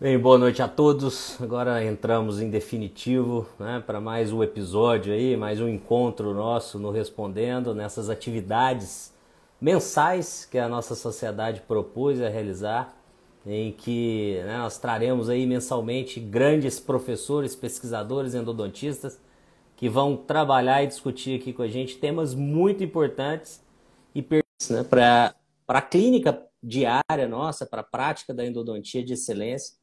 Bem, 0.00 0.16
boa 0.16 0.38
noite 0.38 0.62
a 0.62 0.68
todos. 0.68 1.36
Agora 1.42 1.84
entramos 1.84 2.40
em 2.40 2.48
definitivo 2.48 3.48
né, 3.58 3.82
para 3.84 4.00
mais 4.00 4.32
um 4.32 4.44
episódio 4.44 5.12
aí, 5.12 5.36
mais 5.36 5.60
um 5.60 5.66
encontro 5.66 6.32
nosso 6.32 6.78
no 6.78 6.92
Respondendo, 6.92 7.74
nessas 7.74 8.08
atividades 8.08 9.12
mensais 9.60 10.44
que 10.44 10.56
a 10.56 10.68
nossa 10.68 10.94
sociedade 10.94 11.62
propôs 11.62 12.22
a 12.22 12.28
realizar, 12.28 12.96
em 13.44 13.72
que 13.72 14.40
né, 14.44 14.58
nós 14.58 14.78
traremos 14.78 15.28
aí 15.28 15.44
mensalmente 15.44 16.20
grandes 16.20 16.78
professores, 16.78 17.56
pesquisadores, 17.56 18.36
endodontistas 18.36 19.20
que 19.76 19.88
vão 19.88 20.16
trabalhar 20.16 20.84
e 20.84 20.86
discutir 20.86 21.40
aqui 21.40 21.52
com 21.52 21.62
a 21.62 21.68
gente 21.68 21.96
temas 21.96 22.36
muito 22.36 22.84
importantes 22.84 23.60
e 24.14 24.24
né, 24.70 24.84
para 24.88 25.34
a 25.66 25.82
clínica 25.82 26.40
diária 26.62 27.26
nossa, 27.28 27.66
para 27.66 27.80
a 27.80 27.84
prática 27.84 28.32
da 28.32 28.46
endodontia 28.46 29.04
de 29.04 29.14
excelência 29.14 29.77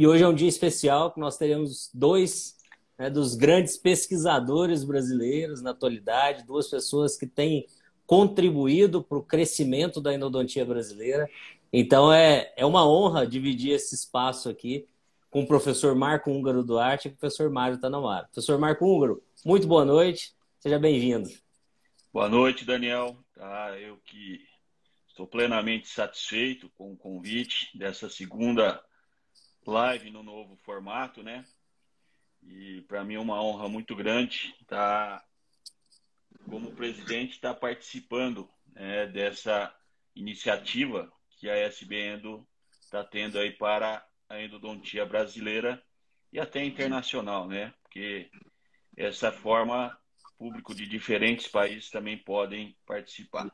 e 0.00 0.06
hoje 0.06 0.24
é 0.24 0.26
um 0.26 0.34
dia 0.34 0.48
especial 0.48 1.12
que 1.12 1.20
nós 1.20 1.36
teremos 1.36 1.90
dois 1.92 2.56
né, 2.98 3.10
dos 3.10 3.34
grandes 3.34 3.76
pesquisadores 3.76 4.82
brasileiros 4.82 5.60
na 5.60 5.72
atualidade, 5.72 6.46
duas 6.46 6.68
pessoas 6.68 7.18
que 7.18 7.26
têm 7.26 7.66
contribuído 8.06 9.04
para 9.04 9.18
o 9.18 9.22
crescimento 9.22 10.00
da 10.00 10.14
endodontia 10.14 10.64
brasileira. 10.64 11.28
Então 11.70 12.10
é, 12.10 12.50
é 12.56 12.64
uma 12.64 12.88
honra 12.88 13.26
dividir 13.26 13.72
esse 13.72 13.94
espaço 13.94 14.48
aqui 14.48 14.88
com 15.30 15.42
o 15.42 15.46
professor 15.46 15.94
Marco 15.94 16.30
Húngaro 16.30 16.64
Duarte 16.64 17.08
e 17.08 17.10
o 17.10 17.14
professor 17.14 17.50
Mário 17.50 17.78
Tanamara. 17.78 18.24
Professor 18.24 18.58
Marco 18.58 18.86
Húngaro, 18.86 19.22
muito 19.44 19.66
boa 19.66 19.84
noite, 19.84 20.32
seja 20.60 20.78
bem-vindo. 20.78 21.28
Boa 22.10 22.26
noite, 22.26 22.64
Daniel. 22.64 23.18
Tá, 23.34 23.78
eu 23.78 23.98
que 24.06 24.40
estou 25.08 25.26
plenamente 25.26 25.88
satisfeito 25.88 26.70
com 26.78 26.90
o 26.90 26.96
convite 26.96 27.68
dessa 27.76 28.08
segunda 28.08 28.82
live 29.66 30.10
no 30.10 30.22
novo 30.22 30.56
formato, 30.56 31.22
né? 31.22 31.44
E 32.42 32.82
para 32.82 33.04
mim 33.04 33.14
é 33.14 33.20
uma 33.20 33.42
honra 33.42 33.68
muito 33.68 33.94
grande 33.94 34.54
estar, 34.60 35.24
como 36.48 36.72
presidente, 36.72 37.32
estar 37.32 37.54
participando 37.54 38.48
né, 38.72 39.06
dessa 39.06 39.74
iniciativa 40.14 41.12
que 41.38 41.48
a 41.48 41.56
SB 41.56 42.14
Endo 42.14 42.46
está 42.80 43.04
tendo 43.04 43.38
aí 43.38 43.52
para 43.52 44.04
a 44.28 44.40
endodontia 44.40 45.04
brasileira 45.04 45.82
e 46.32 46.38
até 46.38 46.64
internacional, 46.64 47.46
né? 47.46 47.74
Porque 47.82 48.30
essa 48.96 49.30
forma 49.30 49.96
público 50.38 50.74
de 50.74 50.86
diferentes 50.86 51.46
países 51.48 51.90
também 51.90 52.16
podem 52.16 52.74
participar. 52.86 53.52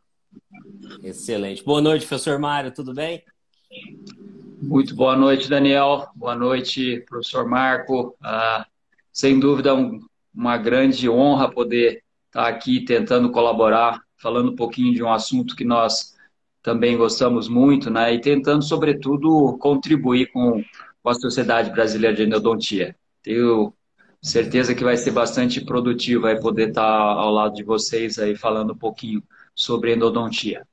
Excelente. 1.02 1.64
Boa 1.64 1.80
noite, 1.80 2.06
professor 2.06 2.38
Mário, 2.38 2.72
tudo 2.72 2.94
bem? 2.94 3.24
Muito 4.58 4.96
boa 4.96 5.14
noite, 5.14 5.50
Daniel. 5.50 6.08
Boa 6.14 6.34
noite, 6.34 7.00
professor 7.06 7.46
Marco. 7.46 8.16
Ah, 8.22 8.66
sem 9.12 9.38
dúvida, 9.38 9.74
um, 9.74 10.00
uma 10.34 10.56
grande 10.56 11.10
honra 11.10 11.50
poder 11.50 12.02
estar 12.26 12.48
aqui 12.48 12.82
tentando 12.82 13.30
colaborar, 13.30 14.00
falando 14.16 14.52
um 14.52 14.56
pouquinho 14.56 14.94
de 14.94 15.02
um 15.02 15.12
assunto 15.12 15.54
que 15.54 15.64
nós 15.64 16.16
também 16.62 16.96
gostamos 16.96 17.48
muito, 17.48 17.90
né? 17.90 18.14
E 18.14 18.20
tentando, 18.20 18.64
sobretudo, 18.64 19.58
contribuir 19.58 20.32
com, 20.32 20.64
com 21.02 21.08
a 21.10 21.14
Sociedade 21.14 21.70
Brasileira 21.70 22.16
de 22.16 22.22
Endodontia. 22.22 22.96
Tenho 23.22 23.74
certeza 24.22 24.74
que 24.74 24.82
vai 24.82 24.96
ser 24.96 25.10
bastante 25.10 25.62
produtivo 25.62 26.26
aí 26.26 26.40
poder 26.40 26.70
estar 26.70 26.82
ao 26.82 27.30
lado 27.30 27.54
de 27.54 27.62
vocês 27.62 28.18
aí 28.18 28.34
falando 28.34 28.72
um 28.72 28.78
pouquinho 28.78 29.22
sobre 29.54 29.94
endodontia. 29.94 30.66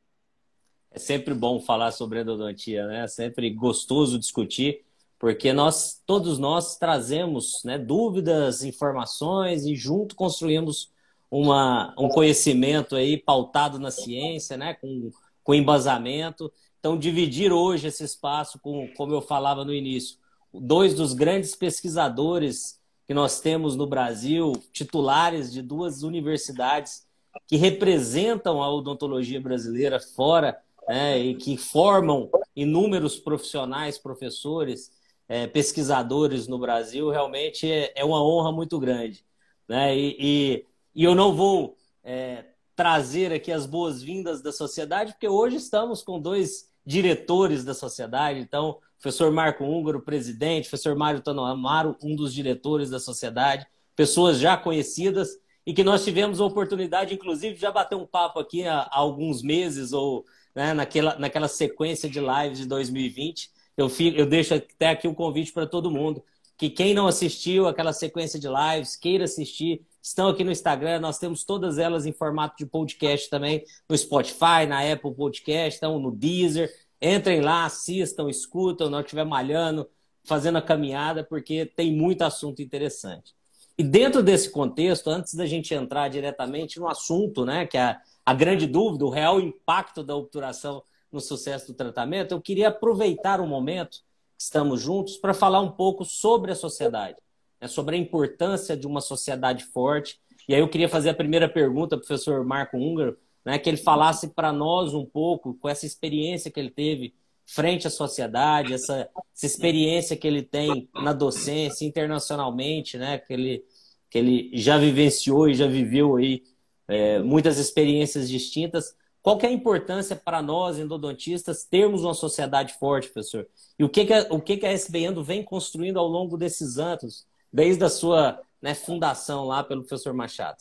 É 0.94 0.99
sempre 0.99 1.33
bom 1.33 1.59
falar 1.59 1.91
sobre 1.91 2.22
endodontia, 2.22 2.86
né? 2.86 3.03
É 3.03 3.08
sempre 3.08 3.49
gostoso 3.49 4.19
discutir, 4.19 4.86
porque 5.17 5.52
nós, 5.52 5.99
todos 6.05 6.38
nós 6.38 6.77
trazemos 6.77 7.63
né, 7.66 7.80
dúvidas, 7.80 8.63
informações 8.63 9.66
e 9.66 9.75
junto 9.75 10.16
construímos 10.16 10.91
uma, 11.31 11.95
um 11.97 12.08
conhecimento 12.08 12.95
aí 12.95 13.17
pautado 13.17 13.80
na 13.80 13.89
ciência, 13.89 14.55
né? 14.55 14.76
Com, 14.76 15.09
com 15.43 15.55
embasamento. 15.55 16.53
Então, 16.80 16.95
dividir 16.95 17.52
hoje 17.52 17.87
esse 17.87 18.03
espaço 18.03 18.59
com, 18.59 18.87
como 18.95 19.15
eu 19.15 19.21
falava 19.21 19.65
no 19.65 19.73
início, 19.73 20.20
dois 20.53 20.93
dos 20.93 21.14
grandes 21.14 21.55
pesquisadores 21.55 22.80
que 23.08 23.15
nós 23.15 23.42
temos 23.42 23.76
no 23.76 23.87
Brasil, 23.87 24.53
titulares 24.71 25.52
de 25.52 25.64
duas 25.64 26.03
universidades 26.03 27.08
que 27.48 27.55
representam 27.55 28.61
a 28.61 28.71
odontologia 28.71 29.42
brasileira 29.42 29.99
fora 29.99 30.61
né, 30.88 31.17
e 31.20 31.36
que 31.36 31.58
formam 31.58 32.30
inúmeros 32.55 33.17
profissionais, 33.17 33.98
professores, 33.98 34.92
é, 35.27 35.48
pesquisadores 35.48 36.48
no 36.48 36.60
Brasil, 36.60 37.10
realmente 37.10 37.70
é, 37.70 37.94
é, 37.95 38.05
uma 38.05 38.23
honra 38.23 38.52
muito 38.52 38.80
grande. 38.80 39.26
Né? 39.67 39.98
E, 39.98 40.17
e, 40.20 40.66
e 40.95 41.04
eu 41.04 41.16
não 41.16 41.33
vou 41.33 41.77
é, 42.04 42.45
trazer 42.76 43.32
aqui 43.32 43.52
as 43.52 43.66
boas-vindas 43.66 44.42
da 44.42 44.52
sociedade, 44.52 45.14
porque 45.14 45.27
hoje 45.27 45.55
estamos 45.58 46.04
com 46.04 46.20
dois 46.20 46.71
diretores 46.86 47.64
da 47.64 47.73
sociedade, 47.73 48.39
então, 48.39 48.77
professor 49.00 49.32
Marco 49.32 49.64
Húngaro, 49.64 50.02
presidente, 50.02 50.67
professor 50.67 50.95
Mário 50.95 51.21
Tanomaro, 51.21 51.95
um 52.04 52.15
dos 52.15 52.33
diretores 52.33 52.89
da 52.89 53.00
sociedade, 53.00 53.65
pessoas 53.95 54.38
já 54.38 54.58
conhecidas 54.58 55.38
e 55.65 55.73
que 55.73 55.83
nós 55.83 56.04
tivemos 56.04 56.42
a 56.42 56.45
oportunidade, 56.45 57.14
inclusive, 57.14 57.55
de 57.55 57.61
já 57.61 57.71
bater 57.71 57.95
um 57.95 58.05
papo 58.05 58.39
aqui 58.39 58.67
há, 58.67 58.80
há 58.80 58.98
alguns 58.98 59.42
meses 59.42 59.94
ou 59.94 60.26
né, 60.55 60.73
naquela, 60.73 61.17
naquela 61.17 61.47
sequência 61.47 62.09
de 62.09 62.19
lives 62.19 62.59
de 62.59 62.65
2020. 62.65 63.52
Eu, 63.75 63.89
fico, 63.89 64.17
eu 64.17 64.25
deixo 64.25 64.53
até 64.53 64.89
aqui 64.89 65.08
um 65.08 65.14
convite 65.14 65.52
para 65.52 65.65
todo 65.65 65.91
mundo 65.91 66.23
que 66.58 66.69
quem 66.69 66.93
não 66.93 67.08
assistiu 67.08 67.67
aquela 67.67 67.91
sequência 67.91 68.39
de 68.39 68.47
lives, 68.47 68.95
queira 68.95 69.25
assistir, 69.25 69.81
estão 70.02 70.27
aqui 70.27 70.43
no 70.43 70.52
Instagram, 70.52 70.99
nós 70.99 71.17
temos 71.17 71.43
todas 71.43 71.77
elas 71.77 72.05
em 72.05 72.14
formato 72.14 72.55
de 72.58 72.65
podcast 72.65 73.30
também, 73.30 73.65
no 73.89 73.97
Spotify, 73.97 74.65
na 74.67 74.80
Apple 74.80 75.14
Podcast, 75.14 75.75
estão 75.75 75.99
no 75.99 76.11
Deezer. 76.11 76.73
Entrem 77.02 77.41
lá, 77.41 77.65
assistam, 77.65 78.30
escutam, 78.30 78.89
não 78.89 79.02
estiver 79.02 79.25
malhando, 79.25 79.89
fazendo 80.23 80.58
a 80.58 80.61
caminhada, 80.61 81.23
porque 81.23 81.65
tem 81.65 81.91
muito 81.91 82.21
assunto 82.21 82.61
interessante. 82.61 83.33
E 83.78 83.84
dentro 83.84 84.22
desse 84.22 84.52
contexto, 84.52 85.10
antes 85.10 85.34
da 85.34 85.45
gente 85.45 85.73
entrar 85.73 86.08
diretamente 86.08 86.80
no 86.80 86.88
assunto, 86.88 87.44
né, 87.44 87.66
que 87.66 87.78
é 87.78 87.98
a 88.23 88.34
grande 88.34 88.67
dúvida, 88.67 89.06
o 89.06 89.10
real 89.10 89.39
impacto 89.39 90.04
da 90.04 90.16
obturação 90.16 90.84
no 91.11 91.20
sucesso 91.20 91.67
do 91.67 91.73
tratamento, 91.73 92.33
eu 92.33 92.42
queria 92.42 92.67
aproveitar 92.67 93.42
o 93.42 93.48
momento 93.48 94.04
que 94.38 94.44
estamos 94.44 94.82
juntos 94.82 95.17
para 95.17 95.33
falar 95.33 95.62
um 95.62 95.72
pouco 95.72 96.06
sobre 96.06 96.52
a 96.52 96.56
sociedade, 96.56 97.17
né, 97.60 97.67
sobre 97.67 97.95
a 97.95 98.00
importância 98.00 98.78
de 98.78 98.86
uma 98.86 99.02
sociedade 99.02 99.64
forte. 99.64 100.20
E 100.48 100.54
aí 100.54 100.62
eu 100.62 100.70
queria 100.70 100.89
fazer 100.89 101.10
a 101.10 101.16
primeira 101.16 101.50
pergunta 101.50 101.98
professor 101.98 102.45
Marco 102.45 102.78
Húngaro, 102.78 103.17
né, 103.44 103.58
que 103.58 103.70
ele 103.70 103.78
falasse 103.78 104.30
para 104.30 104.54
nós 104.54 104.94
um 104.94 105.06
pouco, 105.06 105.56
com 105.56 105.67
essa 105.67 105.86
experiência 105.86 106.52
que 106.52 106.60
ele 106.60 106.70
teve 106.70 107.14
frente 107.45 107.87
à 107.87 107.89
sociedade, 107.89 108.73
essa, 108.73 109.09
essa 109.33 109.45
experiência 109.45 110.15
que 110.17 110.27
ele 110.27 110.42
tem 110.42 110.89
na 110.93 111.14
docência 111.14 111.86
internacionalmente, 111.86 112.98
né, 112.98 113.17
que 113.17 113.33
ele, 113.33 113.65
que 114.09 114.17
ele 114.17 114.52
já 114.54 114.77
vivenciou 114.77 115.49
e 115.49 115.53
já 115.53 115.67
viveu 115.67 116.15
aí 116.15 116.43
é, 116.87 117.20
muitas 117.20 117.58
experiências 117.58 118.30
distintas. 118.30 118.95
Qual 119.21 119.37
que 119.37 119.45
é 119.45 119.49
a 119.49 119.53
importância 119.53 120.15
para 120.15 120.42
nós, 120.42 120.77
endodontistas, 120.77 121.64
termos 121.64 122.03
uma 122.03 122.14
sociedade 122.14 122.73
forte, 122.73 123.09
professor? 123.09 123.48
E 123.80 123.83
o 123.83 123.89
que, 123.89 124.05
que, 124.05 124.14
a, 124.14 124.27
o 124.30 124.42
que, 124.42 124.58
que 124.58 124.65
a 124.65 124.71
SB 124.71 125.05
Endo 125.05 125.23
vem 125.23 125.43
construindo 125.43 125.98
ao 125.98 126.08
longo 126.08 126.37
desses 126.37 126.77
anos, 126.77 127.26
desde 127.52 127.83
a 127.86 127.89
sua 127.89 128.42
né, 128.62 128.74
fundação 128.74 129.45
lá 129.45 129.63
pelo 129.63 129.81
professor 129.81 130.13
Machado? 130.13 130.57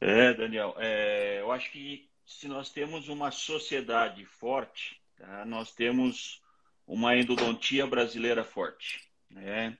É, 0.00 0.34
Daniel, 0.34 0.74
é, 0.78 1.40
eu 1.40 1.50
acho 1.50 1.72
que 1.72 2.08
se 2.24 2.48
nós 2.48 2.70
temos 2.70 3.08
uma 3.08 3.30
sociedade 3.30 4.24
forte, 4.24 5.00
tá, 5.16 5.44
nós 5.44 5.72
temos 5.72 6.42
uma 6.86 7.16
endodontia 7.16 7.86
brasileira 7.86 8.44
forte. 8.44 9.00
Né? 9.30 9.76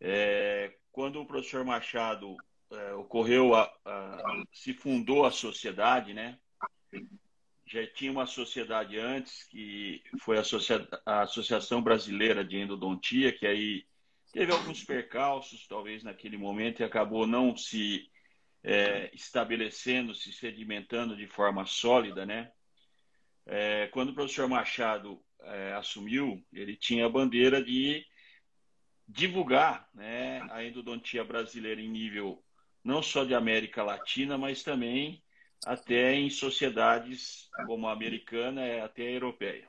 É, 0.00 0.74
quando 0.92 1.20
o 1.20 1.26
professor 1.26 1.64
Machado 1.64 2.36
é, 2.70 2.92
ocorreu, 2.94 3.54
a, 3.54 3.64
a, 3.84 4.42
se 4.52 4.72
fundou 4.72 5.24
a 5.24 5.30
sociedade, 5.30 6.14
né? 6.14 6.38
Já 7.66 7.86
tinha 7.86 8.10
uma 8.10 8.26
sociedade 8.26 8.98
antes, 8.98 9.44
que 9.44 10.02
foi 10.20 10.38
a, 10.38 10.42
a 11.06 11.22
Associação 11.22 11.80
Brasileira 11.80 12.44
de 12.44 12.56
Endodontia, 12.56 13.32
que 13.32 13.46
aí 13.46 13.86
teve 14.32 14.52
alguns 14.52 14.82
percalços, 14.82 15.66
talvez 15.68 16.02
naquele 16.02 16.36
momento, 16.36 16.80
e 16.80 16.84
acabou 16.84 17.26
não 17.26 17.56
se 17.56 18.10
é, 18.62 19.10
estabelecendo, 19.14 20.14
se 20.14 20.32
sedimentando 20.32 21.16
de 21.16 21.26
forma 21.26 21.64
sólida, 21.64 22.26
né? 22.26 22.50
É, 23.52 23.88
quando 23.88 24.10
o 24.10 24.14
professor 24.14 24.48
Machado 24.48 25.20
é, 25.42 25.72
assumiu, 25.72 26.40
ele 26.52 26.76
tinha 26.76 27.06
a 27.06 27.08
bandeira 27.08 27.60
de 27.60 28.06
divulgar 29.08 29.88
né, 29.92 30.40
a 30.52 30.62
endodontia 30.62 31.24
brasileira 31.24 31.80
em 31.80 31.88
nível 31.88 32.40
não 32.84 33.02
só 33.02 33.24
de 33.24 33.34
América 33.34 33.82
Latina, 33.82 34.38
mas 34.38 34.62
também 34.62 35.20
até 35.66 36.14
em 36.14 36.30
sociedades 36.30 37.50
como 37.66 37.88
a 37.88 37.92
americana 37.92 38.64
e 38.64 38.80
até 38.80 39.02
a 39.02 39.10
europeia. 39.10 39.68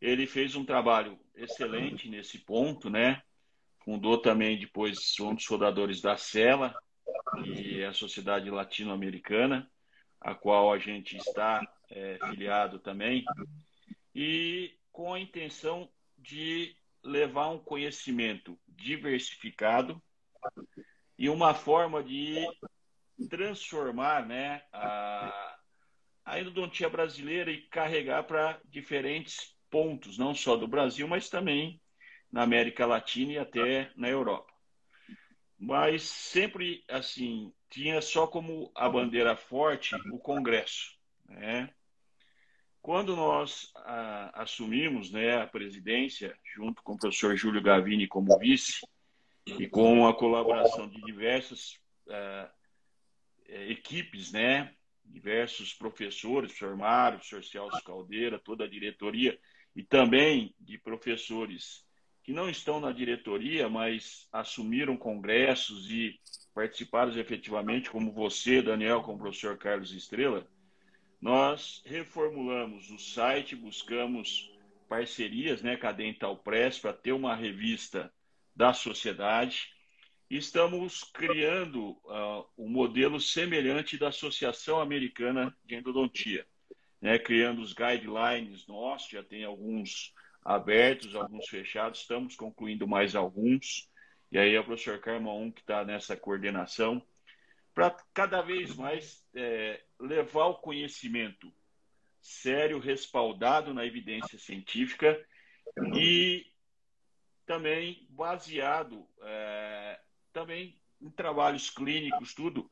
ele 0.00 0.24
fez 0.24 0.54
um 0.54 0.64
trabalho 0.64 1.18
excelente 1.34 2.08
nesse 2.08 2.38
ponto, 2.38 2.88
né? 2.88 3.20
Fundou 3.84 4.18
também 4.18 4.56
depois 4.56 5.18
um 5.20 5.34
dos 5.34 5.44
fundadores 5.44 6.00
da 6.00 6.16
CELA, 6.16 6.72
que 7.42 7.82
é 7.82 7.86
a 7.86 7.92
Sociedade 7.92 8.48
Latino-Americana, 8.48 9.68
a 10.20 10.32
qual 10.32 10.72
a 10.72 10.78
gente 10.78 11.16
está 11.16 11.60
é, 11.90 12.18
filiado 12.30 12.78
também, 12.78 13.24
e 14.14 14.74
com 14.92 15.14
a 15.14 15.20
intenção 15.20 15.88
de 16.16 16.76
levar 17.02 17.48
um 17.48 17.58
conhecimento 17.58 18.58
diversificado 18.66 20.02
e 21.16 21.28
uma 21.28 21.54
forma 21.54 22.02
de 22.02 22.46
transformar 23.28 24.26
né, 24.26 24.62
a, 24.72 25.58
a 26.24 26.40
endodontia 26.40 26.88
brasileira 26.88 27.50
e 27.50 27.62
carregar 27.62 28.24
para 28.24 28.60
diferentes 28.64 29.56
pontos, 29.70 30.18
não 30.18 30.34
só 30.34 30.56
do 30.56 30.68
Brasil, 30.68 31.06
mas 31.08 31.28
também 31.28 31.80
na 32.30 32.42
América 32.42 32.86
Latina 32.86 33.32
e 33.32 33.38
até 33.38 33.90
na 33.96 34.08
Europa. 34.08 34.52
Mas 35.58 36.02
sempre 36.02 36.84
assim 36.88 37.52
tinha 37.68 38.00
só 38.00 38.26
como 38.26 38.70
a 38.74 38.88
bandeira 38.88 39.36
forte 39.36 39.94
o 40.12 40.18
Congresso. 40.18 40.96
Né? 41.26 41.72
Quando 42.88 43.14
nós 43.14 43.70
a, 43.74 44.44
assumimos 44.44 45.10
né, 45.10 45.42
a 45.42 45.46
presidência, 45.46 46.34
junto 46.56 46.82
com 46.82 46.94
o 46.94 46.96
professor 46.96 47.36
Júlio 47.36 47.60
Gavini 47.60 48.08
como 48.08 48.38
vice, 48.38 48.80
e 49.44 49.68
com 49.68 50.06
a 50.06 50.14
colaboração 50.14 50.88
de 50.88 50.98
diversas 51.02 51.74
uh, 52.06 52.50
equipes, 53.46 54.32
né, 54.32 54.72
diversos 55.04 55.74
professores, 55.74 56.50
professor 56.52 56.78
Mário, 56.78 57.18
professor 57.18 57.44
Celso 57.44 57.84
Caldeira, 57.84 58.38
toda 58.38 58.64
a 58.64 58.70
diretoria, 58.70 59.38
e 59.76 59.82
também 59.82 60.54
de 60.58 60.78
professores 60.78 61.84
que 62.22 62.32
não 62.32 62.48
estão 62.48 62.80
na 62.80 62.90
diretoria, 62.90 63.68
mas 63.68 64.26
assumiram 64.32 64.96
congressos 64.96 65.90
e 65.90 66.18
participaram 66.54 67.14
efetivamente, 67.18 67.90
como 67.90 68.10
você, 68.12 68.62
Daniel, 68.62 69.02
como 69.02 69.18
o 69.18 69.20
professor 69.20 69.58
Carlos 69.58 69.92
Estrela, 69.92 70.48
nós 71.20 71.82
reformulamos 71.84 72.90
o 72.90 72.98
site, 72.98 73.56
buscamos 73.56 74.50
parcerias 74.88 75.62
né, 75.62 75.76
com 75.76 75.86
a 75.86 75.92
Dental 75.92 76.36
Press 76.36 76.78
para 76.78 76.92
ter 76.92 77.12
uma 77.12 77.34
revista 77.34 78.12
da 78.54 78.72
sociedade. 78.72 79.72
Estamos 80.30 81.02
criando 81.02 81.90
uh, 81.90 82.46
um 82.56 82.68
modelo 82.68 83.20
semelhante 83.20 83.98
da 83.98 84.08
Associação 84.08 84.80
Americana 84.80 85.56
de 85.64 85.74
Endodontia 85.74 86.46
né, 87.00 87.18
criando 87.18 87.60
os 87.62 87.72
guidelines 87.72 88.66
nossos, 88.66 89.10
já 89.10 89.22
tem 89.22 89.44
alguns 89.44 90.12
abertos, 90.44 91.14
alguns 91.14 91.48
fechados, 91.48 92.00
estamos 92.00 92.34
concluindo 92.34 92.86
mais 92.86 93.14
alguns. 93.14 93.88
E 94.30 94.38
aí 94.38 94.54
é 94.54 94.60
o 94.60 94.64
professor 94.64 94.98
Carmão 94.98 95.50
que 95.50 95.60
está 95.60 95.84
nessa 95.84 96.16
coordenação, 96.16 97.02
para 97.74 97.90
cada 98.12 98.42
vez 98.42 98.74
mais 98.74 99.24
é, 99.34 99.80
levar 99.98 100.46
o 100.46 100.58
conhecimento 100.58 101.52
sério, 102.20 102.78
respaldado 102.78 103.72
na 103.72 103.84
evidência 103.84 104.38
científica 104.38 105.18
e 105.94 106.46
também 107.46 108.06
baseado 108.10 109.08
é, 109.22 110.00
também 110.32 110.80
em 111.00 111.10
trabalhos 111.10 111.70
clínicos, 111.70 112.34
tudo, 112.34 112.70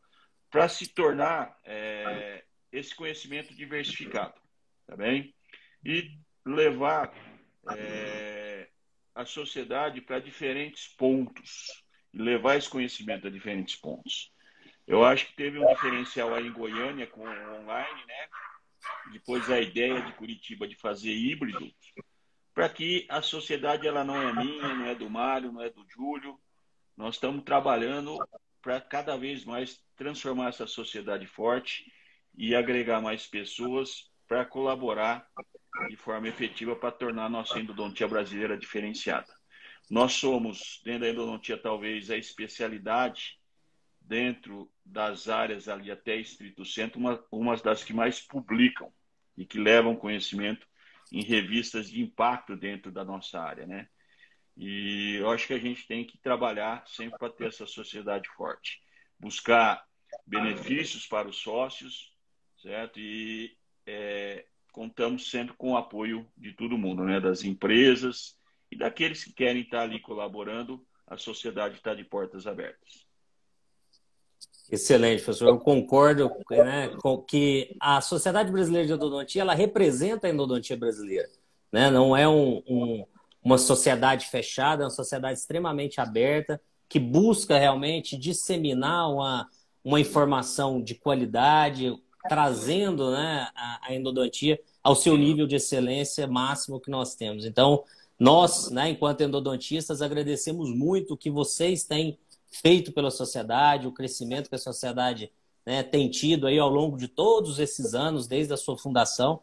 para 0.51 0.69
se 0.69 0.89
tornar 0.89 1.59
é, 1.65 2.45
esse 2.73 2.95
conhecimento 2.95 3.55
diversificado, 3.55 4.41
tá 4.87 4.97
bem? 4.97 5.35
E 5.85 6.19
levar 6.45 7.13
é, 7.71 8.69
a 9.15 9.25
sociedade 9.25 10.01
para 10.01 10.21
diferentes 10.21 10.89
pontos, 10.89 11.85
levar 12.13 12.57
esse 12.57 12.69
conhecimento 12.69 13.27
a 13.27 13.31
diferentes 13.31 13.77
pontos. 13.77 14.33
Eu 14.87 15.05
acho 15.05 15.27
que 15.27 15.35
teve 15.35 15.59
um 15.59 15.67
diferencial 15.67 16.35
aí 16.35 16.47
em 16.47 16.53
Goiânia 16.53 17.07
com 17.07 17.21
o 17.21 17.55
online, 17.61 18.07
né? 18.07 18.29
Depois 19.13 19.51
a 19.51 19.61
ideia 19.61 20.01
de 20.01 20.13
Curitiba 20.13 20.69
de 20.69 20.77
fazer 20.77 21.13
híbrido, 21.13 21.71
para 22.55 22.69
que 22.69 23.05
a 23.09 23.21
sociedade 23.21 23.87
ela 23.87 24.05
não 24.05 24.17
é 24.17 24.33
minha, 24.33 24.75
não 24.75 24.87
é 24.87 24.95
do 24.95 25.11
Mário, 25.11 25.53
não 25.53 25.61
é 25.61 25.71
do 25.71 25.85
Júlio. 25.89 26.39
Nós 26.97 27.17
estamos 27.17 27.43
trabalhando 27.45 28.17
para 28.63 28.81
cada 28.81 29.17
vez 29.17 29.45
mais 29.45 29.83
transformar 29.97 30.49
essa 30.49 30.67
sociedade 30.67 31.27
forte 31.27 31.93
e 32.37 32.55
agregar 32.55 33.01
mais 33.01 33.27
pessoas 33.27 34.11
para 34.29 34.45
colaborar 34.45 35.29
de 35.89 35.97
forma 35.97 36.29
efetiva 36.29 36.75
para 36.77 36.91
tornar 36.93 37.27
a 37.27 37.31
nossa 37.31 37.59
endodontia 37.59 38.09
brasileira 38.09 38.57
diferenciada. 38.57 39.33
Nós 39.91 40.15
somos, 40.15 40.81
dentro 40.85 41.03
da 41.03 41.11
endodontia, 41.11 41.57
talvez 41.57 42.11
a 42.11 42.17
especialidade 42.17 43.39
dentro 44.07 44.71
das 44.85 45.29
áreas 45.29 45.69
ali 45.69 45.91
até 45.91 46.17
estrito 46.17 46.65
centro, 46.65 46.99
uma, 46.99 47.23
uma 47.31 47.57
das 47.57 47.83
que 47.83 47.93
mais 47.93 48.21
publicam 48.21 48.93
e 49.37 49.45
que 49.45 49.59
levam 49.59 49.97
conhecimento 49.97 50.67
em 51.13 51.23
revistas 51.23 51.91
de 51.91 52.01
impacto 52.01 52.57
dentro 52.57 52.91
da 52.91 53.05
nossa 53.05 53.41
área, 53.41 53.67
né? 53.67 53.89
E 54.57 55.17
eu 55.17 55.31
acho 55.31 55.47
que 55.47 55.53
a 55.53 55.59
gente 55.59 55.87
tem 55.87 56.05
que 56.05 56.17
trabalhar 56.19 56.87
sempre 56.87 57.19
para 57.19 57.31
ter 57.31 57.49
essa 57.49 57.67
sociedade 57.67 58.29
forte, 58.31 58.81
buscar 59.19 59.85
benefícios 60.27 61.07
para 61.07 61.29
os 61.29 61.37
sócios, 61.37 62.15
certo? 62.57 62.99
E 62.99 63.57
é, 63.85 64.47
contamos 64.73 65.31
sempre 65.31 65.55
com 65.57 65.73
o 65.73 65.77
apoio 65.77 66.27
de 66.37 66.53
todo 66.55 66.79
mundo, 66.79 67.05
né? 67.05 67.21
Das 67.21 67.45
empresas 67.45 68.39
e 68.71 68.77
daqueles 68.77 69.25
que 69.25 69.33
querem 69.33 69.63
estar 69.63 69.83
ali 69.83 70.01
colaborando. 70.01 70.85
A 71.07 71.17
sociedade 71.17 71.77
está 71.77 71.95
de 71.95 72.03
portas 72.03 72.49
abertas. 72.49 73.06
Excelente, 74.71 75.23
professor. 75.23 75.49
Eu 75.49 75.59
concordo 75.59 76.31
né, 76.51 76.89
com 77.01 77.19
que 77.19 77.77
a 77.81 78.01
Sociedade 78.01 78.51
Brasileira 78.51 78.87
de 78.87 78.93
Endodontia 78.93 79.43
ela 79.43 79.55
representa 79.55 80.27
a 80.27 80.31
endodontia 80.31 80.77
brasileira. 80.77 81.29
Né? 81.71 81.91
Não 81.91 82.17
é 82.17 82.29
um, 82.29 82.63
um, 82.67 83.05
uma 83.43 83.59
sociedade 83.59 84.27
fechada, 84.27 84.83
é 84.83 84.87
uma 84.87 84.91
sociedade 84.91 85.39
extremamente 85.39 86.01
aberta 86.01 86.61
que 86.89 86.99
busca 86.99 87.59
realmente 87.59 88.17
disseminar 88.17 89.09
uma, 89.13 89.49
uma 89.85 90.01
informação 90.01 90.83
de 90.83 90.95
qualidade, 90.95 91.97
trazendo 92.29 93.11
né, 93.13 93.49
a, 93.55 93.89
a, 93.89 93.95
endodontia 93.95 94.59
ao 94.83 94.97
seu 94.97 95.17
nível 95.17 95.47
de 95.47 95.57
excelência 95.57 96.27
máximo 96.27 96.81
que 96.81 96.91
nós 96.91 97.15
temos. 97.15 97.45
Então, 97.45 97.85
nós, 98.19 98.71
né, 98.71 98.91
enquanto 98.91 99.21
endodontistas, 99.21 100.01
agradecemos 100.01 100.71
muito 100.75 101.15
o 101.15 101.17
que 101.17 101.31
vocês 101.31 101.85
têm 101.85 102.19
feito 102.51 102.93
pela 102.93 103.11
sociedade, 103.11 103.87
o 103.87 103.93
crescimento 103.93 104.49
que 104.49 104.55
a 104.55 104.59
sociedade 104.59 105.31
né, 105.65 105.83
tem 105.83 106.09
tido 106.09 106.47
aí 106.47 106.59
ao 106.59 106.71
longo 106.71 106.97
de 106.97 107.09
todos 107.09 107.59
esses 107.59 107.95
anos, 107.95 108.27
desde 108.27 108.53
a 108.53 108.57
sua 108.57 108.79
fundação. 108.79 109.41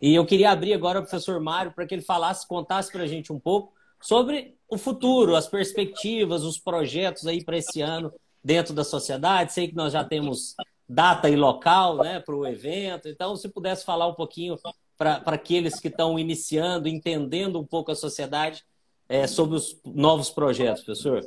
E 0.00 0.14
eu 0.14 0.24
queria 0.24 0.50
abrir 0.50 0.72
agora 0.72 1.00
o 1.00 1.02
professor 1.02 1.40
Mário 1.40 1.72
para 1.72 1.86
que 1.86 1.94
ele 1.94 2.02
falasse, 2.02 2.46
contasse 2.46 2.92
para 2.92 3.02
a 3.02 3.06
gente 3.06 3.32
um 3.32 3.38
pouco 3.40 3.72
sobre 4.00 4.54
o 4.68 4.76
futuro, 4.76 5.34
as 5.34 5.48
perspectivas, 5.48 6.42
os 6.42 6.58
projetos 6.58 7.26
aí 7.26 7.42
para 7.42 7.56
esse 7.56 7.80
ano 7.80 8.12
dentro 8.42 8.74
da 8.74 8.84
sociedade. 8.84 9.52
Sei 9.52 9.68
que 9.68 9.74
nós 9.74 9.92
já 9.92 10.04
temos 10.04 10.54
data 10.88 11.28
e 11.28 11.36
local 11.36 11.96
né, 11.96 12.20
para 12.20 12.36
o 12.36 12.46
evento. 12.46 13.08
Então, 13.08 13.34
se 13.36 13.48
pudesse 13.48 13.84
falar 13.84 14.06
um 14.06 14.14
pouquinho 14.14 14.58
para 14.96 15.22
aqueles 15.26 15.80
que 15.80 15.88
estão 15.88 16.18
iniciando, 16.18 16.88
entendendo 16.88 17.58
um 17.58 17.64
pouco 17.64 17.90
a 17.90 17.96
sociedade 17.96 18.64
é, 19.08 19.26
sobre 19.26 19.56
os 19.56 19.80
novos 19.84 20.30
projetos, 20.30 20.84
professor. 20.84 21.22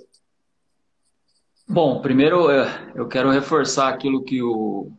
Bom, 1.69 2.01
primeiro 2.01 2.49
é, 2.49 2.91
eu 2.95 3.07
quero 3.07 3.29
reforçar 3.29 3.89
aquilo 3.89 4.23
que 4.23 4.41
o 4.41 4.91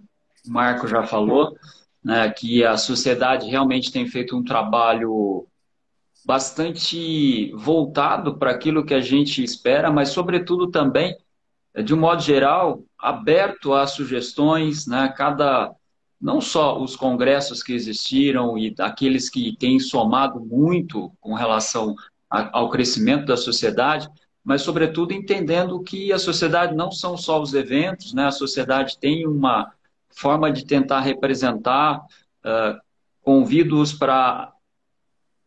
Marco 0.47 0.87
já 0.87 1.03
falou, 1.03 1.57
né, 2.05 2.31
que 2.31 2.65
a 2.65 2.77
sociedade 2.77 3.49
realmente 3.49 3.91
tem 3.91 4.07
feito 4.07 4.37
um 4.37 4.45
trabalho 4.45 5.47
bastante 6.25 7.51
voltado 7.55 8.37
para 8.37 8.51
aquilo 8.51 8.85
que 8.85 8.93
a 8.93 9.01
gente 9.01 9.43
espera, 9.43 9.91
mas 9.91 10.11
sobretudo 10.11 10.71
também 10.71 11.17
é, 11.75 11.83
de 11.83 11.95
um 11.95 11.99
modo 11.99 12.21
geral, 12.21 12.83
aberto 12.99 13.73
a 13.73 13.87
sugestões, 13.87 14.87
né? 14.87 15.13
Cada 15.17 15.73
não 16.21 16.41
só 16.41 16.83
os 16.83 16.97
congressos 16.97 17.63
que 17.63 17.73
existiram 17.73 18.59
e 18.59 18.75
aqueles 18.81 19.31
que 19.31 19.57
têm 19.57 19.79
somado 19.79 20.41
muito 20.41 21.13
com 21.21 21.33
relação 21.35 21.95
ao 22.29 22.69
crescimento 22.69 23.27
da 23.27 23.37
sociedade, 23.37 24.09
mas 24.49 24.63
sobretudo 24.63 25.13
entendendo 25.13 25.79
que 25.83 26.11
a 26.11 26.19
sociedade 26.19 26.75
não 26.75 26.91
são 26.91 27.19
só 27.19 27.39
os 27.39 27.53
eventos, 27.53 28.15
né? 28.15 28.29
A 28.29 28.31
sociedade 28.31 28.97
tem 28.99 29.27
uma 29.27 29.71
forma 30.09 30.51
de 30.51 30.65
tentar 30.65 31.01
representar, 31.01 31.99
uh, 31.99 32.81
convido-os 33.21 33.93
para 33.93 34.51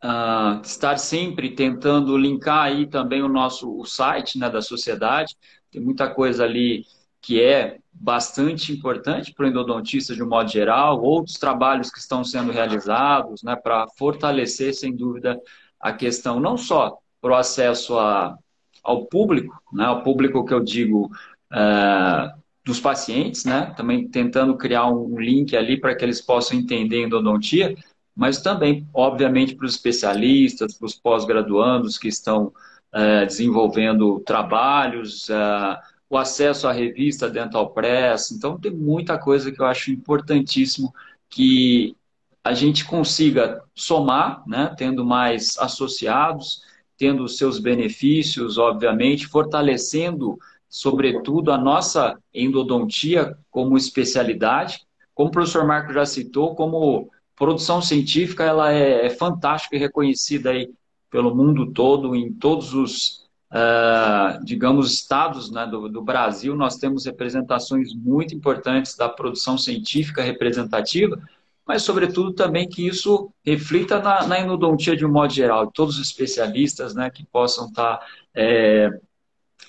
uh, 0.04 0.62
estar 0.62 0.98
sempre 0.98 1.50
tentando 1.50 2.16
linkar 2.16 2.62
aí 2.62 2.86
também 2.86 3.24
o 3.24 3.28
nosso 3.28 3.76
o 3.76 3.84
site 3.84 4.38
né, 4.38 4.48
da 4.48 4.62
sociedade, 4.62 5.36
tem 5.68 5.82
muita 5.82 6.08
coisa 6.08 6.44
ali 6.44 6.84
que 7.20 7.42
é 7.42 7.78
bastante 7.92 8.72
importante 8.72 9.34
para 9.34 9.46
o 9.46 9.48
endodontista 9.48 10.14
de 10.14 10.22
um 10.22 10.28
modo 10.28 10.48
geral, 10.48 11.02
outros 11.02 11.40
trabalhos 11.40 11.90
que 11.90 11.98
estão 11.98 12.22
sendo 12.22 12.52
realizados 12.52 13.42
né, 13.42 13.56
para 13.56 13.84
fortalecer, 13.98 14.72
sem 14.72 14.94
dúvida, 14.94 15.40
a 15.80 15.92
questão 15.92 16.38
não 16.38 16.56
só 16.56 16.98
para 17.20 17.32
o 17.32 17.34
acesso 17.34 17.98
a, 17.98 18.38
ao 18.82 19.06
público, 19.06 19.60
né, 19.72 19.84
ao 19.84 20.02
público 20.02 20.44
que 20.44 20.52
eu 20.52 20.60
digo 20.60 21.10
uh, 21.52 22.42
dos 22.64 22.80
pacientes, 22.80 23.44
né, 23.44 23.72
também 23.76 24.08
tentando 24.08 24.56
criar 24.56 24.86
um 24.86 25.18
link 25.18 25.56
ali 25.56 25.78
para 25.78 25.94
que 25.94 26.04
eles 26.04 26.20
possam 26.20 26.58
entender 26.58 27.02
endodontia, 27.02 27.74
mas 28.14 28.42
também, 28.42 28.86
obviamente, 28.92 29.54
para 29.54 29.66
os 29.66 29.74
especialistas, 29.74 30.76
para 30.76 30.86
os 30.86 30.94
pós-graduandos 30.94 31.98
que 31.98 32.08
estão 32.08 32.52
uh, 32.92 33.26
desenvolvendo 33.26 34.20
trabalhos, 34.20 35.28
uh, 35.28 35.78
o 36.10 36.18
acesso 36.18 36.68
à 36.68 36.72
revista 36.72 37.30
Dental 37.30 37.70
Press. 37.70 38.32
Então, 38.32 38.60
tem 38.60 38.70
muita 38.70 39.16
coisa 39.16 39.50
que 39.50 39.60
eu 39.60 39.64
acho 39.64 39.90
importantíssimo 39.90 40.92
que 41.30 41.96
a 42.44 42.52
gente 42.52 42.84
consiga 42.84 43.62
somar, 43.74 44.42
né, 44.46 44.74
tendo 44.76 45.04
mais 45.04 45.56
associados, 45.58 46.62
tendo 47.02 47.24
os 47.24 47.36
seus 47.36 47.58
benefícios, 47.58 48.58
obviamente, 48.58 49.26
fortalecendo, 49.26 50.38
sobretudo, 50.68 51.50
a 51.50 51.58
nossa 51.58 52.16
endodontia 52.32 53.36
como 53.50 53.76
especialidade. 53.76 54.86
Como 55.12 55.28
o 55.28 55.32
professor 55.32 55.66
Marco 55.66 55.92
já 55.92 56.06
citou, 56.06 56.54
como 56.54 57.10
produção 57.34 57.82
científica, 57.82 58.44
ela 58.44 58.72
é, 58.72 59.06
é 59.06 59.10
fantástica 59.10 59.74
e 59.74 59.80
reconhecida 59.80 60.50
aí 60.50 60.70
pelo 61.10 61.34
mundo 61.34 61.72
todo, 61.72 62.14
em 62.14 62.32
todos 62.32 62.72
os 62.72 63.26
uh, 63.50 64.44
digamos, 64.44 64.92
estados 64.94 65.50
né, 65.50 65.66
do, 65.66 65.88
do, 65.88 66.02
Brasil, 66.02 66.54
nós 66.54 66.76
temos 66.76 67.04
representações 67.04 67.92
muito 67.92 68.32
importantes 68.32 68.94
da 68.94 69.08
produção 69.08 69.58
científica 69.58 70.22
representativa, 70.22 71.20
mas, 71.66 71.82
sobretudo, 71.82 72.32
também 72.32 72.68
que 72.68 72.86
isso 72.86 73.32
reflita 73.44 74.00
na, 74.00 74.26
na 74.26 74.40
endodontia 74.40 74.96
de 74.96 75.06
um 75.06 75.12
modo 75.12 75.32
geral, 75.32 75.70
todos 75.70 75.96
os 75.98 76.06
especialistas 76.06 76.94
né, 76.94 77.08
que 77.10 77.24
possam 77.24 77.68
estar 77.68 77.98
tá, 77.98 78.06
é, 78.34 78.90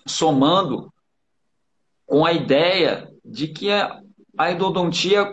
somando 0.05 0.91
com 2.05 2.25
a 2.25 2.33
ideia 2.33 3.09
de 3.23 3.47
que 3.47 3.71
a, 3.71 4.01
a 4.37 4.51
endodontia, 4.51 5.31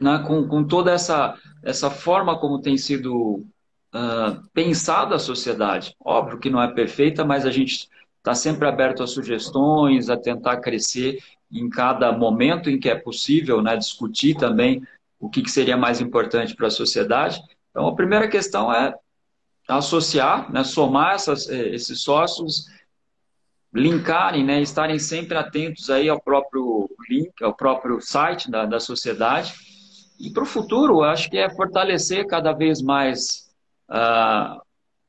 né, 0.00 0.18
com, 0.26 0.48
com 0.48 0.64
toda 0.64 0.90
essa, 0.90 1.36
essa 1.62 1.90
forma 1.90 2.38
como 2.38 2.62
tem 2.62 2.78
sido 2.78 3.44
uh, 3.94 4.48
pensado 4.54 5.14
a 5.14 5.18
sociedade. 5.18 5.94
Óbvio 6.02 6.38
que 6.38 6.50
não 6.50 6.62
é 6.62 6.72
perfeita, 6.72 7.24
mas 7.24 7.44
a 7.44 7.50
gente 7.50 7.88
está 8.18 8.34
sempre 8.34 8.66
aberto 8.66 9.02
a 9.02 9.06
sugestões, 9.06 10.08
a 10.08 10.16
tentar 10.16 10.58
crescer 10.58 11.22
em 11.52 11.68
cada 11.68 12.12
momento 12.12 12.70
em 12.70 12.78
que 12.78 12.88
é 12.88 12.94
possível, 12.94 13.60
né, 13.60 13.76
discutir 13.76 14.36
também 14.36 14.82
o 15.20 15.28
que, 15.28 15.42
que 15.42 15.50
seria 15.50 15.76
mais 15.76 16.00
importante 16.00 16.56
para 16.56 16.68
a 16.68 16.70
sociedade. 16.70 17.40
Então, 17.70 17.86
a 17.86 17.94
primeira 17.94 18.26
questão 18.26 18.72
é 18.72 18.94
associar, 19.68 20.50
né, 20.50 20.64
somar 20.64 21.14
essas, 21.14 21.48
eh, 21.48 21.68
esses 21.68 22.02
sócios, 22.02 22.64
linkarem, 23.72 24.44
né, 24.44 24.60
estarem 24.60 24.98
sempre 24.98 25.36
atentos 25.36 25.90
aí 25.90 26.08
ao 26.08 26.20
próprio 26.20 26.90
link, 27.08 27.44
ao 27.44 27.54
próprio 27.54 28.00
site 28.00 28.50
da, 28.50 28.64
da 28.66 28.80
sociedade. 28.80 29.54
E 30.18 30.30
para 30.30 30.42
o 30.42 30.46
futuro, 30.46 31.02
acho 31.02 31.30
que 31.30 31.38
é 31.38 31.48
fortalecer 31.48 32.26
cada 32.26 32.52
vez 32.52 32.82
mais 32.82 33.48
uh, 33.88 34.60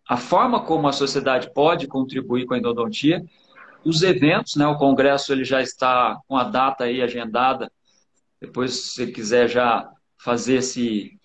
a 0.07 0.17
forma 0.17 0.63
como 0.63 0.87
a 0.87 0.93
sociedade 0.93 1.51
pode 1.53 1.87
contribuir 1.87 2.45
com 2.45 2.53
a 2.53 2.57
endodontia, 2.57 3.23
os 3.83 4.03
eventos, 4.03 4.55
né, 4.55 4.67
o 4.67 4.77
congresso 4.77 5.33
ele 5.33 5.43
já 5.43 5.61
está 5.61 6.19
com 6.27 6.37
a 6.37 6.43
data 6.43 6.83
aí 6.83 7.01
agendada, 7.01 7.71
depois 8.39 8.73
se 8.73 8.89
você 8.91 9.07
quiser 9.07 9.47
já 9.47 9.89
fazer 10.23 10.55
esse, 10.57 11.17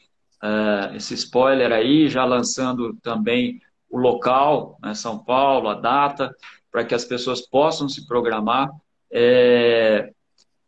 uh, 0.42 0.94
esse 0.94 1.14
spoiler 1.14 1.72
aí, 1.72 2.08
já 2.08 2.24
lançando 2.24 2.94
também 3.02 3.60
o 3.90 3.98
local, 3.98 4.78
né, 4.82 4.94
São 4.94 5.18
Paulo, 5.18 5.68
a 5.68 5.74
data, 5.74 6.34
para 6.70 6.84
que 6.84 6.94
as 6.94 7.04
pessoas 7.04 7.40
possam 7.40 7.88
se 7.88 8.06
programar. 8.06 8.70
É, 9.10 10.10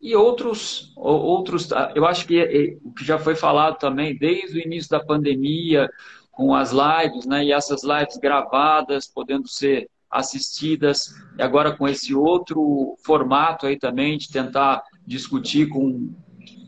e 0.01 0.15
outros, 0.15 0.93
outros, 0.97 1.69
eu 1.95 2.07
acho 2.07 2.27
que 2.27 2.41
é, 2.41 2.77
o 2.85 2.93
que 2.93 3.05
já 3.05 3.19
foi 3.19 3.35
falado 3.35 3.79
também 3.79 4.17
desde 4.17 4.59
o 4.59 4.63
início 4.63 4.91
da 4.91 5.05
pandemia, 5.05 5.89
com 6.31 6.55
as 6.55 6.71
lives, 6.71 7.27
né? 7.27 7.45
E 7.45 7.53
essas 7.53 7.83
lives 7.83 8.17
gravadas, 8.17 9.09
podendo 9.09 9.49
ser 9.49 9.91
assistidas, 10.09 11.13
e 11.37 11.43
agora 11.43 11.77
com 11.77 11.89
esse 11.89 12.15
outro 12.15 12.97
formato 13.05 13.67
aí 13.67 13.77
também, 13.77 14.17
de 14.17 14.31
tentar 14.31 14.83
discutir 15.05 15.69
com 15.69 16.15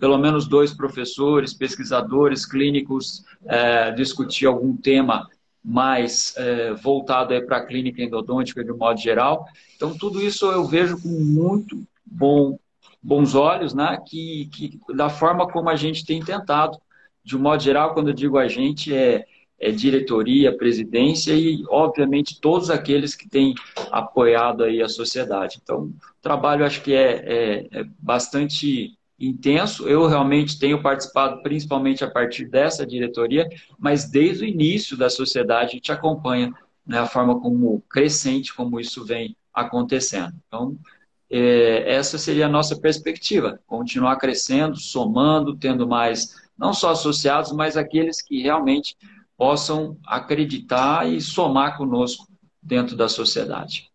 pelo 0.01 0.19
menos 0.19 0.49
dois 0.49 0.73
professores, 0.73 1.55
pesquisadores, 1.55 2.47
clínicos, 2.47 3.25
é, 3.45 3.93
discutir 3.93 4.47
algum 4.47 4.77
tema 4.77 5.29
mais 5.63 6.35
é, 6.37 6.73
voltado 6.73 7.39
para 7.47 7.59
a 7.59 7.67
clínica 7.67 8.03
endodôntica 8.03 8.65
de 8.65 8.73
um 8.73 8.79
modo 8.79 8.99
geral. 8.99 9.47
Então, 9.77 9.97
tudo 9.97 10.21
isso 10.21 10.51
eu 10.51 10.65
vejo 10.65 11.01
com 11.01 11.09
muito 11.09 11.83
bom, 12.05 12.59
bons 13.03 13.35
olhos, 13.35 13.75
né? 13.75 13.99
Que, 14.07 14.49
que 14.53 14.81
da 14.95 15.11
forma 15.11 15.47
como 15.47 15.69
a 15.69 15.77
gente 15.77 16.05
tem 16.05 16.25
tentado, 16.25 16.79
de 17.23 17.37
um 17.37 17.41
modo 17.41 17.63
geral, 17.63 17.93
quando 17.93 18.09
eu 18.09 18.15
digo 18.15 18.39
a 18.39 18.49
gente, 18.49 18.95
é 18.95 19.27
é, 19.61 19.71
diretoria, 19.71 20.57
presidência 20.57 21.35
e, 21.35 21.63
obviamente, 21.69 22.41
todos 22.41 22.71
aqueles 22.71 23.15
que 23.15 23.29
têm 23.29 23.55
apoiado 23.91 24.65
aí 24.65 24.81
a 24.81 24.89
sociedade. 24.89 25.61
Então, 25.63 25.85
o 25.85 26.23
trabalho 26.23 26.65
acho 26.65 26.83
que 26.83 26.95
é, 26.95 27.67
é, 27.71 27.81
é 27.81 27.85
bastante 27.99 28.99
intenso. 29.21 29.87
Eu 29.87 30.07
realmente 30.07 30.59
tenho 30.59 30.83
participado 30.83 31.43
principalmente 31.43 32.03
a 32.03 32.11
partir 32.11 32.47
dessa 32.47 32.87
diretoria, 32.87 33.49
mas 33.79 34.11
desde 34.11 34.45
o 34.45 34.49
início 34.49 34.97
da 34.97 35.11
sociedade 35.11 35.71
a 35.71 35.75
gente 35.75 35.93
acompanha 35.93 36.53
né, 36.87 36.99
a 36.99 37.07
forma 37.07 37.39
como 37.39 37.83
crescente 37.83 38.55
como 38.55 38.81
isso 38.81 39.05
vem 39.05 39.37
acontecendo. 39.53 40.35
Então, 40.47 40.77
é, 41.31 41.93
essa 41.93 42.19
seria 42.19 42.47
a 42.47 42.51
nossa 42.51 42.81
perspectiva: 42.81 43.61
continuar 43.67 44.17
crescendo, 44.17 44.77
somando, 44.77 45.57
tendo 45.57 45.87
mais, 45.87 46.35
não 46.57 46.73
só 46.73 46.91
associados, 46.91 47.53
mas 47.53 47.77
aqueles 47.77 48.23
que 48.23 48.43
realmente 48.43 48.97
possam 49.37 49.97
acreditar 50.07 51.09
e 51.09 51.21
somar 51.21 51.77
conosco 51.77 52.27
dentro 52.63 52.97
da 52.97 53.09
sociedade. 53.09 53.91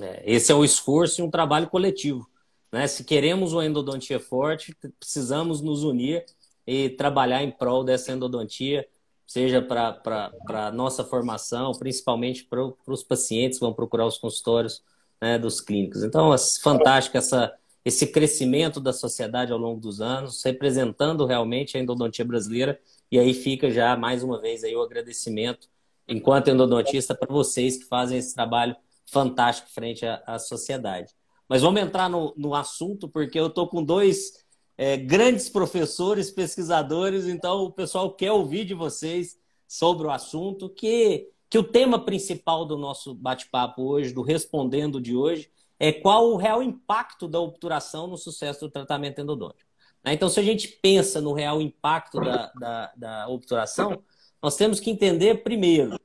É, 0.00 0.22
esse 0.26 0.50
é 0.50 0.54
um 0.54 0.64
esforço 0.64 1.20
e 1.20 1.24
um 1.24 1.30
trabalho 1.30 1.68
coletivo. 1.68 2.28
Né? 2.74 2.88
Se 2.88 3.04
queremos 3.04 3.52
uma 3.52 3.64
endodontia 3.64 4.18
forte, 4.18 4.76
precisamos 4.98 5.60
nos 5.60 5.84
unir 5.84 6.24
e 6.66 6.90
trabalhar 6.90 7.40
em 7.40 7.52
prol 7.52 7.84
dessa 7.84 8.10
endodontia, 8.10 8.84
seja 9.24 9.62
para 9.62 10.32
a 10.48 10.72
nossa 10.72 11.04
formação, 11.04 11.70
principalmente 11.70 12.42
para 12.42 12.64
os 12.88 13.04
pacientes 13.04 13.60
que 13.60 13.64
vão 13.64 13.72
procurar 13.72 14.06
os 14.06 14.18
consultórios 14.18 14.82
né, 15.22 15.38
dos 15.38 15.60
clínicos. 15.60 16.02
Então, 16.02 16.34
é 16.34 16.36
fantástico 16.60 17.16
essa, 17.16 17.54
esse 17.84 18.08
crescimento 18.08 18.80
da 18.80 18.92
sociedade 18.92 19.52
ao 19.52 19.58
longo 19.58 19.80
dos 19.80 20.00
anos, 20.00 20.42
representando 20.42 21.24
realmente 21.26 21.76
a 21.76 21.80
endodontia 21.80 22.24
brasileira 22.24 22.80
e 23.08 23.20
aí 23.20 23.32
fica 23.34 23.70
já 23.70 23.96
mais 23.96 24.24
uma 24.24 24.40
vez 24.40 24.64
aí 24.64 24.74
o 24.74 24.82
agradecimento, 24.82 25.68
enquanto 26.08 26.50
endodontista, 26.50 27.14
para 27.14 27.32
vocês 27.32 27.76
que 27.76 27.84
fazem 27.84 28.18
esse 28.18 28.34
trabalho 28.34 28.74
fantástico 29.06 29.70
frente 29.70 30.04
à, 30.04 30.24
à 30.26 30.40
sociedade. 30.40 31.14
Mas 31.48 31.62
vamos 31.62 31.80
entrar 31.80 32.08
no, 32.08 32.34
no 32.36 32.54
assunto, 32.54 33.08
porque 33.08 33.38
eu 33.38 33.48
estou 33.48 33.68
com 33.68 33.82
dois 33.82 34.44
é, 34.76 34.96
grandes 34.96 35.48
professores, 35.48 36.30
pesquisadores, 36.30 37.26
então 37.26 37.64
o 37.64 37.72
pessoal 37.72 38.14
quer 38.14 38.32
ouvir 38.32 38.64
de 38.64 38.74
vocês 38.74 39.38
sobre 39.66 40.06
o 40.06 40.10
assunto, 40.10 40.68
que, 40.68 41.28
que 41.48 41.58
o 41.58 41.64
tema 41.64 42.04
principal 42.04 42.64
do 42.64 42.76
nosso 42.76 43.14
bate-papo 43.14 43.82
hoje, 43.82 44.12
do 44.12 44.22
Respondendo 44.22 45.00
de 45.00 45.14
hoje, 45.14 45.50
é 45.78 45.92
qual 45.92 46.30
o 46.30 46.36
real 46.36 46.62
impacto 46.62 47.28
da 47.28 47.40
obturação 47.40 48.06
no 48.06 48.16
sucesso 48.16 48.60
do 48.60 48.70
tratamento 48.70 49.20
endodôntico. 49.20 49.70
Né? 50.04 50.12
Então, 50.12 50.28
se 50.28 50.38
a 50.38 50.42
gente 50.42 50.68
pensa 50.68 51.20
no 51.20 51.32
real 51.32 51.60
impacto 51.60 52.20
da, 52.20 52.52
da, 52.58 52.92
da 52.96 53.28
obturação, 53.28 54.02
nós 54.42 54.56
temos 54.56 54.78
que 54.78 54.90
entender, 54.90 55.42
primeiro, 55.42 55.98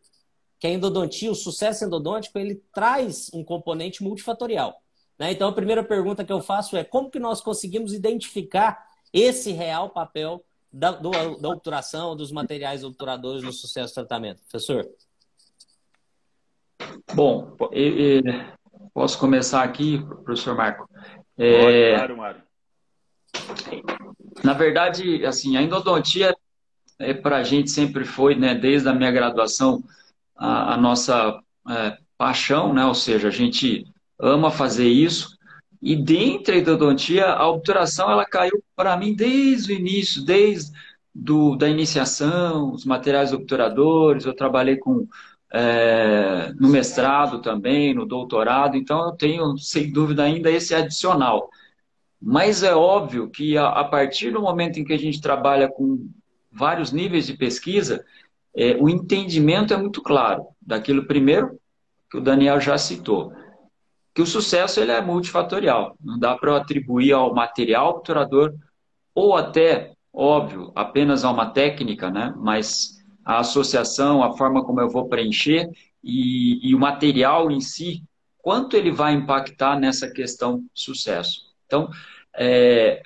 que 0.60 0.68
a 0.68 0.70
endodontia, 0.70 1.32
o 1.32 1.36
sucesso 1.36 1.86
endodôntico, 1.86 2.38
ele 2.38 2.62
traz 2.74 3.30
um 3.34 3.44
componente 3.44 4.04
multifatorial. 4.04 4.82
Né? 5.20 5.34
Então, 5.34 5.50
a 5.50 5.54
primeira 5.54 5.84
pergunta 5.84 6.24
que 6.24 6.32
eu 6.32 6.42
faço 6.42 6.78
é 6.78 6.84
como 6.84 7.12
que 7.12 7.20
nós 7.20 7.42
conseguimos 7.42 7.94
identificar 7.94 8.88
esse 9.12 9.52
real 9.52 9.90
papel 9.90 10.44
da, 10.72 10.92
do, 10.92 11.12
da 11.12 11.50
obturação, 11.50 12.16
dos 12.16 12.32
materiais 12.32 12.84
obturadores 12.84 13.44
no 13.44 13.52
sucesso 13.52 13.92
do 13.92 13.96
tratamento? 13.96 14.42
Professor? 14.44 14.88
Bom, 17.14 17.58
posso 18.94 19.20
começar 19.20 19.64
aqui, 19.64 20.00
professor 20.24 20.56
Marco? 20.56 20.90
É, 21.38 21.96
claro, 21.96 22.18
Mário. 22.18 22.44
Na 24.44 24.54
verdade, 24.54 25.26
assim, 25.26 25.58
a 25.58 25.62
endodontia 25.62 26.36
é, 26.98 27.14
para 27.14 27.38
a 27.38 27.44
gente 27.44 27.72
sempre 27.72 28.06
foi, 28.06 28.36
né, 28.36 28.56
desde 28.56 28.88
a 28.88 28.94
minha 28.94 29.12
graduação, 29.12 29.84
a, 30.36 30.76
a 30.76 30.78
nossa 30.78 31.42
é, 31.70 31.98
paixão, 32.18 32.74
né, 32.74 32.86
ou 32.86 32.94
seja, 32.94 33.28
a 33.28 33.32
gente 33.32 33.86
ama 34.20 34.52
fazer 34.52 34.88
isso 34.88 35.38
E 35.82 35.96
dentro 35.96 36.54
da 36.54 36.60
endodontia, 36.60 37.28
a 37.28 37.48
obturação 37.50 38.12
ela 38.12 38.26
caiu 38.26 38.64
para 38.76 38.98
mim 38.98 39.16
desde 39.16 39.74
o 39.74 39.76
início, 39.76 40.24
desde 40.26 40.72
do, 41.14 41.56
da 41.56 41.68
iniciação, 41.70 42.74
os 42.74 42.86
materiais 42.86 43.34
obturadores, 43.34 44.26
eu 44.26 44.34
trabalhei 44.36 44.78
com 44.78 45.08
é, 45.52 46.54
no 46.60 46.70
mestrado 46.70 47.42
também, 47.42 47.94
no 47.94 48.06
doutorado, 48.06 48.78
então 48.78 49.06
eu 49.06 49.12
tenho, 49.14 49.58
sem 49.58 49.92
dúvida, 49.92 50.24
ainda 50.24 50.52
esse 50.52 50.76
adicional. 50.76 51.50
Mas 52.22 52.64
é 52.64 52.76
óbvio 52.76 53.30
que 53.30 53.58
a, 53.58 53.68
a 53.70 53.84
partir 53.86 54.32
do 54.32 54.42
momento 54.42 54.80
em 54.80 54.86
que 54.86 54.94
a 54.94 54.98
gente 55.00 55.22
trabalha 55.22 55.70
com 55.70 56.10
vários 56.52 56.92
níveis 56.92 57.26
de 57.28 57.38
pesquisa, 57.38 58.06
é, 58.56 58.76
o 58.80 58.90
entendimento 58.90 59.74
é 59.74 59.78
muito 59.78 60.02
claro 60.02 60.48
daquilo 60.62 61.06
primeiro 61.06 61.60
que 62.12 62.18
o 62.18 62.22
Daniel 62.22 62.60
já 62.60 62.78
citou, 62.78 63.34
que 64.14 64.22
o 64.22 64.26
sucesso 64.26 64.80
ele 64.80 64.92
é 64.92 65.02
multifatorial, 65.02 65.96
não 66.04 66.18
dá 66.18 66.36
para 66.36 66.58
atribuir 66.58 67.14
ao 67.14 67.34
material 67.34 67.90
obturador 67.90 68.54
ou 69.14 69.36
até, 69.36 69.94
óbvio, 70.14 70.72
apenas 70.76 71.24
a 71.24 71.32
uma 71.32 71.52
técnica, 71.52 72.10
né? 72.10 72.34
mas 72.38 72.98
a 73.24 73.40
associação, 73.40 74.24
a 74.24 74.36
forma 74.36 74.64
como 74.64 74.82
eu 74.82 74.90
vou 74.90 75.08
preencher 75.08 75.70
e, 76.04 76.70
e 76.70 76.74
o 76.74 76.80
material 76.80 77.52
em 77.52 77.62
si, 77.62 78.04
quanto 78.38 78.76
ele 78.76 78.92
vai 78.92 79.14
impactar 79.14 79.80
nessa 79.80 80.10
questão 80.10 80.66
sucesso. 80.74 81.42
Então, 81.66 81.90
é, 82.36 83.04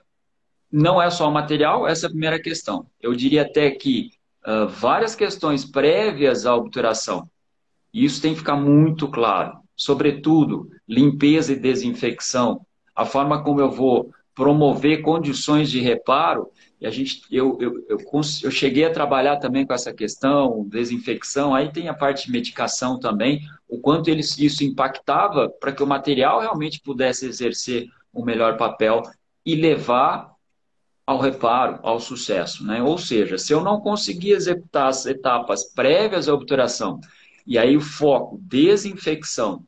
não 0.72 1.02
é 1.02 1.10
só 1.10 1.28
o 1.28 1.32
material, 1.32 1.88
essa 1.88 2.06
é 2.06 2.08
a 2.08 2.12
primeira 2.12 2.42
questão. 2.42 2.88
Eu 3.00 3.14
diria 3.14 3.44
até 3.44 3.70
que 3.72 4.12
uh, 4.46 4.68
várias 4.68 5.16
questões 5.16 5.66
prévias 5.66 6.46
à 6.46 6.56
obturação, 6.56 7.30
isso 7.94 8.22
tem 8.22 8.34
que 8.34 8.40
ficar 8.40 8.56
muito 8.56 9.08
claro. 9.10 9.63
Sobretudo, 9.76 10.70
limpeza 10.88 11.54
e 11.54 11.60
desinfecção, 11.60 12.66
a 12.96 13.06
forma 13.06 13.44
como 13.44 13.60
eu 13.60 13.72
vou 13.72 14.12
promover 14.36 15.02
condições 15.02 15.70
de 15.70 15.80
reparo 15.80 16.50
e 16.84 16.86
a 16.86 16.90
gente, 16.90 17.22
eu, 17.32 17.58
eu, 17.62 17.86
eu, 17.88 17.98
eu, 18.44 18.52
cheguei 18.52 18.84
a 18.84 18.92
trabalhar 18.92 19.38
também 19.38 19.66
com 19.66 19.74
essa 19.74 19.94
questão, 19.94 20.68
desinfecção, 20.68 21.56
aí 21.56 21.72
tem 21.72 21.88
a 21.88 21.94
parte 21.94 22.26
de 22.26 22.32
medicação 22.34 23.00
também, 23.00 23.40
o 23.70 23.80
quanto 23.80 24.10
eles, 24.10 24.38
isso 24.38 24.66
impactava 24.66 25.50
para 25.62 25.72
que 25.72 25.82
o 25.82 25.88
material 25.88 26.42
realmente 26.42 26.82
pudesse 26.82 27.26
exercer 27.26 27.88
o 28.12 28.22
um 28.22 28.26
melhor 28.26 28.58
papel 28.58 29.02
e 29.46 29.56
levar 29.56 30.34
ao 31.08 31.20
reparo, 31.20 31.80
ao 31.84 32.02
sucesso. 32.02 32.66
Né? 32.66 32.84
Ou 32.84 32.98
seja, 32.98 33.38
se 33.38 33.54
eu 33.54 33.62
não 33.62 33.80
conseguir 33.80 34.32
executar 34.32 34.90
as 34.90 35.06
etapas 35.06 35.64
prévias 35.64 36.28
à 36.28 36.34
obturação, 36.34 37.00
e 37.46 37.58
aí 37.58 37.76
o 37.76 37.82
foco, 37.82 38.40
desinfecção, 38.42 39.64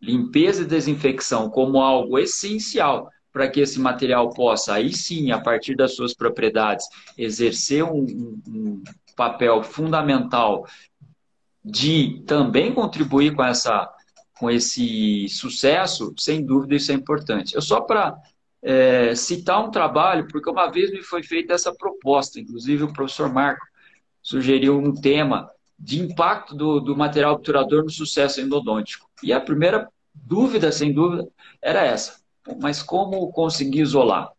limpeza 0.00 0.62
e 0.62 0.66
desinfecção 0.66 1.50
como 1.50 1.80
algo 1.80 2.18
essencial 2.18 3.10
para 3.32 3.50
que 3.50 3.60
esse 3.60 3.78
material 3.78 4.30
possa, 4.30 4.74
aí 4.74 4.94
sim, 4.94 5.30
a 5.30 5.38
partir 5.38 5.74
das 5.74 5.94
suas 5.94 6.14
propriedades, 6.14 6.86
exercer 7.18 7.84
um, 7.84 8.40
um, 8.48 8.82
papel 9.14 9.62
fundamental 9.62 10.66
de 11.64 12.22
também 12.26 12.72
contribuir 12.72 13.34
com, 13.34 13.42
essa, 13.42 13.90
com 14.38 14.50
esse 14.50 15.28
sucesso, 15.28 16.14
sem 16.18 16.44
dúvida 16.44 16.76
isso 16.76 16.92
é 16.92 16.94
importante. 16.94 17.54
Eu 17.54 17.62
só 17.62 17.80
para 17.80 18.16
é, 18.62 19.14
citar 19.14 19.62
um 19.62 19.70
trabalho, 19.70 20.28
porque 20.28 20.48
uma 20.48 20.70
vez 20.70 20.90
me 20.90 21.02
foi 21.02 21.22
feita 21.22 21.54
essa 21.54 21.74
proposta, 21.74 22.40
inclusive 22.40 22.84
o 22.84 22.92
professor 22.92 23.32
Marco 23.32 23.66
sugeriu 24.22 24.78
um 24.78 24.94
tema 24.94 25.50
de 25.78 26.00
impacto 26.00 26.54
do, 26.54 26.80
do 26.80 26.96
material 26.96 27.34
obturador 27.34 27.84
no 27.84 27.90
sucesso 27.90 28.40
endodôntico. 28.40 29.08
E 29.22 29.32
a 29.32 29.40
primeira 29.40 29.88
dúvida, 30.14 30.72
sem 30.72 30.92
dúvida, 30.92 31.28
era 31.60 31.84
essa 31.84 32.26
mas 32.60 32.82
como 32.82 33.30
conseguir 33.32 33.80
isolar? 33.80 34.30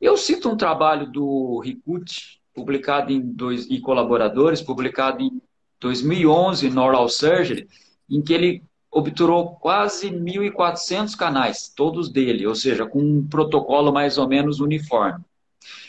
Eu 0.00 0.16
cito 0.16 0.48
um 0.48 0.56
trabalho 0.56 1.10
do 1.10 1.60
Rikuti, 1.60 2.40
publicado 2.52 3.12
em 3.12 3.20
dois, 3.20 3.66
e 3.70 3.80
colaboradores, 3.80 4.60
publicado 4.60 5.22
em 5.22 5.40
2011 5.80 6.68
no 6.70 6.82
Oral 6.82 7.08
Surgery, 7.08 7.68
em 8.10 8.20
que 8.20 8.32
ele 8.32 8.62
obturou 8.90 9.56
quase 9.56 10.10
1.400 10.10 11.16
canais, 11.16 11.72
todos 11.74 12.10
dele, 12.10 12.46
ou 12.46 12.54
seja, 12.54 12.86
com 12.86 13.00
um 13.00 13.26
protocolo 13.26 13.92
mais 13.92 14.16
ou 14.16 14.28
menos 14.28 14.60
uniforme. 14.60 15.24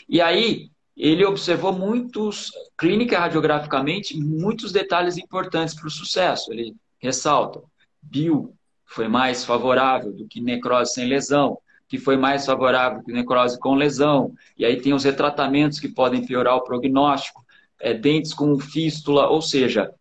E 0.08 0.20
aí, 0.20 0.70
ele 0.98 1.24
observou 1.24 1.72
muitos, 1.72 2.50
clínica 2.76 3.18
radiograficamente, 3.18 4.18
muitos 4.18 4.72
detalhes 4.72 5.16
importantes 5.16 5.74
para 5.74 5.86
o 5.86 5.90
sucesso. 5.90 6.52
Ele 6.52 6.74
ressalta, 6.98 7.62
bio, 8.02 8.52
foi 8.84 9.06
mais 9.06 9.44
favorável 9.44 10.12
do 10.12 10.26
que 10.26 10.40
necrose 10.40 10.94
sem 10.94 11.06
lesão, 11.06 11.58
que 11.88 11.98
foi 11.98 12.16
mais 12.16 12.44
favorável 12.44 13.02
que 13.04 13.12
necrose 13.12 13.58
com 13.60 13.74
lesão. 13.74 14.32
E 14.56 14.64
aí 14.64 14.80
tem 14.80 14.92
os 14.92 15.04
retratamentos 15.04 15.78
que 15.78 15.88
podem 15.88 16.26
piorar 16.26 16.56
o 16.56 16.64
prognóstico, 16.64 17.44
é, 17.80 17.94
dentes 17.94 18.34
com 18.34 18.58
fístula, 18.58 19.28
ou 19.28 19.40
seja, 19.40 19.92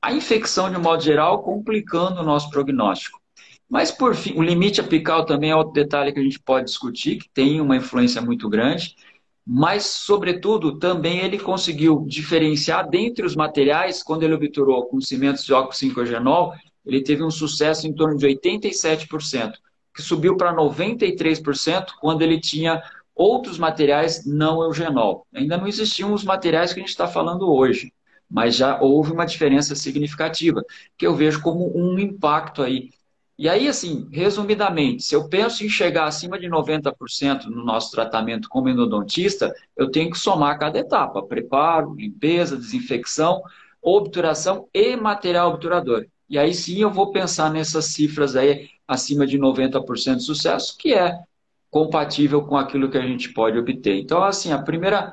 a 0.00 0.12
infecção 0.12 0.70
de 0.70 0.76
um 0.76 0.80
modo 0.80 1.02
geral 1.02 1.42
complicando 1.42 2.20
o 2.20 2.24
nosso 2.24 2.48
prognóstico. 2.50 3.20
Mas, 3.68 3.90
por 3.90 4.14
fim, 4.14 4.34
o 4.34 4.42
limite 4.42 4.80
apical 4.80 5.26
também 5.26 5.50
é 5.50 5.56
outro 5.56 5.74
detalhe 5.74 6.12
que 6.12 6.20
a 6.20 6.22
gente 6.22 6.40
pode 6.40 6.66
discutir, 6.66 7.16
que 7.16 7.28
tem 7.28 7.60
uma 7.60 7.76
influência 7.76 8.22
muito 8.22 8.48
grande, 8.48 8.96
mas, 9.50 9.86
sobretudo, 9.86 10.78
também 10.78 11.20
ele 11.20 11.38
conseguiu 11.38 12.04
diferenciar 12.06 12.86
dentre 12.86 13.24
os 13.24 13.34
materiais, 13.34 14.02
quando 14.02 14.22
ele 14.22 14.34
obturou 14.34 14.84
com 14.84 15.00
cimentos 15.00 15.42
de 15.42 15.54
óxido 15.54 15.94
5 15.94 16.52
ele 16.84 17.02
teve 17.02 17.24
um 17.24 17.30
sucesso 17.30 17.86
em 17.86 17.94
torno 17.94 18.18
de 18.18 18.26
87%, 18.26 19.52
que 19.94 20.02
subiu 20.02 20.36
para 20.36 20.54
93% 20.54 21.86
quando 21.98 22.20
ele 22.20 22.38
tinha 22.38 22.82
outros 23.14 23.58
materiais 23.58 24.26
não 24.26 24.62
eugenol. 24.62 25.26
Ainda 25.32 25.56
não 25.56 25.66
existiam 25.66 26.12
os 26.12 26.24
materiais 26.24 26.74
que 26.74 26.80
a 26.80 26.82
gente 26.82 26.90
está 26.90 27.08
falando 27.08 27.50
hoje, 27.50 27.90
mas 28.30 28.54
já 28.54 28.78
houve 28.82 29.12
uma 29.12 29.24
diferença 29.24 29.74
significativa, 29.74 30.62
que 30.98 31.06
eu 31.06 31.14
vejo 31.16 31.40
como 31.40 31.74
um 31.74 31.98
impacto 31.98 32.62
aí. 32.62 32.90
E 33.38 33.48
aí, 33.48 33.68
assim, 33.68 34.08
resumidamente, 34.10 35.04
se 35.04 35.14
eu 35.14 35.28
penso 35.28 35.64
em 35.64 35.68
chegar 35.68 36.06
acima 36.06 36.38
de 36.40 36.48
90% 36.48 37.44
no 37.44 37.64
nosso 37.64 37.92
tratamento 37.92 38.48
como 38.48 38.68
endodontista, 38.68 39.54
eu 39.76 39.88
tenho 39.92 40.10
que 40.10 40.18
somar 40.18 40.58
cada 40.58 40.78
etapa: 40.80 41.22
preparo, 41.22 41.94
limpeza, 41.94 42.56
desinfecção, 42.56 43.40
obturação 43.80 44.68
e 44.74 44.96
material 44.96 45.50
obturador. 45.50 46.04
E 46.28 46.36
aí 46.36 46.52
sim 46.52 46.80
eu 46.80 46.90
vou 46.90 47.12
pensar 47.12 47.50
nessas 47.52 47.86
cifras 47.86 48.34
aí 48.34 48.68
acima 48.88 49.24
de 49.24 49.38
90% 49.38 50.16
de 50.16 50.24
sucesso, 50.24 50.76
que 50.76 50.92
é 50.92 51.16
compatível 51.70 52.42
com 52.42 52.56
aquilo 52.56 52.90
que 52.90 52.98
a 52.98 53.06
gente 53.06 53.32
pode 53.32 53.56
obter. 53.56 54.00
Então, 54.00 54.22
assim, 54.24 54.52
a 54.52 54.60
primeira 54.60 55.12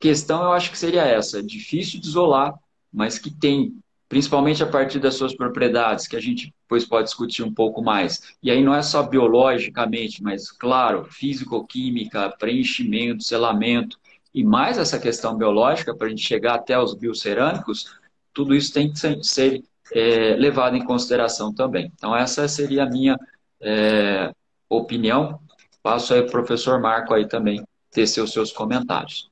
questão 0.00 0.42
eu 0.42 0.52
acho 0.52 0.70
que 0.70 0.78
seria 0.78 1.02
essa: 1.02 1.42
difícil 1.42 2.00
de 2.00 2.06
isolar, 2.06 2.54
mas 2.90 3.18
que 3.18 3.30
tem, 3.30 3.78
principalmente 4.08 4.62
a 4.62 4.66
partir 4.66 4.98
das 4.98 5.14
suas 5.14 5.36
propriedades, 5.36 6.08
que 6.08 6.16
a 6.16 6.20
gente 6.20 6.54
depois 6.66 6.84
pode 6.84 7.06
discutir 7.06 7.44
um 7.44 7.54
pouco 7.54 7.80
mais. 7.80 8.34
E 8.42 8.50
aí 8.50 8.62
não 8.62 8.74
é 8.74 8.82
só 8.82 9.04
biologicamente, 9.04 10.20
mas, 10.22 10.50
claro, 10.50 11.04
físico-química, 11.04 12.28
preenchimento, 12.38 13.22
selamento, 13.22 13.98
e 14.34 14.42
mais 14.44 14.76
essa 14.76 14.98
questão 14.98 15.36
biológica, 15.36 15.94
para 15.94 16.08
a 16.08 16.10
gente 16.10 16.22
chegar 16.22 16.56
até 16.56 16.78
os 16.78 16.92
biocerâmicos, 16.92 17.96
tudo 18.34 18.54
isso 18.54 18.72
tem 18.72 18.92
que 18.92 18.98
ser 19.22 19.62
é, 19.92 20.34
levado 20.34 20.76
em 20.76 20.84
consideração 20.84 21.54
também. 21.54 21.90
Então, 21.94 22.14
essa 22.14 22.46
seria 22.48 22.82
a 22.82 22.90
minha 22.90 23.16
é, 23.60 24.32
opinião. 24.68 25.40
Passo 25.82 26.12
aí 26.12 26.20
para 26.20 26.28
o 26.28 26.44
professor 26.44 26.80
Marco 26.80 27.14
aí 27.14 27.28
também 27.28 27.64
tecer 27.92 28.22
os 28.22 28.32
seus 28.32 28.52
comentários. 28.52 29.30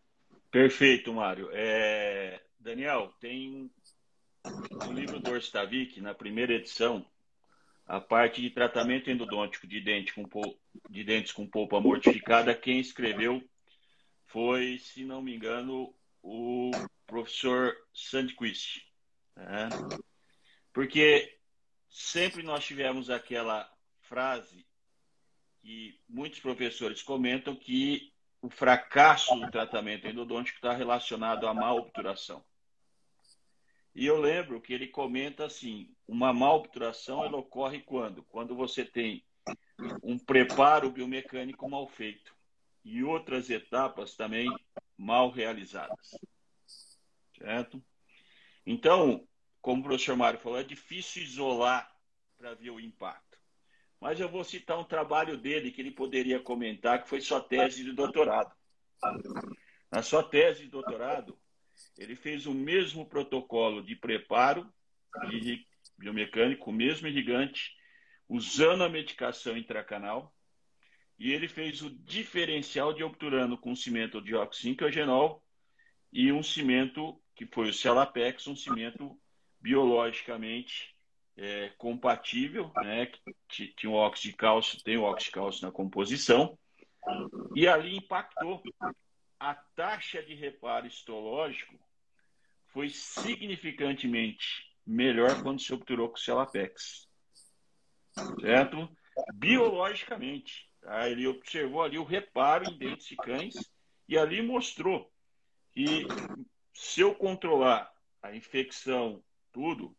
Perfeito, 0.51 1.12
Mário. 1.12 1.51
É... 1.53 2.40
Daniel, 2.61 3.12
tem 3.20 3.68
no 4.87 4.92
livro 4.92 5.18
do 5.20 5.33
Orstavik, 5.33 6.01
na 6.01 6.14
primeira 6.14 6.55
edição, 6.55 7.05
a 7.87 8.01
parte 8.01 8.40
de 8.40 8.51
tratamento 8.51 9.11
endodôntico 9.11 9.66
de, 9.66 9.81
dente 9.81 10.14
com 10.14 10.25
pol... 10.25 10.59
de 10.88 11.05
dentes 11.05 11.33
com 11.33 11.47
polpa 11.47 11.81
mortificada, 11.81 12.55
quem 12.55 12.81
escreveu 12.81 13.42
foi, 14.27 14.79
se 14.79 15.05
não 15.05 15.23
me 15.23 15.35
engano, 15.35 15.94
o 16.23 16.70
professor 17.07 17.75
Sandquist. 17.92 18.83
Né? 19.37 19.68
Porque 20.73 21.38
sempre 21.88 22.42
nós 22.42 22.64
tivemos 22.64 23.11
aquela 23.11 23.70
frase 24.01 24.66
que 25.61 25.99
muitos 26.09 26.40
professores 26.40 27.03
comentam 27.03 27.55
que 27.55 28.12
o 28.42 28.51
fracasso 28.51 29.35
do 29.37 29.51
tratamento 29.51 30.07
endodôntico 30.07 30.59
está 30.59 30.75
relacionado 30.75 31.47
à 31.47 31.55
má 31.55 31.73
obturação. 31.73 32.44
E 33.94 34.07
eu 34.07 34.20
lembro 34.20 34.61
que 34.61 34.72
ele 34.72 34.88
comenta 34.88 35.46
assim: 35.46 35.94
uma 36.07 36.33
má 36.33 36.52
obturação 36.52 37.24
ela 37.24 37.37
ocorre 37.37 37.80
quando? 37.80 38.24
Quando 38.24 38.54
você 38.54 38.85
tem 38.85 39.24
um 40.02 40.18
preparo 40.18 40.90
biomecânico 40.90 41.68
mal 41.68 41.87
feito 41.87 42.35
e 42.85 43.02
outras 43.04 43.50
etapas 43.50 44.16
também 44.16 44.48
mal 44.96 45.30
realizadas. 45.30 46.11
Certo? 47.38 47.83
Então, 48.66 49.26
como 49.61 49.80
o 49.80 49.85
professor 49.85 50.16
Mário 50.16 50.40
falou, 50.40 50.59
é 50.59 50.64
difícil 50.64 51.22
isolar 51.22 51.90
para 52.37 52.54
ver 52.54 52.70
o 52.70 52.80
impacto. 52.80 53.38
mas 54.00 54.20
eu 54.20 54.28
vou 54.28 54.44
citar 54.44 54.78
um 54.78 54.85
trabalho 54.85 55.37
dele 55.37 55.70
que 55.70 55.80
ele 55.80 55.90
poderia 55.90 56.38
comentar, 56.38 57.02
que 57.02 57.09
foi 57.09 57.20
sua 57.20 57.40
tese 57.40 57.83
de 57.83 57.92
doutorado. 57.92 58.54
Na 59.90 60.02
sua 60.02 60.22
tese 60.22 60.64
de 60.64 60.68
doutorado, 60.68 61.38
ele 61.98 62.14
fez 62.14 62.46
o 62.46 62.54
mesmo 62.54 63.06
protocolo 63.06 63.82
de 63.82 63.96
preparo 63.96 64.68
de 65.28 65.66
biomecânico, 65.96 66.70
o 66.70 66.72
mesmo 66.72 67.06
irrigante, 67.06 67.72
usando 68.28 68.82
a 68.82 68.88
medicação 68.88 69.56
intracanal, 69.56 70.34
e 71.18 71.32
ele 71.32 71.46
fez 71.46 71.82
o 71.82 71.90
diferencial 71.90 72.92
de 72.92 73.04
obturando 73.04 73.56
com 73.56 73.76
cimento 73.76 74.20
de 74.20 74.34
oxinquiogenol 74.34 75.42
e 76.12 76.32
um 76.32 76.42
cimento 76.42 77.20
que 77.37 77.46
foi 77.46 77.68
o 77.68 77.72
Celapex, 77.72 78.46
um 78.46 78.56
cimento 78.56 79.16
biologicamente 79.60 80.94
é, 81.37 81.70
compatível, 81.78 82.72
né, 82.76 83.06
que 83.48 83.68
tinha 83.76 83.90
o 83.90 83.94
óxido 83.94 84.30
de 84.30 84.37
cálcio, 84.37 84.82
tem 84.82 84.96
o 84.96 85.02
óxido 85.02 85.26
de 85.26 85.32
cálcio 85.32 85.66
na 85.66 85.72
composição, 85.72 86.58
e 87.54 87.66
ali 87.66 87.96
impactou. 87.96 88.62
A 89.44 89.52
taxa 89.76 90.22
de 90.22 90.35
reparo 90.35 90.87
histológico 90.87 91.78
foi 92.68 92.88
significantemente 92.88 94.74
melhor 94.87 95.42
quando 95.42 95.61
se 95.61 95.70
obturou 95.74 96.09
com 96.09 96.14
o 96.14 96.18
Celapex. 96.18 97.07
Certo? 98.40 98.88
Biologicamente. 99.35 100.66
Tá? 100.80 101.11
Ele 101.11 101.26
observou 101.26 101.83
ali 101.83 101.98
o 101.98 102.04
reparo 102.04 102.70
em 102.70 102.78
dentes 102.78 103.07
de 103.07 103.16
cães 103.16 103.54
e 104.09 104.16
ali 104.16 104.40
mostrou 104.40 105.12
que 105.72 106.07
se 106.72 107.02
eu 107.02 107.14
controlar 107.14 107.92
a 108.22 108.35
infecção, 108.35 109.22
tudo, 109.52 109.94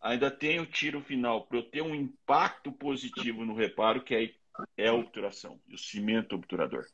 ainda 0.00 0.32
tem 0.32 0.58
o 0.58 0.66
tiro 0.66 1.00
final 1.00 1.46
para 1.46 1.58
eu 1.58 1.70
ter 1.70 1.82
um 1.82 1.94
impacto 1.94 2.72
positivo 2.72 3.46
no 3.46 3.54
reparo, 3.54 4.02
que 4.02 4.36
é 4.76 4.88
a 4.88 4.94
obturação, 4.94 5.60
o 5.72 5.78
cimento 5.78 6.34
obturador. 6.34 6.84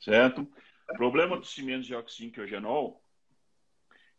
Certo? 0.00 0.42
O 0.90 0.94
problema 0.94 1.38
do 1.38 1.46
cimento 1.46 1.84
de 1.84 1.94
oxinquiogenol, 1.94 3.02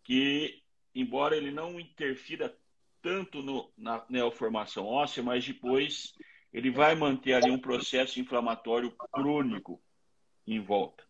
que 0.04 0.64
embora 0.94 1.36
ele 1.36 1.52
não 1.52 1.80
interfira 1.80 2.56
tanto 3.02 3.42
no, 3.42 3.74
na 3.78 4.06
neoformação 4.10 4.86
óssea, 4.86 5.24
mas 5.24 5.46
depois 5.46 6.14
ele 6.54 6.70
vai 6.70 6.96
manter 6.96 7.34
ali 7.34 7.50
um 7.50 7.60
processo 7.60 8.20
inflamatório 8.20 8.92
crônico 9.12 9.82
em 10.46 10.60
volta. 10.60 11.04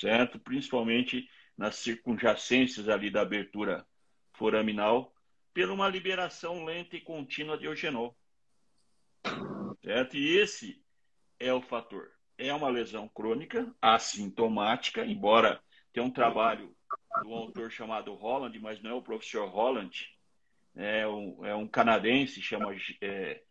Certo? 0.00 0.38
Principalmente 0.38 1.28
nas 1.56 1.76
circunjacências 1.76 2.88
ali 2.88 3.10
da 3.10 3.22
abertura 3.22 3.86
foraminal, 4.32 5.14
por 5.54 5.70
uma 5.70 5.88
liberação 5.88 6.64
lenta 6.64 6.96
e 6.96 7.00
contínua 7.00 7.56
de 7.56 7.64
eugenol. 7.64 8.14
Certo? 9.82 10.16
E 10.16 10.36
esse 10.36 10.84
é 11.38 11.52
o 11.52 11.62
fator. 11.62 12.15
É 12.38 12.52
uma 12.52 12.68
lesão 12.68 13.08
crônica, 13.08 13.74
assintomática, 13.80 15.04
embora 15.04 15.60
tenha 15.92 16.04
um 16.04 16.10
trabalho 16.10 16.74
do 17.22 17.32
autor 17.32 17.70
chamado 17.70 18.14
Holland, 18.14 18.58
mas 18.58 18.82
não 18.82 18.90
é 18.90 18.94
o 18.94 19.02
professor 19.02 19.48
Holland, 19.48 20.08
é 20.74 21.06
um, 21.08 21.44
é 21.44 21.54
um 21.54 21.66
canadense, 21.66 22.42
chama 22.42 22.76
é, 23.00 23.42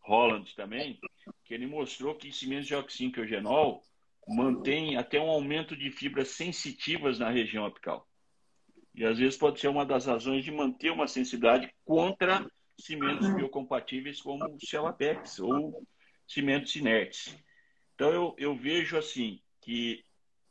Holland 0.00 0.54
também, 0.54 1.00
que 1.44 1.54
ele 1.54 1.66
mostrou 1.66 2.14
que 2.14 2.30
cimentos 2.30 2.66
de 2.66 2.74
oxinquiogenol 2.74 3.82
mantém 4.28 4.96
até 4.96 5.18
um 5.18 5.30
aumento 5.30 5.76
de 5.76 5.90
fibras 5.90 6.28
sensitivas 6.28 7.18
na 7.18 7.30
região 7.30 7.64
apical. 7.64 8.06
E 8.94 9.04
às 9.04 9.18
vezes 9.18 9.36
pode 9.36 9.60
ser 9.60 9.68
uma 9.68 9.84
das 9.84 10.06
razões 10.06 10.44
de 10.44 10.52
manter 10.52 10.90
uma 10.90 11.08
sensibilidade 11.08 11.72
contra 11.84 12.46
cimentos 12.78 13.28
biocompatíveis 13.34 14.20
como 14.20 14.44
o 14.44 14.58
Celapex 14.60 15.38
ou 15.40 15.86
cimentos 16.26 16.74
inertes. 16.76 17.36
Então 17.94 18.12
eu, 18.12 18.34
eu 18.38 18.56
vejo 18.56 18.96
assim 18.96 19.40
que 19.60 20.04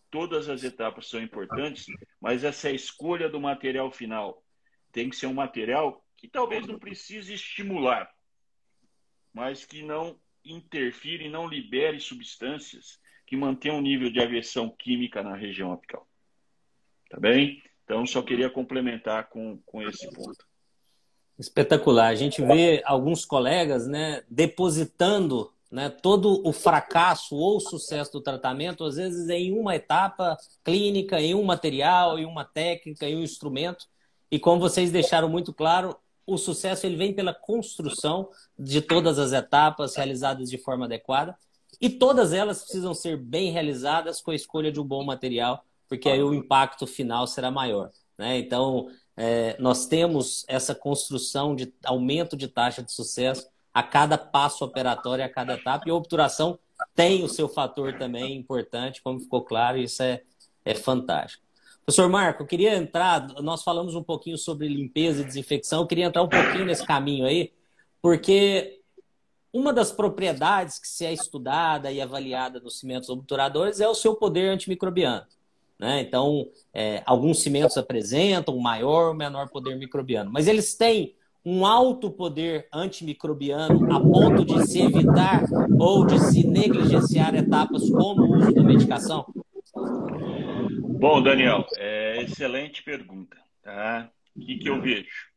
todas 0.10 0.50
as 0.50 0.64
etapas 0.64 1.10
são 1.10 1.22
importantes, 1.22 1.86
mas 2.22 2.44
essa 2.44 2.70
escolha 2.70 3.30
do 3.30 3.40
material 3.40 3.92
final 3.92 4.44
tem 4.92 5.10
que 5.10 5.16
ser 5.16 5.28
um 5.28 5.34
material 5.34 6.04
que 6.18 6.28
talvez 6.28 6.66
não 6.68 6.80
precise 6.80 7.34
estimular, 7.34 8.10
mas 9.34 9.66
que 9.66 9.82
não 9.82 10.20
interfira 10.46 11.24
e 11.24 11.30
não 11.30 11.48
libere 11.48 12.00
substâncias 12.00 13.00
que 13.26 13.36
mantenham 13.36 13.78
um 13.78 13.82
nível 13.82 14.12
de 14.12 14.20
aversão 14.20 14.70
química 14.70 15.24
na 15.24 15.36
região 15.36 15.72
apical. 15.72 16.08
Tá 17.10 17.20
bem? 17.20 17.62
Então, 17.84 18.06
só 18.06 18.22
queria 18.22 18.50
complementar 18.50 19.30
com, 19.30 19.60
com 19.66 19.82
esse 19.82 20.10
ponto. 20.12 20.46
Espetacular. 21.38 22.08
A 22.08 22.16
gente 22.16 22.42
vê 22.42 22.82
alguns 22.86 23.26
colegas 23.26 23.88
né, 23.88 24.24
depositando 24.30 25.53
né, 25.74 25.90
todo 25.90 26.40
o 26.48 26.54
fracasso 26.54 27.36
ou 27.36 27.60
sucesso 27.60 28.12
do 28.12 28.22
tratamento, 28.22 28.84
às 28.84 28.96
vezes 28.96 29.28
em 29.28 29.58
uma 29.58 29.76
etapa 29.76 30.38
clínica, 30.64 31.20
em 31.20 31.34
um 31.34 31.44
material, 31.44 32.20
em 32.20 32.26
uma 32.26 32.46
técnica, 32.46 33.08
em 33.10 33.16
um 33.16 33.24
instrumento. 33.24 33.88
E 34.30 34.38
como 34.38 34.62
vocês 34.62 34.92
deixaram 34.92 35.28
muito 35.28 35.52
claro, 35.52 35.98
o 36.28 36.38
sucesso 36.38 36.86
ele 36.86 36.96
vem 36.96 37.12
pela 37.12 37.34
construção 37.34 38.30
de 38.58 38.82
todas 38.82 39.18
as 39.18 39.32
etapas 39.32 39.96
realizadas 39.96 40.48
de 40.48 40.60
forma 40.60 40.86
adequada 40.86 41.36
e 41.82 41.90
todas 41.90 42.34
elas 42.34 42.62
precisam 42.62 42.94
ser 42.94 43.18
bem 43.18 43.52
realizadas 43.52 44.22
com 44.22 44.30
a 44.30 44.36
escolha 44.36 44.72
de 44.72 44.80
um 44.80 44.86
bom 44.86 45.04
material, 45.04 45.66
porque 45.90 46.08
aí 46.08 46.22
o 46.22 46.36
impacto 46.36 46.86
final 46.86 47.26
será 47.26 47.50
maior. 47.50 47.90
Né? 48.16 48.38
Então, 48.38 48.90
é, 49.18 49.58
nós 49.60 49.88
temos 49.88 50.46
essa 50.48 50.76
construção 50.76 51.56
de 51.56 51.74
aumento 51.84 52.38
de 52.38 52.48
taxa 52.48 52.84
de 52.84 52.92
sucesso 52.92 53.48
a 53.74 53.82
cada 53.82 54.18
passo 54.18 54.64
operatório, 54.64 55.26
a 55.26 55.30
cada 55.30 55.56
etapa, 55.56 55.84
e 55.88 55.92
a 55.92 55.96
obturação 55.96 56.60
tem 56.94 57.24
o 57.24 57.30
seu 57.30 57.50
fator 57.50 57.98
também 57.98 58.36
importante, 58.36 59.02
como 59.02 59.20
ficou 59.20 59.44
claro, 59.44 59.78
e 59.78 59.86
isso 59.86 60.04
é, 60.04 60.22
é 60.64 60.76
fantástico. 60.76 61.44
Professor 61.86 62.08
Marco, 62.08 62.44
eu 62.44 62.48
queria 62.48 62.76
entrar, 62.76 63.28
nós 63.42 63.64
falamos 63.64 63.96
um 63.96 64.04
pouquinho 64.04 64.38
sobre 64.38 64.68
limpeza 64.68 65.22
e 65.22 65.26
desinfecção, 65.26 65.82
eu 65.82 65.88
queria 65.88 66.06
entrar 66.06 66.24
um 66.24 66.30
pouquinho 66.30 66.66
nesse 66.66 66.86
caminho 66.86 67.26
aí, 67.26 67.52
porque 68.02 68.80
uma 69.52 69.74
das 69.74 69.92
propriedades 69.92 70.80
que 70.80 70.88
se 70.88 71.06
é 71.06 71.12
estudada 71.12 71.92
e 71.92 72.02
avaliada 72.02 72.60
nos 72.60 72.80
cimentos 72.80 73.10
obturadores 73.10 73.80
é 73.80 73.88
o 73.88 73.94
seu 73.94 74.16
poder 74.16 74.50
antimicrobiano. 74.50 75.26
Né? 75.78 76.02
Então, 76.02 76.48
é, 76.74 77.04
alguns 77.06 77.42
cimentos 77.42 77.78
apresentam 77.78 78.58
maior 78.58 79.10
ou 79.10 79.14
menor 79.14 79.50
poder 79.50 79.76
microbiano, 79.76 80.32
mas 80.32 80.48
eles 80.48 80.76
têm 80.76 81.14
um 81.46 81.66
alto 81.66 82.10
poder 82.10 82.68
antimicrobiano 82.74 83.92
a 83.94 84.00
ponto 84.00 84.46
de 84.46 84.66
se 84.66 84.82
evitar 84.82 85.44
ou 85.78 86.06
de 86.06 86.18
se 86.20 86.48
negligenciar 86.48 87.36
etapas 87.36 87.90
como 87.90 88.24
o 88.24 88.38
uso 88.38 88.54
da 88.54 88.64
medicação? 88.64 89.26
Bom, 91.00 91.22
Daniel, 91.22 91.66
é, 91.78 92.22
excelente 92.22 92.82
pergunta. 92.82 93.38
Tá? 93.62 94.10
O 94.36 94.40
que, 94.40 94.58
que 94.58 94.70
eu 94.70 94.82
vejo? 94.82 95.34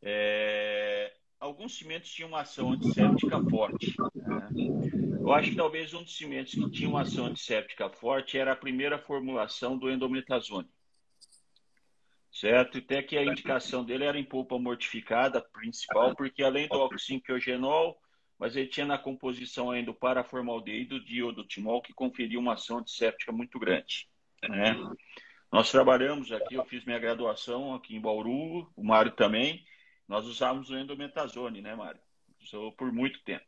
É, 0.00 1.12
alguns 1.38 1.76
cimentos 1.76 2.10
tinham 2.10 2.28
uma 2.28 2.40
ação 2.40 2.72
antisséptica 2.72 3.38
forte. 3.50 3.94
Né? 4.14 4.48
Eu 5.20 5.32
acho 5.32 5.50
que 5.50 5.56
talvez 5.56 5.92
um 5.92 6.02
dos 6.02 6.16
cimentos 6.16 6.54
que 6.54 6.70
tinha 6.70 6.88
uma 6.88 7.02
ação 7.02 7.26
antisséptica 7.26 7.90
forte 7.90 8.38
era 8.38 8.52
a 8.52 8.56
primeira 8.56 8.98
formulação 8.98 9.76
do 9.76 9.90
endometazone. 9.90 10.68
Certo? 12.42 12.78
Até 12.78 13.00
que 13.04 13.16
a 13.16 13.22
indicação 13.22 13.84
dele 13.84 14.02
era 14.02 14.18
em 14.18 14.24
polpa 14.24 14.58
mortificada, 14.58 15.40
principal, 15.40 16.12
porque 16.16 16.42
além 16.42 16.66
do 16.66 16.74
oxinquiogenol, 16.74 17.96
mas 18.36 18.56
ele 18.56 18.66
tinha 18.66 18.84
na 18.84 18.98
composição 18.98 19.70
ainda 19.70 19.92
o 19.92 19.94
paraformaldeído 19.94 20.98
de 21.04 21.18
iodotimol, 21.18 21.80
que 21.80 21.94
conferia 21.94 22.40
uma 22.40 22.54
ação 22.54 22.78
antisséptica 22.78 23.30
muito 23.30 23.60
grande. 23.60 24.08
Né? 24.42 24.74
Nós 25.52 25.70
trabalhamos 25.70 26.32
aqui, 26.32 26.56
eu 26.56 26.64
fiz 26.64 26.84
minha 26.84 26.98
graduação 26.98 27.76
aqui 27.76 27.94
em 27.94 28.00
Bauru, 28.00 28.68
o 28.74 28.82
Mário 28.82 29.12
também, 29.12 29.64
nós 30.08 30.26
usávamos 30.26 30.68
o 30.68 30.76
endometazone, 30.76 31.62
né, 31.62 31.76
Mário? 31.76 32.00
Usou 32.42 32.72
por 32.72 32.90
muito 32.90 33.22
tempo. 33.22 33.46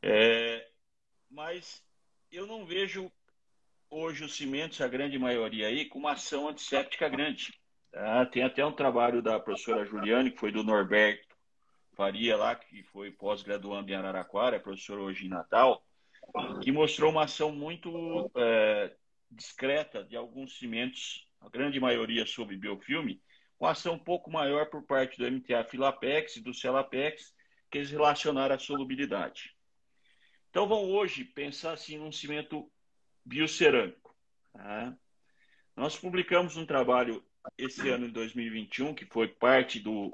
É, 0.00 0.66
mas 1.30 1.84
eu 2.32 2.46
não 2.46 2.64
vejo 2.64 3.12
hoje 3.94 4.24
os 4.24 4.36
cimentos, 4.36 4.80
a 4.80 4.88
grande 4.88 5.18
maioria 5.18 5.68
aí, 5.68 5.84
com 5.84 6.00
uma 6.00 6.12
ação 6.12 6.48
antisséptica 6.48 7.08
grande. 7.08 7.54
Tá? 7.92 8.26
Tem 8.26 8.42
até 8.42 8.66
um 8.66 8.72
trabalho 8.72 9.22
da 9.22 9.38
professora 9.38 9.84
Juliane, 9.84 10.32
que 10.32 10.40
foi 10.40 10.50
do 10.50 10.64
Norberto 10.64 11.34
Faria 11.94 12.36
lá, 12.36 12.56
que 12.56 12.82
foi 12.84 13.12
pós-graduando 13.12 13.90
em 13.90 13.94
Araraquara, 13.94 14.58
professor 14.58 14.98
hoje 14.98 15.26
em 15.26 15.28
Natal, 15.28 15.80
que 16.60 16.72
mostrou 16.72 17.12
uma 17.12 17.22
ação 17.22 17.52
muito 17.52 18.28
é, 18.36 18.92
discreta 19.30 20.02
de 20.02 20.16
alguns 20.16 20.58
cimentos, 20.58 21.28
a 21.40 21.48
grande 21.48 21.78
maioria 21.78 22.26
sobre 22.26 22.56
biofilme, 22.56 23.22
com 23.56 23.66
ação 23.66 23.94
um 23.94 23.98
pouco 23.98 24.28
maior 24.28 24.66
por 24.70 24.82
parte 24.82 25.16
do 25.16 25.30
MTA 25.30 25.62
Filapex 25.62 26.34
e 26.34 26.40
do 26.40 26.52
Celapex, 26.52 27.32
que 27.70 27.78
eles 27.78 27.92
relacionaram 27.92 28.56
a 28.56 28.58
solubilidade. 28.58 29.54
Então, 30.50 30.66
vão 30.66 30.90
hoje 30.90 31.24
pensar 31.24 31.72
assim 31.72 31.96
num 31.96 32.10
cimento 32.10 32.68
biocerâmico. 33.24 34.14
Tá? 34.52 34.96
Nós 35.76 35.96
publicamos 35.96 36.56
um 36.56 36.66
trabalho 36.66 37.24
esse 37.58 37.88
ano, 37.88 38.06
em 38.06 38.10
2021, 38.10 38.94
que 38.94 39.04
foi 39.06 39.28
parte 39.28 39.80
do, 39.80 40.10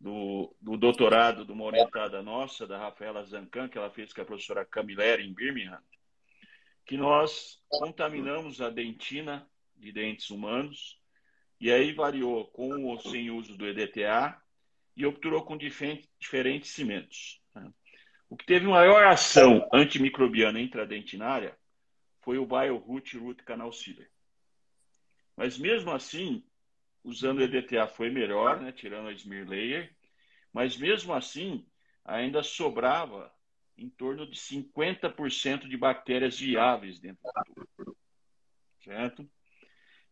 do, 0.00 0.54
do 0.60 0.76
doutorado 0.76 1.44
de 1.44 1.52
uma 1.52 1.64
orientada 1.64 2.22
nossa, 2.22 2.66
da 2.66 2.78
Rafaela 2.78 3.24
Zancan, 3.24 3.68
que 3.68 3.78
ela 3.78 3.90
fez 3.90 4.12
com 4.12 4.22
a 4.22 4.24
professora 4.24 4.64
Camilleri 4.64 5.26
em 5.26 5.34
Birmingham, 5.34 5.80
que 6.84 6.96
nós 6.96 7.62
contaminamos 7.68 8.60
a 8.60 8.70
dentina 8.70 9.48
de 9.76 9.92
dentes 9.92 10.30
humanos 10.30 10.98
e 11.60 11.70
aí 11.70 11.92
variou 11.92 12.46
com 12.46 12.84
ou 12.84 12.98
sem 12.98 13.30
uso 13.30 13.56
do 13.56 13.66
EDTA 13.66 14.40
e 14.96 15.04
obturou 15.04 15.42
com 15.42 15.56
diferentes 15.56 16.70
cimentos. 16.70 17.40
Né? 17.54 17.70
O 18.28 18.36
que 18.36 18.46
teve 18.46 18.66
maior 18.66 19.04
ação 19.04 19.68
antimicrobiana 19.72 20.60
intradentinária 20.60 21.56
foi 22.28 22.36
o 22.36 22.44
BioRoot 22.44 23.16
Root 23.16 23.42
Canal 23.42 23.72
Sealer. 23.72 24.06
Mas 25.34 25.56
mesmo 25.56 25.90
assim, 25.92 26.44
usando 27.02 27.38
o 27.38 27.42
EDTA 27.42 27.86
foi 27.86 28.10
melhor, 28.10 28.60
né, 28.60 28.70
tirando 28.70 29.08
a 29.08 29.12
smear 29.14 29.48
layer, 29.48 29.96
mas 30.52 30.76
mesmo 30.76 31.14
assim 31.14 31.66
ainda 32.04 32.42
sobrava 32.42 33.34
em 33.78 33.88
torno 33.88 34.30
de 34.30 34.38
50% 34.38 35.66
de 35.66 35.76
bactérias 35.78 36.38
viáveis 36.38 37.00
dentro 37.00 37.22
do 37.56 37.66
tubo. 37.74 37.96
Certo? 38.84 39.26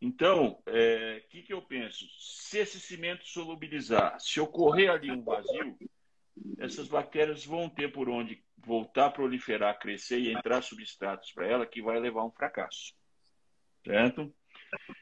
Então, 0.00 0.62
o 0.66 0.70
é, 0.70 1.20
que, 1.28 1.42
que 1.42 1.52
eu 1.52 1.60
penso? 1.60 2.06
Se 2.18 2.56
esse 2.60 2.80
cimento 2.80 3.28
solubilizar, 3.28 4.18
se 4.20 4.40
ocorrer 4.40 4.90
ali 4.90 5.10
um 5.10 5.22
vazio, 5.22 5.76
essas 6.58 6.88
bactérias 6.88 7.44
vão 7.44 7.68
ter 7.68 7.92
por 7.92 8.08
onde 8.08 8.42
voltar 8.58 9.06
a 9.06 9.10
proliferar, 9.10 9.78
crescer 9.78 10.18
e 10.20 10.32
entrar 10.32 10.62
substratos 10.62 11.32
para 11.32 11.46
ela, 11.46 11.66
que 11.66 11.82
vai 11.82 11.98
levar 11.98 12.22
a 12.22 12.26
um 12.26 12.32
fracasso. 12.32 12.94
Certo? 13.84 14.34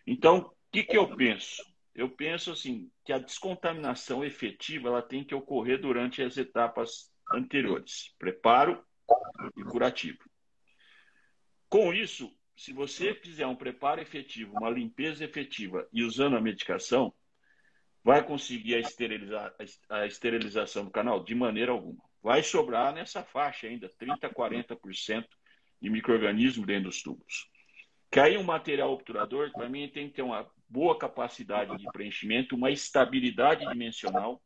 Então, 0.06 0.38
o 0.38 0.52
que, 0.70 0.82
que 0.84 0.96
eu 0.96 1.16
penso? 1.16 1.62
Eu 1.94 2.10
penso 2.10 2.50
assim 2.50 2.90
que 3.04 3.12
a 3.12 3.18
descontaminação 3.18 4.24
efetiva 4.24 4.88
ela 4.88 5.02
tem 5.02 5.24
que 5.24 5.34
ocorrer 5.34 5.80
durante 5.80 6.22
as 6.22 6.36
etapas 6.36 7.12
anteriores, 7.32 8.12
preparo 8.18 8.84
e 9.56 9.62
curativo. 9.64 10.18
Com 11.68 11.94
isso, 11.94 12.36
se 12.56 12.72
você 12.72 13.14
fizer 13.14 13.46
um 13.46 13.56
preparo 13.56 14.00
efetivo, 14.00 14.56
uma 14.58 14.70
limpeza 14.70 15.24
efetiva 15.24 15.88
e 15.92 16.02
usando 16.02 16.36
a 16.36 16.40
medicação, 16.40 17.14
vai 18.04 18.22
conseguir 18.24 18.74
a, 18.74 18.80
esterilizar, 18.80 19.54
a 19.88 20.06
esterilização 20.06 20.84
do 20.84 20.90
canal? 20.90 21.24
De 21.24 21.34
maneira 21.34 21.72
alguma. 21.72 22.04
Vai 22.22 22.42
sobrar 22.42 22.92
nessa 22.94 23.24
faixa 23.24 23.66
ainda 23.66 23.88
30%, 23.88 24.32
40% 24.32 25.26
de 25.80 25.90
microorganismo 25.90 26.66
dentro 26.66 26.84
dos 26.84 27.02
tubos. 27.02 27.50
Que 28.10 28.20
aí 28.20 28.36
um 28.36 28.44
material 28.44 28.92
obturador, 28.92 29.50
para 29.52 29.68
mim, 29.68 29.88
tem 29.88 30.08
que 30.08 30.14
ter 30.14 30.22
uma 30.22 30.48
boa 30.68 30.98
capacidade 30.98 31.76
de 31.76 31.84
preenchimento, 31.92 32.54
uma 32.54 32.70
estabilidade 32.70 33.66
dimensional, 33.68 34.40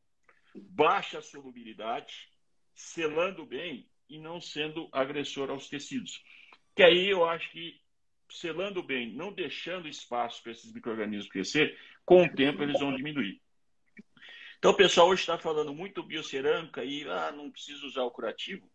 baixa 0.55 1.21
solubilidade, 1.21 2.29
selando 2.75 3.45
bem 3.45 3.89
e 4.09 4.19
não 4.19 4.41
sendo 4.41 4.89
agressor 4.93 5.51
aos 5.51 5.69
tecidos. 5.69 6.23
Que 6.75 6.83
aí 6.83 7.09
eu 7.09 7.29
acho 7.29 7.51
que 7.51 7.81
selando 8.31 8.83
bem, 8.83 9.13
não 9.15 9.33
deixando 9.33 9.89
espaço 9.89 10.43
para 10.43 10.53
esses 10.53 10.73
micro-organismos 10.73 11.31
crescer, 11.31 11.77
com 12.05 12.23
o 12.23 12.35
tempo 12.35 12.63
eles 12.63 12.79
vão 12.79 12.95
diminuir. 12.95 13.41
Então, 14.59 14.73
o 14.73 14.77
pessoal 14.77 15.09
hoje 15.09 15.21
está 15.21 15.39
falando 15.39 15.73
muito 15.73 16.03
biocerâmica 16.03 16.85
e 16.85 17.09
ah, 17.09 17.31
não 17.31 17.51
precisa 17.51 17.87
usar 17.87 18.03
o 18.03 18.11
curativo. 18.11 18.69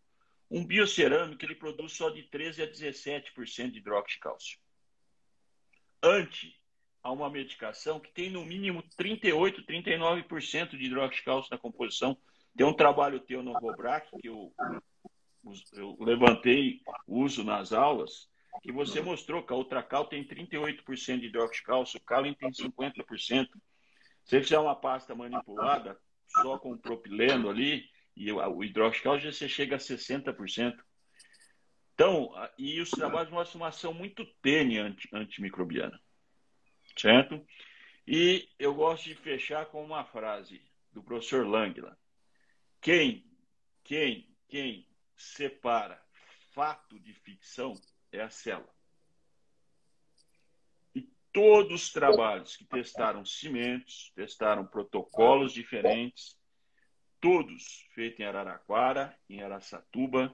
Um 0.50 0.64
biocerâmico 0.66 1.44
ele 1.44 1.54
produz 1.54 1.92
só 1.92 2.08
de 2.08 2.22
13 2.22 2.62
a 2.62 2.66
17% 2.70 3.70
de 3.70 3.78
hidróxido 3.78 4.14
de 4.14 4.20
cálcio. 4.20 4.58
Ante 6.02 6.58
a 7.02 7.12
uma 7.12 7.28
medicação 7.28 8.00
que 8.00 8.10
tem 8.12 8.30
no 8.30 8.46
mínimo 8.46 8.82
38, 8.96 9.62
39% 9.66 10.70
de 10.70 10.84
hidróxido 10.84 11.16
de 11.16 11.22
cálcio 11.22 11.50
na 11.50 11.58
composição. 11.58 12.16
Tem 12.56 12.66
um 12.66 12.72
trabalho 12.72 13.20
teu 13.20 13.42
no 13.42 13.52
Robrac 13.52 14.08
que 14.22 14.28
eu, 14.28 14.54
eu 15.74 15.96
levantei, 16.00 16.80
uso 17.06 17.44
nas 17.44 17.74
aulas, 17.74 18.30
que 18.62 18.72
você 18.72 19.02
mostrou 19.02 19.42
que 19.42 19.52
a 19.52 19.56
Ultracal 19.56 20.06
tem 20.06 20.26
38% 20.26 21.20
de 21.20 21.26
hidróxido 21.26 21.58
de 21.58 21.62
cálcio, 21.62 21.98
o 21.98 22.04
Calen 22.04 22.32
tem 22.32 22.50
50%. 22.50 23.48
Se 24.24 24.30
você 24.30 24.42
fizer 24.42 24.58
uma 24.58 24.74
pasta 24.74 25.14
manipulada, 25.14 25.98
só 26.28 26.58
com 26.58 26.76
propileno 26.76 27.50
ali, 27.50 27.88
e 28.16 28.30
o 28.32 28.64
hidróxido 28.64 28.98
de 28.98 29.02
cálcio, 29.02 29.32
você 29.32 29.48
chega 29.48 29.76
a 29.76 29.78
60%. 29.78 30.76
Então, 31.94 32.32
e 32.58 32.80
os 32.80 32.90
trabalhos 32.90 33.30
mostram 33.30 33.60
uma 33.60 33.68
ação 33.68 33.92
muito 33.92 34.24
tênue 34.40 34.78
antimicrobiana 35.12 36.00
certo? 36.96 37.44
E 38.06 38.48
eu 38.58 38.74
gosto 38.74 39.04
de 39.04 39.14
fechar 39.14 39.66
com 39.66 39.84
uma 39.84 40.04
frase 40.04 40.60
do 40.92 41.02
professor 41.02 41.46
Langla. 41.46 41.96
Quem, 42.80 43.24
quem, 43.82 44.28
quem 44.48 44.86
separa 45.16 46.00
fato 46.52 46.98
de 47.00 47.12
ficção 47.12 47.74
é 48.12 48.20
a 48.20 48.30
célula. 48.30 48.73
Todos 51.34 51.82
os 51.82 51.92
trabalhos 51.92 52.56
que 52.56 52.64
testaram 52.64 53.24
cimentos, 53.24 54.12
testaram 54.14 54.64
protocolos 54.64 55.52
diferentes, 55.52 56.38
todos 57.20 57.84
feitos 57.92 58.20
em 58.20 58.22
Araraquara, 58.22 59.18
em 59.28 59.42
Araçatuba, 59.42 60.32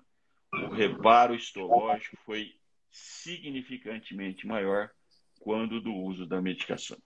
o 0.53 0.69
reparo 0.69 1.35
histológico 1.35 2.19
foi 2.19 2.55
significantemente 2.91 4.47
maior 4.47 4.91
quando 5.41 5.81
do 5.81 5.95
uso 5.95 6.27
da 6.27 6.43
medicação. 6.43 6.99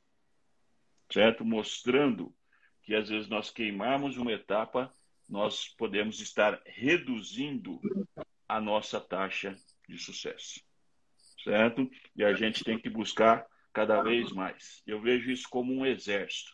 Certo? 1.12 1.44
Mostrando 1.44 2.34
que 2.82 2.96
às 2.96 3.08
vezes 3.08 3.28
nós 3.28 3.48
queimamos 3.48 4.16
uma 4.16 4.32
etapa, 4.32 4.92
nós 5.28 5.68
podemos 5.68 6.20
estar 6.20 6.60
reduzindo 6.66 7.80
a 8.48 8.60
nossa 8.60 9.00
taxa 9.00 9.56
de 9.88 9.98
sucesso. 9.98 10.60
Certo? 11.44 11.88
E 12.16 12.24
a 12.24 12.34
gente 12.34 12.64
tem 12.64 12.76
que 12.76 12.90
buscar 12.90 13.46
cada 13.74 14.00
vez 14.00 14.30
mais. 14.30 14.82
Eu 14.86 15.00
vejo 15.00 15.30
isso 15.30 15.48
como 15.50 15.74
um 15.74 15.84
exército. 15.84 16.52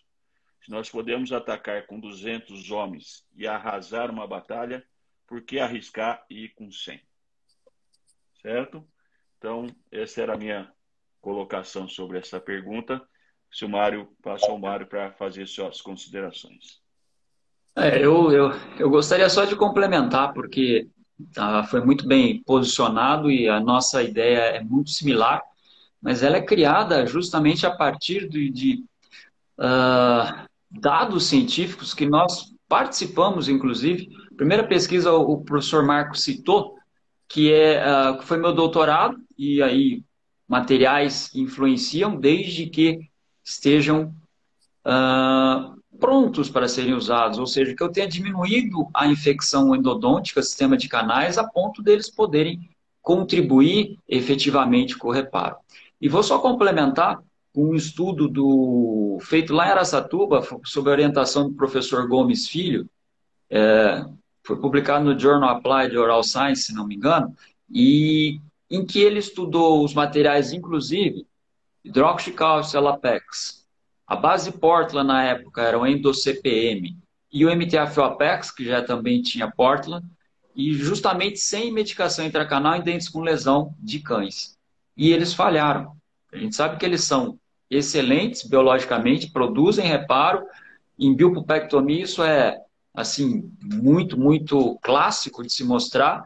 Se 0.65 0.71
nós 0.71 0.91
podemos 0.91 1.33
atacar 1.33 1.87
com 1.87 2.01
200 2.01 2.71
homens 2.71 3.25
e 3.37 3.47
arrasar 3.47 4.11
uma 4.11 4.27
batalha, 4.27 4.85
por 5.27 5.43
que 5.43 5.61
arriscar 5.61 6.25
e 6.29 6.45
ir 6.45 6.55
com 6.55 6.73
100? 6.73 7.01
Certo? 8.43 8.85
Então, 9.39 9.67
essa 9.93 10.23
era 10.23 10.35
a 10.35 10.39
minha 10.39 10.73
colocação 11.21 11.87
sobre 11.87 12.19
essa 12.19 12.41
pergunta. 12.41 13.01
Se 13.53 13.65
o 13.65 13.69
Mário, 13.69 14.09
passa 14.23 14.51
ao 14.51 14.59
Mário 14.59 14.87
para 14.87 15.13
fazer 15.13 15.47
suas 15.47 15.81
considerações. 15.81 16.81
É, 17.77 17.99
eu, 17.99 18.33
eu, 18.33 18.51
eu 18.79 18.91
gostaria 18.91 19.29
só 19.29 19.45
de 19.45 19.57
complementar, 19.57 20.33
porque 20.33 20.89
tá, 21.35 21.65
foi 21.65 21.85
muito 21.85 22.07
bem 22.07 22.43
posicionado 22.43 23.31
e 23.31 23.49
a 23.49 23.61
nossa 23.61 24.03
ideia 24.03 24.39
é 24.39 24.63
muito 24.63 24.91
similar, 24.91 25.43
mas 26.01 26.23
ela 26.23 26.37
é 26.37 26.43
criada 26.43 27.07
justamente 27.07 27.67
a 27.67 27.71
partir 27.71 28.29
de, 28.29 28.51
de 28.51 28.85
uh, 29.59 30.49
dados 30.71 31.27
científicos 31.27 31.93
que 31.93 32.07
nós 32.07 32.55
participamos, 32.69 33.49
inclusive. 33.49 34.09
Primeira 34.37 34.67
pesquisa 34.67 35.13
o 35.13 35.43
professor 35.43 35.85
Marco 35.85 36.17
citou, 36.17 36.77
que 37.29 37.53
é, 37.53 37.83
uh, 37.85 38.23
foi 38.23 38.39
meu 38.39 38.55
doutorado, 38.55 39.19
e 39.37 39.63
aí 39.63 40.03
materiais 40.49 41.31
influenciam 41.35 42.17
desde 42.17 42.67
que 42.67 43.09
estejam 43.45 44.15
uh, 44.87 45.81
prontos 45.99 46.49
para 46.49 46.67
serem 46.67 46.95
usados, 46.95 47.39
ou 47.39 47.47
seja, 47.47 47.75
que 47.75 47.83
eu 47.83 47.93
tenha 47.93 48.09
diminuído 48.09 48.89
a 48.95 49.07
infecção 49.07 49.75
endodôntica, 49.77 50.43
sistema 50.43 50.77
de 50.77 50.89
canais, 50.89 51.39
a 51.39 51.45
ponto 51.45 51.83
deles 51.83 52.11
poderem 52.11 52.69
contribuir 53.03 53.99
efetivamente 54.09 54.97
com 54.97 55.09
o 55.09 55.13
reparo. 55.13 55.57
E 56.01 56.09
vou 56.09 56.23
só 56.23 56.39
complementar 56.39 57.23
com 57.53 57.71
um 57.71 57.75
estudo 57.75 58.29
do, 58.29 59.19
feito 59.23 59.53
lá 59.53 59.67
em 59.67 59.71
Aracatuba, 59.71 60.47
sob 60.65 60.89
orientação 60.89 61.49
do 61.49 61.57
professor 61.57 62.07
Gomes 62.09 62.49
Filho, 62.49 62.89
é, 63.51 64.05
foi 64.45 64.57
publicado 64.57 65.05
no 65.05 65.19
Journal 65.19 65.51
Applied 65.51 65.97
Oral 65.97 66.23
Science, 66.23 66.63
se 66.63 66.75
não 66.75 66.87
me 66.87 66.95
engano, 66.95 67.35
e 67.69 68.41
em 68.71 68.85
que 68.87 69.01
ele 69.01 69.19
estudou 69.19 69.85
os 69.85 69.93
materiais, 69.93 70.53
inclusive, 70.53 71.27
hidroxicálcio 71.85 72.87
Apex. 72.87 73.67
A 74.07 74.17
base 74.17 74.53
Portland, 74.53 75.07
na 75.07 75.25
época, 75.25 75.63
era 75.63 75.79
o 75.79 75.87
EndoCPM. 75.87 76.97
E 77.33 77.45
o 77.45 77.51
MTF-Apex, 77.51 78.51
que 78.51 78.65
já 78.65 78.83
também 78.83 79.23
tinha 79.23 79.51
Portland, 79.51 80.07
e 80.55 80.75
justamente 80.75 81.39
sem 81.39 81.73
medicação 81.73 82.25
intracanal 82.25 82.77
em 82.77 82.83
dentes 82.83 83.09
com 83.09 83.21
lesão 83.21 83.75
de 83.79 84.01
cães. 84.01 84.59
E 84.97 85.13
eles 85.13 85.33
falharam. 85.33 85.93
A 86.33 86.37
gente 86.37 86.55
sabe 86.55 86.77
que 86.77 86.85
eles 86.85 87.05
são 87.05 87.39
excelentes 87.71 88.47
biologicamente, 88.47 89.31
produzem 89.31 89.87
reparo. 89.87 90.45
Em 90.99 91.15
biopupectomia 91.15 92.03
isso 92.03 92.23
é 92.23 92.59
assim 92.95 93.51
muito, 93.63 94.19
muito 94.19 94.79
clássico 94.83 95.43
de 95.43 95.53
se 95.53 95.65
mostrar. 95.65 96.25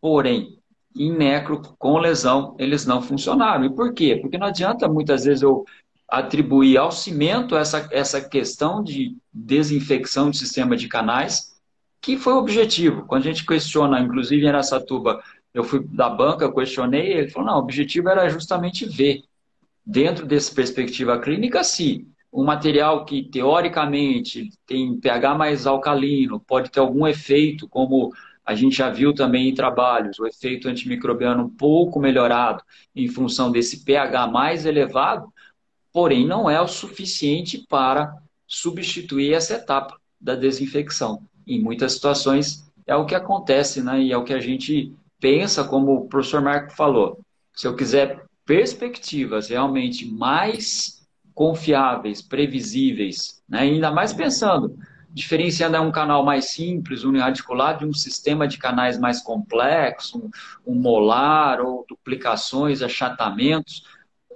Porém, 0.00 0.58
em 0.96 1.12
necro 1.12 1.60
com 1.78 1.98
lesão, 1.98 2.54
eles 2.58 2.86
não 2.86 3.02
funcionaram. 3.02 3.64
E 3.64 3.74
por 3.74 3.92
quê? 3.92 4.16
Porque 4.20 4.38
não 4.38 4.46
adianta 4.46 4.88
muitas 4.88 5.24
vezes 5.24 5.42
eu 5.42 5.64
atribuir 6.08 6.76
ao 6.76 6.92
cimento 6.92 7.56
essa, 7.56 7.88
essa 7.90 8.20
questão 8.20 8.82
de 8.82 9.16
desinfecção 9.32 10.30
do 10.30 10.36
sistema 10.36 10.76
de 10.76 10.86
canais 10.86 11.54
que 12.00 12.18
foi 12.18 12.34
o 12.34 12.38
objetivo. 12.38 13.06
Quando 13.06 13.22
a 13.22 13.26
gente 13.32 13.46
questiona, 13.46 13.98
inclusive 13.98 14.44
em 14.44 14.48
Aracatuba, 14.48 15.22
eu 15.54 15.62
fui 15.62 15.82
da 15.86 16.10
banca, 16.10 16.44
eu 16.44 16.52
questionei, 16.52 17.12
ele 17.12 17.30
falou, 17.30 17.48
não, 17.48 17.56
o 17.56 17.62
objetivo 17.62 18.08
era 18.08 18.28
justamente 18.28 18.84
ver, 18.84 19.22
dentro 19.86 20.26
dessa 20.26 20.52
perspectiva 20.52 21.18
clínica, 21.20 21.62
se 21.62 22.06
um 22.32 22.44
material 22.44 23.04
que 23.04 23.22
teoricamente 23.22 24.50
tem 24.66 24.98
pH 24.98 25.36
mais 25.36 25.66
alcalino, 25.66 26.40
pode 26.40 26.70
ter 26.70 26.80
algum 26.80 27.06
efeito, 27.06 27.68
como 27.68 28.12
a 28.44 28.54
gente 28.56 28.76
já 28.76 28.90
viu 28.90 29.14
também 29.14 29.48
em 29.48 29.54
trabalhos, 29.54 30.18
o 30.18 30.26
efeito 30.26 30.68
antimicrobiano 30.68 31.44
um 31.44 31.48
pouco 31.48 32.00
melhorado 32.00 32.62
em 32.94 33.06
função 33.06 33.52
desse 33.52 33.84
pH 33.84 34.26
mais 34.26 34.66
elevado, 34.66 35.32
porém 35.92 36.26
não 36.26 36.50
é 36.50 36.60
o 36.60 36.66
suficiente 36.66 37.64
para 37.68 38.12
substituir 38.46 39.32
essa 39.32 39.54
etapa 39.54 39.96
da 40.20 40.34
desinfecção. 40.34 41.22
Em 41.46 41.62
muitas 41.62 41.92
situações 41.92 42.68
é 42.86 42.96
o 42.96 43.06
que 43.06 43.14
acontece, 43.14 43.80
né? 43.80 44.02
E 44.02 44.12
é 44.12 44.16
o 44.16 44.24
que 44.24 44.34
a 44.34 44.40
gente 44.40 44.92
pensa, 45.24 45.64
como 45.64 45.94
o 45.94 46.06
professor 46.06 46.42
Marco 46.42 46.70
falou. 46.74 47.18
Se 47.54 47.66
eu 47.66 47.74
quiser 47.74 48.26
perspectivas 48.44 49.48
realmente 49.48 50.06
mais 50.06 51.02
confiáveis, 51.32 52.20
previsíveis, 52.20 53.42
né? 53.48 53.60
ainda 53.60 53.90
mais 53.90 54.12
pensando, 54.12 54.76
diferenciando 55.10 55.80
um 55.80 55.90
canal 55.90 56.22
mais 56.26 56.50
simples, 56.50 57.04
uniarticulado, 57.04 57.78
de 57.78 57.86
um 57.86 57.94
sistema 57.94 58.46
de 58.46 58.58
canais 58.58 58.98
mais 58.98 59.22
complexo, 59.22 60.18
um, 60.18 60.72
um 60.72 60.78
molar 60.78 61.58
ou 61.58 61.86
duplicações, 61.88 62.82
achatamentos, 62.82 63.82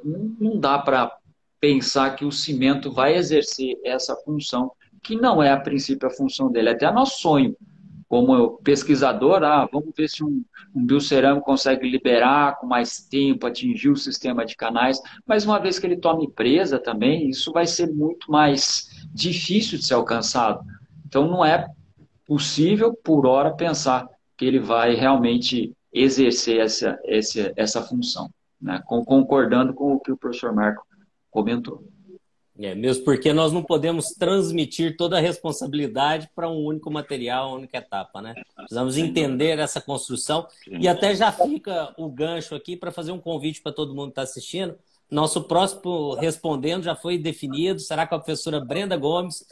não 0.03 0.59
dá 0.59 0.79
para 0.79 1.15
pensar 1.61 2.17
que 2.17 2.25
o 2.25 2.33
cimento 2.33 2.91
vai 2.91 3.15
exercer 3.15 3.79
essa 3.85 4.17
função 4.17 4.73
que 5.03 5.17
não 5.17 5.43
é 5.43 5.53
a 5.53 5.61
princípio 5.61 6.09
a 6.09 6.11
função 6.11 6.51
dele, 6.51 6.71
é 6.71 6.73
até 6.73 6.91
nosso 6.91 7.21
sonho. 7.21 7.55
Como 8.09 8.57
pesquisador, 8.63 9.43
ah, 9.45 9.69
vamos 9.71 9.91
ver 9.95 10.09
se 10.09 10.25
um, 10.25 10.43
um 10.75 10.85
biocerâmico 10.85 11.45
consegue 11.45 11.89
liberar 11.89 12.59
com 12.59 12.67
mais 12.67 13.07
tempo, 13.07 13.47
atingir 13.47 13.91
o 13.91 13.97
sistema 13.97 14.47
de 14.47 14.57
canais, 14.57 14.99
mas 15.27 15.45
uma 15.45 15.59
vez 15.59 15.79
que 15.79 15.87
ele 15.87 15.99
tome 15.99 16.31
presa 16.33 16.79
também, 16.79 17.29
isso 17.29 17.53
vai 17.53 17.67
ser 17.67 17.93
muito 17.93 18.31
mais 18.31 18.89
difícil 19.13 19.79
de 19.79 19.85
ser 19.85 19.95
alcançado. 19.95 20.65
Então 21.07 21.29
não 21.29 21.45
é 21.45 21.69
possível, 22.27 22.95
por 22.95 23.27
hora, 23.27 23.55
pensar 23.55 24.09
que 24.37 24.45
ele 24.45 24.59
vai 24.59 24.95
realmente 24.95 25.75
exercer 25.93 26.61
essa, 26.61 26.99
essa, 27.05 27.53
essa 27.57 27.83
função, 27.83 28.31
né? 28.61 28.81
concordando 28.87 29.75
com 29.75 29.95
o 29.95 30.01
que 30.01 30.13
o 30.13 30.17
professor 30.17 30.55
Marco 30.55 30.87
comentou. 31.31 31.85
É, 32.61 32.75
mesmo 32.75 33.05
porque 33.05 33.33
nós 33.33 33.53
não 33.53 33.63
podemos 33.63 34.09
transmitir 34.09 34.97
toda 34.97 35.17
a 35.17 35.21
responsabilidade 35.21 36.29
para 36.35 36.51
um 36.51 36.65
único 36.65 36.91
material, 36.91 37.51
uma 37.51 37.59
única 37.59 37.79
etapa, 37.79 38.21
né? 38.21 38.35
Precisamos 38.57 38.97
entender 38.97 39.61
essa 39.61 39.81
construção 39.81 40.45
e 40.67 40.89
até 40.89 41.15
já 41.15 41.31
fica 41.31 41.95
o 41.97 42.09
gancho 42.11 42.57
aqui 42.57 42.77
para 42.77 42.91
fazer 42.91 43.13
um 43.13 43.21
convite 43.21 43.63
para 43.63 43.71
todo 43.71 43.95
mundo 43.95 44.07
que 44.07 44.13
está 44.13 44.23
assistindo. 44.23 44.77
Nosso 45.09 45.45
próximo 45.45 46.15
respondendo 46.15 46.83
já 46.83 46.97
foi 46.97 47.17
definido, 47.17 47.79
será 47.79 48.09
com 48.09 48.17
a 48.17 48.19
professora 48.19 48.61
Brenda 48.61 48.97
Gomes, 48.97 49.47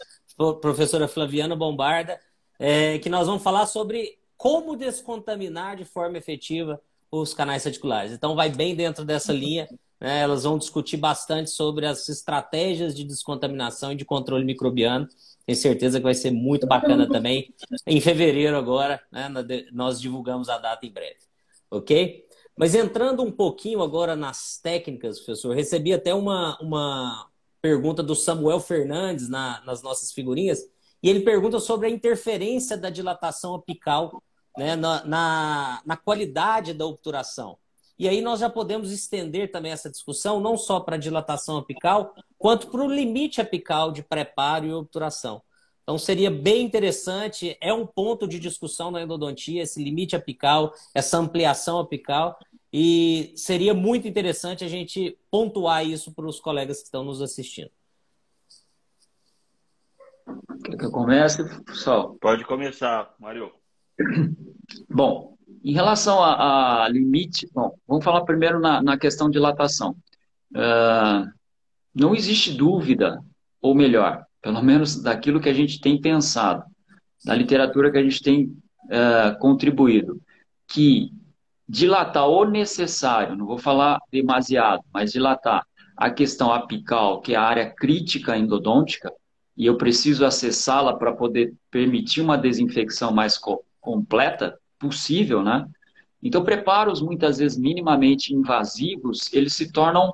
professora 0.60 1.06
Flaviana 1.06 1.54
Bombarda, 1.54 2.18
é, 2.58 2.98
que 2.98 3.08
nós 3.08 3.28
vamos 3.28 3.42
falar 3.42 3.66
sobre 3.66 4.18
como 4.36 4.76
descontaminar 4.76 5.76
de 5.76 5.84
forma 5.84 6.18
efetiva 6.18 6.80
os 7.08 7.32
canais 7.32 7.62
reticulares. 7.62 8.12
Então 8.12 8.34
vai 8.34 8.50
bem 8.50 8.74
dentro 8.74 9.04
dessa 9.04 9.32
linha 9.32 9.68
né? 10.00 10.20
Elas 10.20 10.44
vão 10.44 10.58
discutir 10.58 10.96
bastante 10.96 11.50
sobre 11.50 11.86
as 11.86 12.08
estratégias 12.08 12.94
de 12.94 13.04
descontaminação 13.04 13.92
e 13.92 13.96
de 13.96 14.04
controle 14.04 14.44
microbiano. 14.44 15.08
Tenho 15.44 15.58
certeza 15.58 15.98
que 15.98 16.04
vai 16.04 16.14
ser 16.14 16.30
muito 16.30 16.66
bacana 16.66 17.08
também. 17.08 17.54
Em 17.86 18.00
fevereiro 18.00 18.56
agora, 18.56 19.00
né? 19.10 19.28
nós 19.72 20.00
divulgamos 20.00 20.48
a 20.48 20.58
data 20.58 20.84
em 20.84 20.90
breve. 20.90 21.20
Ok? 21.70 22.24
Mas 22.56 22.74
entrando 22.74 23.22
um 23.22 23.30
pouquinho 23.30 23.82
agora 23.82 24.16
nas 24.16 24.58
técnicas, 24.58 25.18
professor, 25.18 25.54
recebi 25.54 25.92
até 25.92 26.14
uma, 26.14 26.58
uma 26.60 27.28
pergunta 27.60 28.02
do 28.02 28.14
Samuel 28.14 28.60
Fernandes 28.60 29.28
na, 29.28 29.62
nas 29.64 29.82
nossas 29.82 30.10
figurinhas, 30.12 30.64
e 31.02 31.10
ele 31.10 31.20
pergunta 31.20 31.60
sobre 31.60 31.86
a 31.86 31.90
interferência 31.90 32.76
da 32.76 32.88
dilatação 32.88 33.54
apical 33.54 34.22
né, 34.56 34.74
na, 34.74 35.04
na, 35.04 35.82
na 35.84 35.96
qualidade 35.96 36.72
da 36.72 36.86
obturação. 36.86 37.58
E 37.98 38.08
aí 38.08 38.20
nós 38.20 38.40
já 38.40 38.50
podemos 38.50 38.92
estender 38.92 39.50
também 39.50 39.72
essa 39.72 39.90
discussão, 39.90 40.38
não 40.40 40.56
só 40.56 40.80
para 40.80 40.96
dilatação 40.96 41.56
apical, 41.56 42.14
quanto 42.38 42.68
para 42.68 42.82
o 42.82 42.92
limite 42.92 43.40
apical 43.40 43.90
de 43.90 44.02
preparo 44.02 44.66
e 44.66 44.72
obturação. 44.72 45.42
Então 45.82 45.96
seria 45.96 46.30
bem 46.30 46.64
interessante, 46.64 47.56
é 47.60 47.72
um 47.72 47.86
ponto 47.86 48.26
de 48.26 48.40
discussão 48.40 48.90
na 48.90 49.02
endodontia, 49.02 49.62
esse 49.62 49.82
limite 49.82 50.16
apical, 50.16 50.74
essa 50.92 51.16
ampliação 51.16 51.78
apical, 51.78 52.36
e 52.72 53.32
seria 53.36 53.72
muito 53.72 54.08
interessante 54.08 54.64
a 54.64 54.68
gente 54.68 55.16
pontuar 55.30 55.86
isso 55.86 56.12
para 56.12 56.26
os 56.26 56.40
colegas 56.40 56.78
que 56.78 56.86
estão 56.86 57.04
nos 57.04 57.22
assistindo. 57.22 57.70
Quer 60.64 60.76
que 60.76 60.84
eu 60.84 60.90
comece, 60.90 61.44
pessoal? 61.64 62.16
Pode 62.20 62.44
começar, 62.44 63.14
Mário. 63.20 63.52
Bom, 64.90 65.35
em 65.66 65.72
relação 65.72 66.22
a, 66.22 66.84
a, 66.84 66.88
limite, 66.88 67.50
bom, 67.52 67.76
vamos 67.88 68.04
falar 68.04 68.20
primeiro 68.20 68.60
na, 68.60 68.80
na 68.80 68.96
questão 68.96 69.26
de 69.26 69.32
dilatação. 69.32 69.96
Uh, 70.54 71.28
não 71.92 72.14
existe 72.14 72.52
dúvida, 72.52 73.20
ou 73.60 73.74
melhor, 73.74 74.24
pelo 74.40 74.62
menos 74.62 75.02
daquilo 75.02 75.40
que 75.40 75.48
a 75.48 75.52
gente 75.52 75.80
tem 75.80 76.00
pensado, 76.00 76.62
da 77.24 77.34
literatura 77.34 77.90
que 77.90 77.98
a 77.98 78.02
gente 78.02 78.22
tem 78.22 78.44
uh, 78.44 79.36
contribuído, 79.40 80.22
que 80.68 81.10
dilatar 81.68 82.28
o 82.28 82.44
necessário, 82.44 83.34
não 83.34 83.46
vou 83.46 83.58
falar 83.58 83.98
demasiado, 84.12 84.84
mas 84.94 85.10
dilatar 85.10 85.66
a 85.96 86.10
questão 86.10 86.52
apical, 86.52 87.20
que 87.20 87.34
é 87.34 87.36
a 87.36 87.42
área 87.42 87.68
crítica 87.68 88.38
endodôntica, 88.38 89.12
e 89.56 89.66
eu 89.66 89.76
preciso 89.76 90.24
acessá-la 90.24 90.96
para 90.96 91.12
poder 91.12 91.52
permitir 91.72 92.20
uma 92.20 92.38
desinfecção 92.38 93.12
mais 93.12 93.36
co 93.36 93.64
completa, 93.80 94.56
possível, 94.78 95.42
né? 95.42 95.66
Então, 96.22 96.42
preparos 96.44 97.00
muitas 97.00 97.38
vezes 97.38 97.58
minimamente 97.58 98.34
invasivos, 98.34 99.32
eles 99.32 99.54
se 99.54 99.70
tornam 99.70 100.12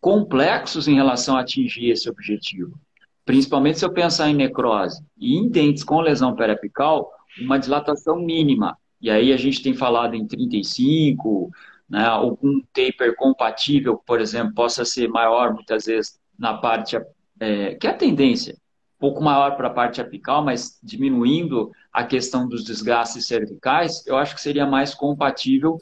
complexos 0.00 0.86
em 0.86 0.94
relação 0.94 1.36
a 1.36 1.40
atingir 1.40 1.90
esse 1.90 2.08
objetivo. 2.08 2.78
Principalmente 3.24 3.78
se 3.78 3.84
eu 3.84 3.92
pensar 3.92 4.30
em 4.30 4.34
necrose 4.34 5.02
e 5.18 5.36
em 5.36 5.48
dentes 5.48 5.82
com 5.82 6.00
lesão 6.00 6.36
periapical, 6.36 7.10
uma 7.40 7.58
dilatação 7.58 8.16
mínima. 8.20 8.78
E 9.00 9.10
aí 9.10 9.32
a 9.32 9.36
gente 9.36 9.62
tem 9.62 9.74
falado 9.74 10.14
em 10.14 10.26
35, 10.26 11.50
né, 11.88 12.04
algum 12.04 12.60
taper 12.72 13.16
compatível, 13.16 14.00
por 14.06 14.20
exemplo, 14.20 14.54
possa 14.54 14.84
ser 14.84 15.08
maior 15.08 15.52
muitas 15.52 15.86
vezes 15.86 16.18
na 16.38 16.54
parte, 16.54 16.96
é, 17.40 17.74
que 17.74 17.86
é 17.86 17.90
a 17.90 17.94
tendência, 17.94 18.56
pouco 18.98 19.22
maior 19.22 19.56
para 19.56 19.68
a 19.68 19.72
parte 19.72 20.00
apical, 20.00 20.44
mas 20.44 20.78
diminuindo 20.82 21.70
a 21.92 22.04
questão 22.04 22.48
dos 22.48 22.64
desgastes 22.64 23.26
cervicais, 23.26 24.06
eu 24.06 24.16
acho 24.16 24.34
que 24.34 24.40
seria 24.40 24.66
mais 24.66 24.94
compatível 24.94 25.78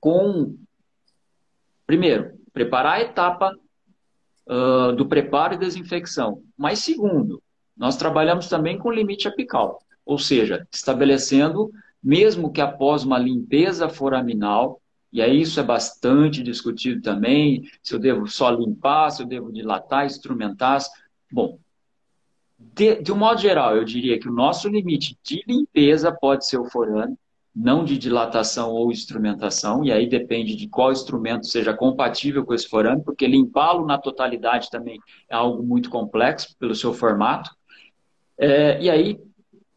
com, 0.00 0.56
primeiro, 1.86 2.38
preparar 2.52 2.94
a 2.94 3.02
etapa 3.02 3.54
uh, 4.46 4.92
do 4.92 5.06
preparo 5.06 5.54
e 5.54 5.58
desinfecção. 5.58 6.42
Mas, 6.56 6.78
segundo, 6.78 7.42
nós 7.76 7.96
trabalhamos 7.96 8.48
também 8.48 8.78
com 8.78 8.90
limite 8.90 9.28
apical, 9.28 9.82
ou 10.04 10.18
seja, 10.18 10.66
estabelecendo, 10.72 11.70
mesmo 12.02 12.52
que 12.52 12.60
após 12.60 13.04
uma 13.04 13.18
limpeza 13.18 13.88
foraminal, 13.88 14.80
e 15.12 15.20
aí 15.20 15.40
isso 15.40 15.58
é 15.60 15.62
bastante 15.62 16.42
discutido 16.42 17.00
também, 17.02 17.68
se 17.82 17.94
eu 17.94 17.98
devo 17.98 18.26
só 18.26 18.50
limpar, 18.50 19.10
se 19.10 19.22
eu 19.22 19.26
devo 19.26 19.52
dilatar, 19.52 20.06
instrumentar. 20.06 20.80
Bom, 21.30 21.58
de, 22.58 23.02
de 23.02 23.12
um 23.12 23.16
modo 23.16 23.40
geral, 23.40 23.76
eu 23.76 23.84
diria 23.84 24.18
que 24.18 24.28
o 24.28 24.32
nosso 24.32 24.68
limite 24.68 25.18
de 25.22 25.42
limpeza 25.46 26.10
pode 26.12 26.46
ser 26.46 26.58
o 26.58 26.64
forame, 26.64 27.16
não 27.54 27.84
de 27.84 27.96
dilatação 27.96 28.70
ou 28.70 28.90
instrumentação, 28.90 29.82
e 29.84 29.90
aí 29.90 30.06
depende 30.06 30.54
de 30.54 30.68
qual 30.68 30.92
instrumento 30.92 31.46
seja 31.46 31.74
compatível 31.74 32.44
com 32.44 32.52
esse 32.52 32.68
forame, 32.68 33.02
porque 33.02 33.26
limpá-lo 33.26 33.86
na 33.86 33.96
totalidade 33.96 34.70
também 34.70 35.00
é 35.28 35.34
algo 35.34 35.62
muito 35.62 35.88
complexo 35.88 36.54
pelo 36.58 36.74
seu 36.74 36.92
formato. 36.92 37.50
É, 38.38 38.80
e 38.82 38.90
aí, 38.90 39.18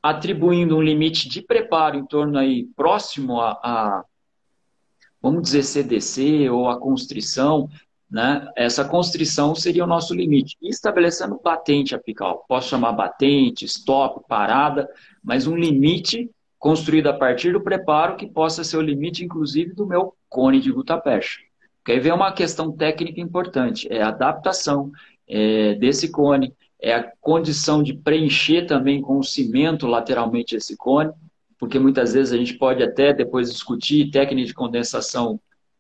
atribuindo 0.04 0.76
um 0.76 0.82
limite 0.82 1.30
de 1.30 1.42
preparo 1.42 1.98
em 1.98 2.06
torno 2.06 2.38
aí 2.38 2.66
próximo 2.76 3.40
a, 3.40 3.52
a 3.64 4.06
vamos 5.22 5.44
dizer, 5.44 5.64
CDC 5.64 6.50
ou 6.50 6.70
a 6.70 6.80
constrição, 6.80 7.70
né? 8.10 8.48
Essa 8.56 8.84
constrição 8.84 9.54
seria 9.54 9.84
o 9.84 9.88
nosso 9.88 10.16
limite. 10.16 10.58
E 10.62 10.70
estabelecendo 10.70 11.40
batente 11.44 11.94
apical. 11.94 12.44
Posso 12.48 12.70
chamar 12.70 12.94
batente, 12.94 13.66
stop, 13.66 14.26
parada, 14.28 14.90
mas 15.24 15.46
um 15.46 15.56
limite 15.56 16.30
construído 16.58 17.08
a 17.08 17.14
partir 17.14 17.54
do 17.54 17.62
preparo 17.62 18.18
que 18.18 18.28
possa 18.28 18.64
ser 18.64 18.78
o 18.78 18.82
limite, 18.82 19.24
inclusive, 19.24 19.74
do 19.74 19.86
meu 19.86 20.14
cone 20.28 20.60
de 20.60 20.72
gutapecha. 20.72 21.40
Porque 21.78 21.94
aí 21.94 22.00
vem 22.00 22.12
uma 22.12 22.34
questão 22.34 22.72
técnica 22.72 23.22
importante, 23.22 23.88
é 23.90 24.02
a 24.02 24.10
adaptação 24.10 24.92
é, 25.28 25.76
desse 25.76 26.12
cone, 26.12 26.54
é 26.82 26.94
a 26.94 27.12
condição 27.22 27.82
de 27.82 27.94
preencher 27.94 28.66
também 28.66 29.02
com 29.02 29.18
o 29.18 29.24
cimento 29.24 29.88
lateralmente 29.88 30.56
esse 30.56 30.76
cone, 30.76 31.12
porque 31.58 31.80
muitas 31.80 32.14
vezes 32.14 32.34
a 32.34 32.38
gente 32.38 32.56
pode 32.56 32.84
até 32.84 33.14
depois 33.14 33.52
discutir 33.52 34.12
técnica 34.12 34.48
de 34.48 34.54
condensação, 34.54 35.40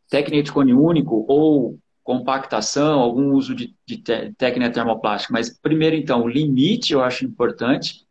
técnica 0.10 0.44
de 0.44 0.52
cone 0.52 0.74
único 0.74 1.26
ou 1.28 1.78
compactação, 2.10 3.00
algum 3.00 3.34
uso 3.34 3.54
de, 3.54 3.76
de 3.86 4.00
técnica 4.36 4.72
termoplástica. 4.72 5.32
Mas 5.32 5.56
primeiro, 5.60 5.96
então, 5.96 6.24
o 6.24 6.28
limite 6.28 6.92
eu 6.92 7.04
acho 7.04 7.24
importante, 7.24 8.04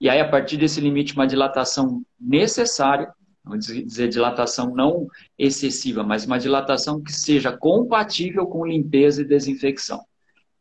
e 0.00 0.08
aí 0.08 0.18
a 0.18 0.26
partir 0.26 0.56
desse 0.56 0.80
limite, 0.80 1.12
uma 1.12 1.26
dilatação 1.26 2.02
necessária, 2.18 3.12
vamos 3.44 3.66
dizer 3.66 4.08
dilatação 4.08 4.74
não 4.74 5.06
excessiva, 5.38 6.02
mas 6.02 6.24
uma 6.24 6.38
dilatação 6.38 7.02
que 7.02 7.12
seja 7.12 7.54
compatível 7.54 8.46
com 8.46 8.64
limpeza 8.64 9.20
e 9.20 9.26
desinfecção. 9.26 10.00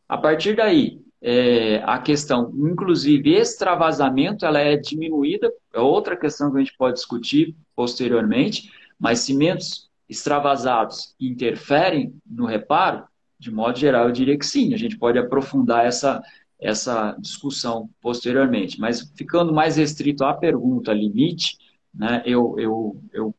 A 0.10 0.18
partir 0.18 0.58
daí, 0.58 1.00
é, 1.22 1.82
a 1.86 1.98
questão, 1.98 2.52
inclusive, 2.58 3.34
extravasamento, 3.34 4.46
ela 4.46 4.60
é 4.60 4.76
diminuída, 4.76 5.50
é 5.74 5.80
outra 5.80 6.18
questão 6.18 6.52
que 6.52 6.58
a 6.58 6.60
gente 6.60 6.76
pode 6.78 6.96
discutir 6.96 7.56
posteriormente, 7.74 8.70
mas 9.00 9.20
cimentos 9.20 9.90
extravasados 10.12 11.16
interferem 11.20 12.14
no 12.30 12.46
reparo? 12.46 13.06
De 13.40 13.50
modo 13.50 13.80
geral, 13.80 14.08
eu 14.08 14.12
diria 14.12 14.38
que 14.38 14.46
sim, 14.46 14.74
a 14.74 14.78
gente 14.78 14.98
pode 14.98 15.18
aprofundar 15.18 15.86
essa, 15.86 16.22
essa 16.60 17.16
discussão 17.18 17.90
posteriormente. 18.02 18.80
Mas 18.80 19.10
ficando 19.16 19.54
mais 19.54 19.78
restrito 19.78 20.26
à 20.26 20.34
pergunta 20.34 20.94
limite, 20.94 21.58
né, 21.94 22.22
eu, 22.26 22.56
eu, 22.60 23.02
eu, 23.14 23.36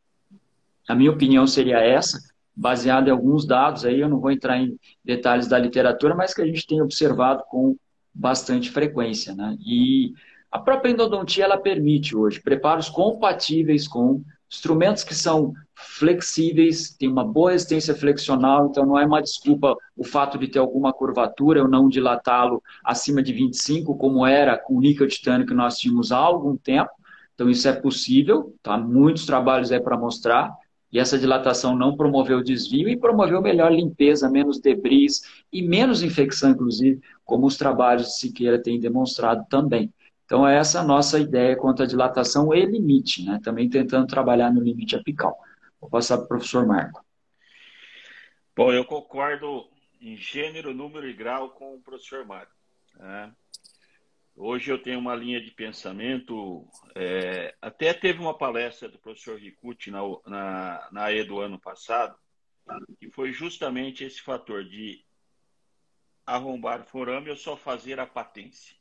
a 0.88 0.94
minha 0.94 1.10
opinião 1.10 1.46
seria 1.46 1.78
essa, 1.78 2.18
baseado 2.56 3.08
em 3.08 3.10
alguns 3.10 3.46
dados 3.46 3.84
aí, 3.84 4.00
eu 4.00 4.08
não 4.08 4.18
vou 4.18 4.30
entrar 4.30 4.58
em 4.58 4.76
detalhes 5.04 5.46
da 5.46 5.58
literatura, 5.58 6.14
mas 6.14 6.32
que 6.32 6.40
a 6.40 6.46
gente 6.46 6.66
tem 6.66 6.80
observado 6.80 7.44
com 7.50 7.76
bastante 8.14 8.70
frequência, 8.70 9.34
né? 9.34 9.56
E 9.60 10.12
a 10.50 10.58
própria 10.58 10.90
endodontia 10.90 11.44
ela 11.44 11.58
permite 11.58 12.16
hoje 12.16 12.40
preparos 12.40 12.88
compatíveis 12.88 13.86
com 13.86 14.22
instrumentos 14.50 15.02
que 15.02 15.14
são 15.14 15.54
flexíveis, 15.82 16.90
tem 16.90 17.08
uma 17.08 17.24
boa 17.24 17.52
resistência 17.52 17.94
flexional, 17.94 18.68
então 18.68 18.86
não 18.86 18.98
é 18.98 19.04
uma 19.04 19.20
desculpa 19.20 19.76
o 19.96 20.04
fato 20.04 20.38
de 20.38 20.48
ter 20.48 20.58
alguma 20.58 20.92
curvatura, 20.92 21.60
eu 21.60 21.68
não 21.68 21.88
dilatá-lo 21.88 22.62
acima 22.84 23.22
de 23.22 23.32
25, 23.32 23.96
como 23.96 24.26
era 24.26 24.56
com 24.58 24.76
o 24.76 24.80
níquel 24.80 25.08
titânio 25.08 25.46
que 25.46 25.54
nós 25.54 25.78
tínhamos 25.78 26.12
há 26.12 26.18
algum 26.18 26.56
tempo. 26.56 26.90
Então 27.34 27.50
isso 27.50 27.68
é 27.68 27.72
possível, 27.72 28.54
tá? 28.62 28.78
Muitos 28.78 29.26
trabalhos 29.26 29.72
aí 29.72 29.80
para 29.80 29.98
mostrar. 29.98 30.52
E 30.92 30.98
essa 30.98 31.18
dilatação 31.18 31.74
não 31.74 31.96
promoveu 31.96 32.42
desvio 32.42 32.88
e 32.88 32.98
promoveu 32.98 33.40
melhor 33.40 33.72
limpeza, 33.72 34.28
menos 34.28 34.60
debris 34.60 35.22
e 35.50 35.62
menos 35.62 36.02
infecção, 36.02 36.50
inclusive, 36.50 37.00
como 37.24 37.46
os 37.46 37.56
trabalhos 37.56 38.08
de 38.08 38.16
Siqueira 38.18 38.62
têm 38.62 38.78
demonstrado 38.78 39.46
também. 39.48 39.90
Então, 40.26 40.46
é 40.46 40.56
essa 40.56 40.80
a 40.80 40.84
nossa 40.84 41.18
ideia 41.18 41.56
quanto 41.56 41.82
à 41.82 41.86
dilatação 41.86 42.54
e 42.54 42.64
limite, 42.64 43.24
né? 43.24 43.38
também 43.42 43.68
tentando 43.68 44.06
trabalhar 44.06 44.52
no 44.52 44.60
limite 44.60 44.96
apical. 44.96 45.36
Vou 45.82 45.90
passar 45.90 46.16
para 46.18 46.26
o 46.26 46.28
professor 46.28 46.64
Marco. 46.64 47.04
Bom, 48.54 48.72
eu 48.72 48.84
concordo 48.84 49.68
em 50.00 50.16
gênero, 50.16 50.72
número 50.72 51.08
e 51.08 51.12
grau 51.12 51.50
com 51.50 51.74
o 51.74 51.82
professor 51.82 52.24
Marco. 52.24 52.52
Né? 52.94 53.34
Hoje 54.36 54.70
eu 54.70 54.80
tenho 54.80 55.00
uma 55.00 55.16
linha 55.16 55.40
de 55.40 55.50
pensamento. 55.50 56.64
É, 56.94 57.56
até 57.60 57.92
teve 57.92 58.20
uma 58.20 58.38
palestra 58.38 58.88
do 58.88 58.98
professor 59.00 59.36
Ricucci 59.36 59.90
na, 59.90 60.02
na, 60.24 60.88
na 60.92 61.12
E 61.12 61.24
do 61.24 61.40
ano 61.40 61.58
passado, 61.58 62.16
que 63.00 63.10
foi 63.10 63.32
justamente 63.32 64.04
esse 64.04 64.22
fator 64.22 64.64
de 64.64 65.04
arrombar 66.24 66.84
forame 66.84 67.28
ou 67.28 67.36
só 67.36 67.56
fazer 67.56 67.98
a 67.98 68.06
patência. 68.06 68.76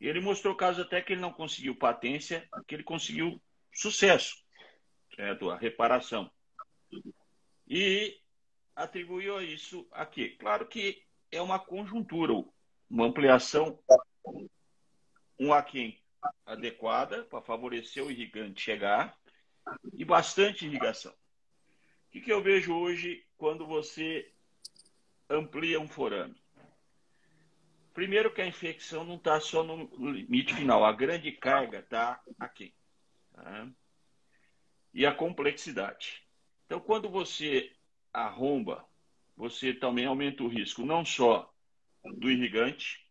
Ele 0.00 0.18
mostrou 0.18 0.56
casos 0.56 0.84
até 0.84 1.00
que 1.00 1.12
ele 1.12 1.20
não 1.20 1.32
conseguiu 1.32 1.76
patência, 1.76 2.48
que 2.66 2.74
ele 2.74 2.82
conseguiu 2.82 3.40
sucesso, 3.72 4.39
certo? 5.20 5.50
A 5.50 5.56
reparação. 5.56 6.30
E 7.68 8.18
atribuiu 8.74 9.40
isso 9.42 9.86
a 9.92 10.06
quê? 10.06 10.30
Claro 10.38 10.66
que 10.66 11.04
é 11.30 11.42
uma 11.42 11.58
conjuntura, 11.58 12.32
uma 12.88 13.06
ampliação 13.06 13.78
um 15.38 15.52
aquém 15.52 16.02
adequada 16.44 17.24
para 17.24 17.42
favorecer 17.42 18.04
o 18.04 18.10
irrigante 18.10 18.62
chegar 18.62 19.16
e 19.92 20.04
bastante 20.04 20.66
irrigação. 20.66 21.12
O 21.12 22.10
que, 22.10 22.20
que 22.22 22.32
eu 22.32 22.42
vejo 22.42 22.74
hoje 22.74 23.24
quando 23.36 23.66
você 23.66 24.32
amplia 25.28 25.78
um 25.78 25.88
forame? 25.88 26.42
Primeiro 27.92 28.32
que 28.32 28.40
a 28.40 28.46
infecção 28.46 29.04
não 29.04 29.16
está 29.16 29.38
só 29.40 29.62
no 29.62 29.84
limite 30.10 30.54
final, 30.54 30.84
a 30.84 30.92
grande 30.92 31.30
carga 31.32 31.78
está 31.80 32.20
aqui. 32.38 32.74
Tá? 33.34 33.68
E 34.92 35.06
a 35.06 35.14
complexidade. 35.14 36.22
Então, 36.66 36.80
quando 36.80 37.08
você 37.08 37.72
arromba, 38.12 38.84
você 39.36 39.72
também 39.72 40.06
aumenta 40.06 40.42
o 40.42 40.48
risco 40.48 40.84
não 40.84 41.04
só 41.04 41.52
do 42.04 42.30
irrigante, 42.30 43.06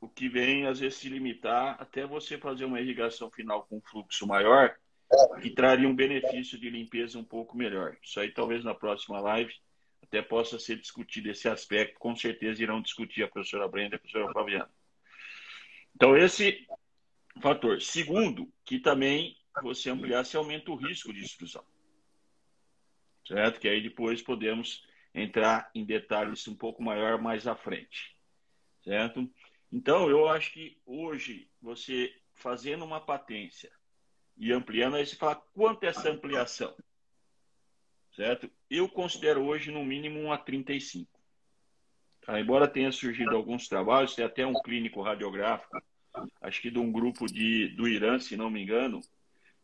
o 0.00 0.08
que 0.08 0.28
vem 0.28 0.66
às 0.66 0.80
vezes 0.80 0.98
se 0.98 1.08
limitar 1.08 1.76
até 1.80 2.06
você 2.06 2.38
fazer 2.38 2.64
uma 2.64 2.80
irrigação 2.80 3.30
final 3.30 3.64
com 3.64 3.80
fluxo 3.80 4.26
maior, 4.26 4.76
que 5.40 5.50
traria 5.50 5.88
um 5.88 5.94
benefício 5.94 6.58
de 6.58 6.68
limpeza 6.70 7.18
um 7.18 7.24
pouco 7.24 7.56
melhor. 7.56 7.96
Isso 8.02 8.20
aí 8.20 8.30
talvez 8.30 8.62
na 8.62 8.74
próxima 8.74 9.20
live 9.20 9.54
até 10.02 10.22
possa 10.22 10.58
ser 10.58 10.78
discutido 10.78 11.30
esse 11.30 11.48
aspecto, 11.48 11.98
com 11.98 12.14
certeza 12.14 12.62
irão 12.62 12.80
discutir 12.80 13.22
a 13.22 13.28
professora 13.28 13.68
Brenda 13.68 13.94
e 13.94 13.96
a 13.96 13.98
professora 13.98 14.32
Flaviana. 14.32 14.70
Então, 15.94 16.16
esse 16.16 16.66
fator. 17.40 17.82
Segundo, 17.82 18.50
que 18.64 18.78
também 18.78 19.36
você 19.62 19.90
ampliar, 19.90 20.24
se 20.24 20.36
aumenta 20.36 20.70
o 20.70 20.76
risco 20.76 21.12
de 21.12 21.20
extrusão. 21.20 21.64
Certo? 23.26 23.60
Que 23.60 23.68
aí 23.68 23.82
depois 23.82 24.22
podemos 24.22 24.86
entrar 25.14 25.70
em 25.74 25.84
detalhes 25.84 26.46
um 26.48 26.54
pouco 26.54 26.82
maior 26.82 27.20
mais 27.20 27.46
à 27.46 27.54
frente. 27.54 28.16
Certo? 28.82 29.28
Então, 29.70 30.08
eu 30.08 30.28
acho 30.28 30.52
que 30.52 30.80
hoje, 30.86 31.50
você 31.60 32.14
fazendo 32.34 32.84
uma 32.84 33.00
patência 33.00 33.70
e 34.36 34.52
ampliando, 34.52 34.96
aí 34.96 35.04
você 35.04 35.16
fala 35.16 35.34
quanto 35.34 35.84
é 35.84 35.88
essa 35.88 36.10
ampliação? 36.10 36.74
Certo? 38.14 38.50
Eu 38.70 38.88
considero 38.88 39.44
hoje, 39.44 39.70
no 39.70 39.84
mínimo, 39.84 40.20
uma 40.20 40.38
35. 40.38 41.08
Tá? 42.22 42.40
Embora 42.40 42.68
tenha 42.68 42.90
surgido 42.90 43.36
alguns 43.36 43.68
trabalhos, 43.68 44.14
tem 44.14 44.24
até 44.24 44.46
um 44.46 44.54
clínico 44.54 45.02
radiográfico, 45.02 45.80
acho 46.40 46.60
que 46.60 46.70
de 46.70 46.78
um 46.78 46.90
grupo 46.90 47.26
de, 47.26 47.68
do 47.68 47.86
Irã, 47.86 48.18
se 48.18 48.36
não 48.36 48.50
me 48.50 48.62
engano, 48.62 49.00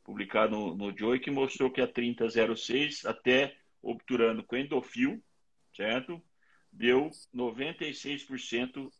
publicado 0.05 0.55
no, 0.55 0.75
no 0.75 0.97
Joy, 0.97 1.19
que 1.19 1.31
mostrou 1.31 1.71
que 1.71 1.81
a 1.81 1.89
3006, 1.89 3.07
até 3.07 3.57
obturando 3.83 4.45
com 4.45 4.57
endofil, 4.57 5.23
certo? 5.75 6.23
Deu 6.71 7.11
96% 7.35 8.91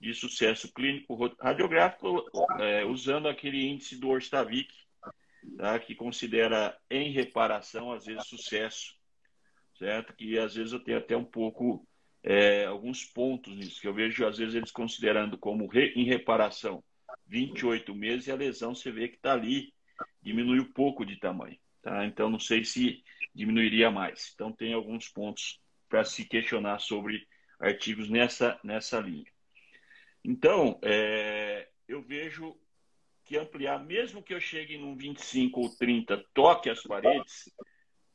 de 0.00 0.14
sucesso 0.14 0.72
clínico 0.72 1.16
radiográfico 1.40 2.24
é, 2.58 2.84
usando 2.84 3.28
aquele 3.28 3.64
índice 3.66 3.96
do 3.96 4.08
Orstavik, 4.08 4.72
tá, 5.56 5.78
que 5.78 5.94
considera 5.94 6.76
em 6.90 7.12
reparação, 7.12 7.92
às 7.92 8.04
vezes, 8.04 8.26
sucesso, 8.26 8.94
certo? 9.78 10.14
Que 10.14 10.38
às 10.38 10.54
vezes 10.54 10.72
eu 10.72 10.80
tenho 10.80 10.98
até 10.98 11.16
um 11.16 11.24
pouco, 11.24 11.86
é, 12.22 12.64
alguns 12.64 13.04
pontos 13.04 13.54
nisso, 13.54 13.80
que 13.80 13.86
eu 13.86 13.94
vejo, 13.94 14.26
às 14.26 14.38
vezes, 14.38 14.54
eles 14.54 14.72
considerando 14.72 15.38
como 15.38 15.66
re, 15.66 15.92
em 15.94 16.04
reparação 16.04 16.82
28 17.26 17.94
meses 17.94 18.26
e 18.26 18.32
a 18.32 18.36
lesão 18.36 18.74
você 18.74 18.90
vê 18.90 19.08
que 19.08 19.16
está 19.16 19.32
ali, 19.32 19.72
diminuiu 20.22 20.72
pouco 20.72 21.04
de 21.04 21.16
tamanho, 21.16 21.58
tá? 21.82 22.04
Então, 22.06 22.30
não 22.30 22.38
sei 22.38 22.64
se 22.64 23.02
diminuiria 23.34 23.90
mais. 23.90 24.32
Então, 24.34 24.52
tem 24.52 24.72
alguns 24.72 25.08
pontos 25.08 25.60
para 25.88 26.04
se 26.04 26.24
questionar 26.24 26.78
sobre 26.78 27.26
artigos 27.60 28.08
nessa, 28.08 28.58
nessa 28.64 28.98
linha. 29.00 29.30
Então, 30.24 30.78
é, 30.82 31.68
eu 31.88 32.02
vejo 32.02 32.56
que 33.24 33.36
ampliar, 33.36 33.84
mesmo 33.84 34.22
que 34.22 34.34
eu 34.34 34.40
chegue 34.40 34.76
num 34.76 34.96
25 34.96 35.60
ou 35.60 35.76
30, 35.76 36.24
toque 36.34 36.68
as 36.68 36.82
paredes, 36.82 37.50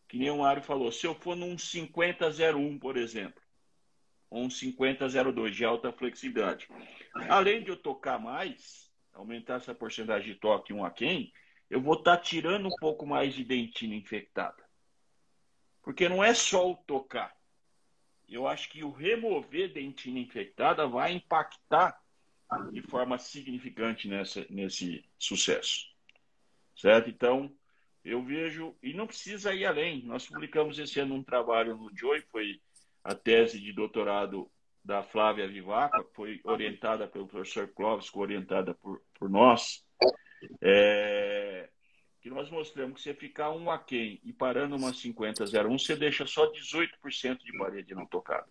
que 0.08 0.18
nem 0.18 0.30
o 0.30 0.40
Mário 0.40 0.64
falou, 0.64 0.92
se 0.92 1.06
eu 1.06 1.16
for 1.16 1.36
num 1.36 1.56
50-01, 1.56 2.80
por 2.80 2.98
exemplo, 2.98 3.42
ou 4.30 4.44
um 4.44 4.48
50-02 4.50 5.52
de 5.52 5.66
alta 5.66 5.92
flexibilidade, 5.92 6.68
além 7.30 7.64
de 7.64 7.70
eu 7.70 7.78
tocar 7.78 8.20
mais, 8.20 8.92
aumentar 9.14 9.56
essa 9.56 9.74
porcentagem 9.74 10.34
de 10.34 10.40
toque 10.40 10.74
um 10.74 10.84
a 10.84 10.92
quem, 10.92 11.32
eu 11.70 11.82
vou 11.82 11.96
estar 11.96 12.18
tá 12.18 12.22
tirando 12.22 12.68
um 12.68 12.76
pouco 12.80 13.06
mais 13.06 13.34
de 13.34 13.44
dentina 13.44 13.96
infectada. 13.96 14.64
Porque 15.82 16.10
não 16.10 16.24
é 16.24 16.34
só 16.34 16.70
o 16.70 16.76
tocar, 16.76 17.38
eu 18.28 18.46
acho 18.46 18.70
que 18.70 18.84
o 18.84 18.92
remover 18.92 19.72
dentina 19.72 20.20
infectada 20.20 20.86
vai 20.86 21.14
impactar 21.14 21.98
de 22.72 22.82
forma 22.82 23.18
significante 23.18 24.08
nessa, 24.08 24.46
nesse 24.50 25.04
sucesso. 25.18 25.88
Certo? 26.76 27.10
Então, 27.10 27.52
eu 28.04 28.22
vejo, 28.24 28.76
e 28.84 28.94
não 28.94 29.08
precisa 29.08 29.54
ir 29.54 29.66
além. 29.66 30.04
Nós 30.04 30.28
publicamos 30.28 30.78
esse 30.78 31.00
ano 31.00 31.16
um 31.16 31.24
trabalho 31.24 31.76
no 31.78 31.90
Joy, 31.96 32.22
foi 32.30 32.62
a 33.04 33.16
tese 33.16 33.60
de 33.60 33.72
doutorado 33.72 34.50
da 34.84 35.04
Flávia 35.04 35.48
Vivaco, 35.48 36.10
foi 36.14 36.40
orientada 36.44 37.08
pelo 37.08 37.28
professor 37.28 37.68
Clóvis, 37.70 38.14
orientada 38.14 38.74
por, 38.74 39.02
por 39.18 39.30
nós, 39.30 39.86
é, 40.62 41.57
que 42.28 42.34
nós 42.34 42.50
mostramos 42.50 42.98
que 42.98 43.02
você 43.04 43.14
ficar 43.14 43.52
um 43.52 43.72
aquém 43.72 44.20
e 44.22 44.34
parando 44.34 44.76
uma 44.76 44.94
5001, 44.94 45.80
você 45.80 45.96
deixa 45.96 46.28
só 46.28 46.52
18% 46.52 47.38
de 47.42 47.58
parede 47.58 47.96
não 47.96 48.06
tocada. 48.06 48.48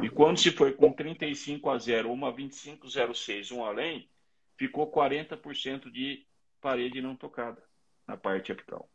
E 0.00 0.08
quando 0.08 0.38
se 0.38 0.52
foi 0.52 0.72
com 0.72 0.92
35 0.92 1.68
a 1.68 1.76
0, 1.76 2.12
uma 2.12 2.30
2506, 2.30 3.50
um 3.50 3.64
além, 3.64 4.08
ficou 4.56 4.90
40% 4.90 5.90
de 5.90 6.24
parede 6.60 7.02
não 7.02 7.16
tocada 7.16 7.60
na 8.06 8.16
parte 8.16 8.52
apical. 8.52 8.88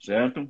Certo? 0.00 0.48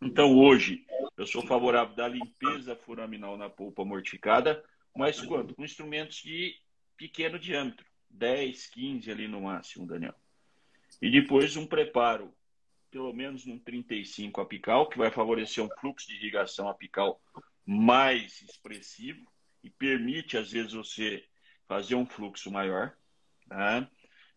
Então, 0.00 0.36
hoje, 0.36 0.84
eu 1.16 1.26
sou 1.26 1.46
favorável 1.46 1.94
da 1.94 2.08
limpeza 2.08 2.74
foraminal 2.74 3.36
na 3.36 3.48
polpa 3.48 3.84
mortificada, 3.84 4.64
mas 4.96 5.20
quanto? 5.20 5.54
Com 5.54 5.64
instrumentos 5.64 6.16
de 6.16 6.56
pequeno 6.96 7.38
diâmetro, 7.38 7.86
10, 8.10 8.66
15 8.66 9.10
ali 9.12 9.28
no 9.28 9.42
máximo, 9.42 9.86
Daniel. 9.86 10.14
E 11.02 11.10
depois 11.10 11.56
um 11.56 11.66
preparo, 11.66 12.32
pelo 12.90 13.12
menos 13.12 13.44
num 13.44 13.58
35 13.58 14.40
apical, 14.40 14.88
que 14.88 14.96
vai 14.96 15.10
favorecer 15.10 15.62
um 15.62 15.68
fluxo 15.80 16.08
de 16.08 16.14
irrigação 16.14 16.68
apical 16.68 17.20
mais 17.66 18.40
expressivo 18.40 19.30
e 19.62 19.68
permite, 19.68 20.38
às 20.38 20.50
vezes, 20.50 20.72
você 20.72 21.24
fazer 21.68 21.94
um 21.94 22.06
fluxo 22.06 22.50
maior. 22.50 22.96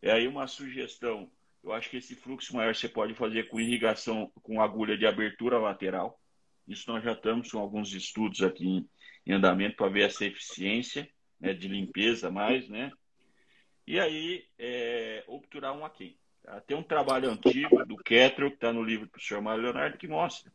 É 0.01 0.11
aí 0.11 0.27
uma 0.27 0.47
sugestão 0.47 1.31
eu 1.65 1.73
acho 1.73 1.89
que 1.89 1.97
esse 1.97 2.15
fluxo 2.15 2.55
maior 2.55 2.75
você 2.75 2.87
pode 2.87 3.15
fazer 3.15 3.47
com 3.47 3.59
irrigação 3.59 4.31
com 4.43 4.61
agulha 4.61 4.95
de 4.95 5.07
abertura 5.07 5.57
lateral. 5.57 6.21
Isso 6.67 6.89
nós 6.91 7.03
já 7.03 7.13
estamos 7.13 7.51
com 7.51 7.57
alguns 7.57 7.91
estudos 7.91 8.43
aqui 8.43 8.67
em, 8.67 8.89
em 9.25 9.33
andamento 9.33 9.75
para 9.75 9.89
ver 9.89 10.03
essa 10.03 10.23
eficiência 10.23 11.09
né, 11.39 11.55
de 11.55 11.67
limpeza 11.67 12.29
mais, 12.29 12.69
né? 12.69 12.91
E 13.87 13.99
aí, 13.99 14.47
é, 14.59 15.23
obturar 15.27 15.75
um 15.75 15.83
aquém. 15.83 16.19
Tá? 16.45 16.61
Tem 16.61 16.77
um 16.77 16.83
trabalho 16.83 17.29
antigo 17.31 17.83
do 17.85 17.97
Kettler, 17.97 18.51
que 18.51 18.57
está 18.57 18.71
no 18.71 18.83
livro 18.83 19.07
do 19.07 19.11
professor 19.11 19.41
Mário 19.41 19.63
Leonardo, 19.63 19.97
que 19.97 20.07
mostra 20.07 20.51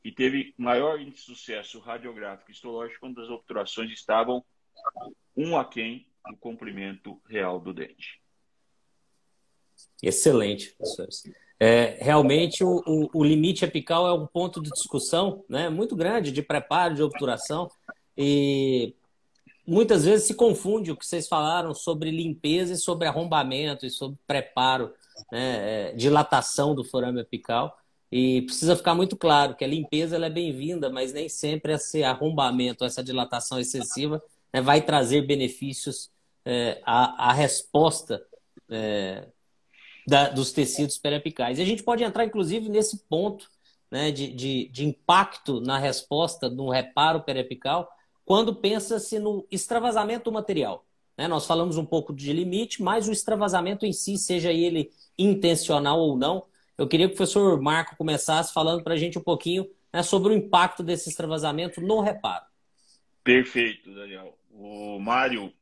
que 0.00 0.12
teve 0.12 0.54
maior 0.56 1.00
índice 1.00 1.26
de 1.26 1.36
sucesso 1.36 1.80
radiográfico 1.80 2.50
histológico 2.50 3.00
quando 3.00 3.20
as 3.20 3.28
obturações 3.30 3.90
estavam 3.90 4.44
um 5.34 5.56
aquém 5.56 6.06
do 6.30 6.36
comprimento 6.36 7.20
real 7.26 7.58
do 7.58 7.72
dente. 7.72 8.20
Excelente, 10.02 10.72
professores. 10.72 11.22
É, 11.58 11.96
realmente, 12.04 12.62
o, 12.62 12.82
o, 12.86 13.10
o, 13.14 13.24
limite 13.24 13.64
apical 13.64 14.06
é 14.06 14.12
um 14.12 14.26
ponto 14.26 14.60
de 14.60 14.70
discussão 14.70 15.42
né, 15.48 15.70
muito 15.70 15.96
grande 15.96 16.30
de 16.30 16.42
preparo, 16.42 16.94
de 16.94 17.02
obturação, 17.02 17.70
e 18.16 18.94
muitas 19.66 20.04
vezes 20.04 20.26
se 20.26 20.34
confunde 20.34 20.92
o 20.92 20.96
que 20.96 21.06
vocês 21.06 21.26
falaram 21.26 21.74
sobre 21.74 22.10
limpeza 22.10 22.74
e 22.74 22.76
sobre 22.76 23.08
arrombamento 23.08 23.86
e 23.86 23.90
sobre 23.90 24.18
preparo, 24.26 24.92
né, 25.30 25.90
é, 25.90 25.92
dilatação 25.92 26.74
do 26.74 26.84
forame 26.84 27.20
apical. 27.20 27.76
E 28.10 28.42
precisa 28.42 28.76
ficar 28.76 28.94
muito 28.94 29.16
claro 29.16 29.56
que 29.56 29.64
a 29.64 29.68
limpeza 29.68 30.16
é 30.16 30.30
bem-vinda, 30.30 30.88
mas 30.88 31.12
nem 31.12 31.28
sempre 31.28 31.72
esse 31.72 32.04
arrombamento, 32.04 32.84
essa 32.84 33.02
dilatação 33.02 33.58
excessiva 33.58 34.22
né, 34.52 34.60
vai 34.60 34.80
trazer 34.80 35.22
benefícios 35.22 36.10
é, 36.44 36.80
à, 36.84 37.30
à 37.30 37.32
resposta 37.32 38.24
é, 38.70 39.26
da, 40.06 40.28
dos 40.28 40.52
tecidos 40.52 40.98
periapicais. 40.98 41.58
E 41.58 41.62
a 41.62 41.64
gente 41.64 41.82
pode 41.82 42.04
entrar, 42.04 42.24
inclusive, 42.24 42.68
nesse 42.68 42.98
ponto 43.08 43.50
né, 43.90 44.10
de, 44.10 44.28
de, 44.28 44.68
de 44.68 44.84
impacto 44.84 45.60
na 45.60 45.78
resposta 45.78 46.48
no 46.48 46.68
reparo 46.68 47.22
periapical, 47.22 47.88
quando 48.24 48.54
pensa-se 48.54 49.18
no 49.18 49.46
extravasamento 49.50 50.24
do 50.24 50.32
material. 50.32 50.83
Né? 51.16 51.28
Nós 51.28 51.46
falamos 51.46 51.76
um 51.76 51.84
pouco 51.84 52.12
de 52.12 52.32
limite, 52.32 52.82
mas 52.82 53.08
o 53.08 53.12
extravasamento 53.12 53.86
em 53.86 53.92
si, 53.92 54.16
seja 54.18 54.52
ele 54.52 54.90
intencional 55.18 55.98
ou 55.98 56.16
não, 56.16 56.46
eu 56.76 56.88
queria 56.88 57.06
que 57.06 57.14
o 57.14 57.16
professor 57.16 57.60
Marco 57.60 57.96
começasse 57.96 58.52
falando 58.52 58.82
para 58.82 58.94
a 58.94 58.96
gente 58.96 59.18
um 59.18 59.22
pouquinho 59.22 59.68
né, 59.92 60.02
sobre 60.02 60.32
o 60.32 60.36
impacto 60.36 60.82
desse 60.82 61.08
extravasamento 61.08 61.80
no 61.80 62.00
reparo. 62.00 62.44
Perfeito, 63.22 63.92
Daniel. 63.94 64.36
O 64.50 64.98
Mário 64.98 65.52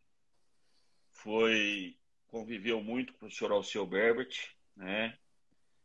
foi 1.12 1.96
conviveu 2.32 2.82
muito 2.82 3.12
com 3.12 3.16
o 3.16 3.20
professor 3.20 3.52
Alceu 3.52 3.86
Berbert, 3.86 4.34
né? 4.74 5.18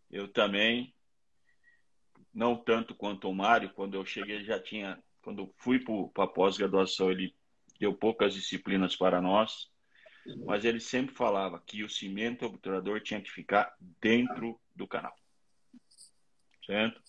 Eu 0.10 0.30
também, 0.30 0.94
não 2.34 2.56
tanto 2.56 2.96
quanto 2.96 3.30
o 3.30 3.36
Mário, 3.36 3.70
quando 3.74 3.96
eu 3.96 4.06
cheguei 4.06 4.42
já 4.46 4.58
tinha, 4.58 4.98
quando 5.22 5.54
fui 5.58 5.84
para 6.14 6.24
a 6.24 6.28
pós-graduação, 6.28 7.12
ele 7.12 7.36
deu 7.80 7.94
poucas 7.94 8.34
disciplinas 8.34 8.96
para 8.96 9.22
nós, 9.22 9.70
mas 10.46 10.66
ele 10.66 10.80
sempre 10.80 11.16
falava 11.16 11.62
que 11.66 11.84
o 11.84 11.90
cimento 11.90 12.46
obturador 12.46 13.02
tinha 13.02 13.22
que 13.22 13.32
ficar 13.32 13.76
dentro 14.02 14.60
do 14.76 14.88
canal. 14.88 15.16
Certo? 16.66 17.02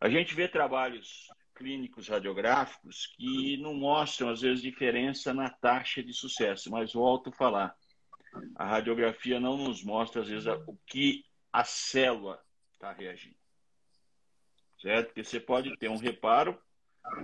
A 0.00 0.08
gente 0.08 0.34
vê 0.34 0.48
trabalhos 0.48 1.28
clínicos 1.54 2.08
radiográficos 2.08 3.06
que 3.16 3.56
não 3.58 3.74
mostram, 3.74 4.28
às 4.28 4.40
vezes, 4.40 4.60
diferença 4.60 5.32
na 5.32 5.48
taxa 5.48 6.02
de 6.02 6.12
sucesso, 6.12 6.70
mas 6.70 6.92
volto 6.92 7.30
a 7.30 7.32
falar 7.32 7.76
a 8.56 8.64
radiografia 8.64 9.38
não 9.38 9.56
nos 9.56 9.82
mostra, 9.82 10.22
às 10.22 10.28
vezes, 10.28 10.46
o 10.46 10.76
que 10.86 11.24
a 11.52 11.64
célula 11.64 12.42
está 12.72 12.92
reagindo. 12.92 13.36
Certo? 14.80 15.06
Porque 15.06 15.24
você 15.24 15.40
pode 15.40 15.76
ter 15.78 15.88
um 15.88 15.96
reparo 15.96 16.60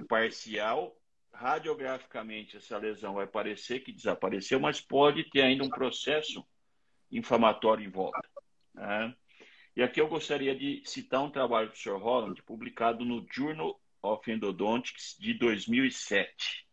parcial, 0.08 0.96
radiograficamente 1.40 2.58
essa 2.58 2.76
lesão 2.76 3.14
vai 3.14 3.26
parecer 3.26 3.80
que 3.80 3.92
desapareceu, 3.92 4.60
mas 4.60 4.78
pode 4.78 5.24
ter 5.30 5.40
ainda 5.40 5.64
um 5.64 5.70
processo 5.70 6.46
inflamatório 7.10 7.82
em 7.82 7.88
volta. 7.88 8.20
Né? 8.74 9.16
E 9.74 9.82
aqui 9.82 10.02
eu 10.02 10.06
gostaria 10.06 10.54
de 10.54 10.82
citar 10.84 11.22
um 11.22 11.30
trabalho 11.30 11.70
do 11.70 11.78
Sr. 11.78 11.96
Holland, 11.96 12.42
publicado 12.42 13.06
no 13.06 13.26
Journal 13.32 13.80
of 14.02 14.30
Endodontics 14.30 15.16
de 15.18 15.32
2007, 15.32 16.68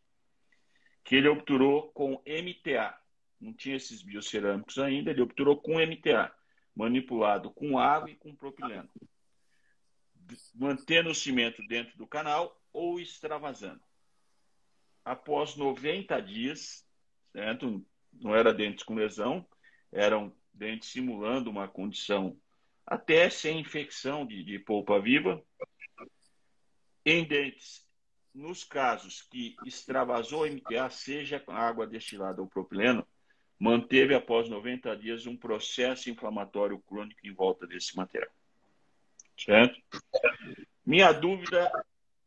que 1.06 1.16
ele 1.16 1.30
obturou 1.30 1.90
com 1.94 2.22
MTA, 2.28 2.94
não 3.40 3.54
tinha 3.54 3.78
esses 3.78 4.02
biocerâmicos 4.02 4.78
ainda, 4.80 5.12
ele 5.12 5.22
obturou 5.22 5.56
com 5.56 5.80
MTA, 5.80 6.30
manipulado 6.76 7.52
com 7.52 7.80
água 7.80 8.12
e 8.12 8.16
com 8.16 8.36
propileno, 8.36 8.90
mantendo 10.54 11.10
o 11.10 11.16
cimento 11.16 11.66
dentro 11.70 11.98
do 11.98 12.06
canal 12.06 12.62
ou 12.74 13.00
extravasando. 13.00 13.87
Após 15.08 15.56
90 15.56 16.20
dias, 16.22 16.86
certo? 17.32 17.86
não 18.12 18.36
era 18.36 18.54
dentes 18.54 18.84
com 18.84 18.94
lesão, 18.94 19.48
eram 19.90 20.36
dentes 20.54 20.90
simulando 20.90 21.50
uma 21.50 21.66
condição 21.66 22.38
até 22.86 23.30
sem 23.30 23.60
infecção 23.60 24.26
de, 24.26 24.44
de 24.44 24.60
polpa 24.60 25.00
viva, 25.00 25.42
em 27.06 27.24
dentes 27.26 27.88
nos 28.34 28.66
casos 28.66 29.22
que 29.22 29.56
extravasou 29.66 30.46
MTA, 30.46 30.90
seja 30.90 31.40
com 31.40 31.54
água 31.54 31.88
destilada 31.88 32.42
ou 32.42 32.48
propileno, 32.50 33.08
manteve 33.58 34.14
após 34.14 34.50
90 34.50 34.94
dias 34.98 35.26
um 35.26 35.38
processo 35.38 36.10
inflamatório 36.10 36.80
crônico 36.80 37.26
em 37.26 37.34
volta 37.34 37.66
desse 37.66 37.96
material. 37.96 38.30
Certo? 39.38 39.82
Minha 40.86 41.14
dúvida, 41.14 41.72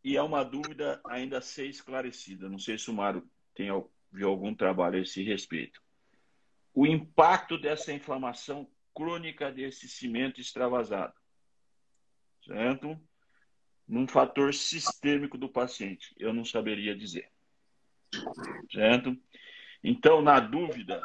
e 0.03 0.16
é 0.16 0.22
uma 0.22 0.44
dúvida 0.44 1.01
ainda 1.07 1.38
a 1.38 1.42
ser 1.42 1.66
esclarecida, 1.66 2.48
não 2.48 2.59
sei 2.59 2.78
se 2.78 2.90
o 2.90 2.94
Mário 2.94 3.28
tem 3.55 3.68
viu 4.12 4.28
algum 4.28 4.55
trabalho 4.55 4.98
a 4.98 5.03
esse 5.03 5.22
respeito. 5.22 5.80
O 6.74 6.86
impacto 6.86 7.59
dessa 7.59 7.92
inflamação 7.92 8.68
crônica 8.94 9.53
desse 9.53 9.88
cimento 9.88 10.40
extravasado, 10.40 11.14
certo? 12.44 13.01
Num 13.86 14.07
fator 14.07 14.55
sistêmico 14.55 15.36
do 15.36 15.48
paciente, 15.48 16.14
eu 16.18 16.32
não 16.32 16.44
saberia 16.44 16.96
dizer. 16.96 17.30
Certo? 18.70 19.16
Então, 19.82 20.20
na 20.20 20.38
dúvida, 20.40 21.03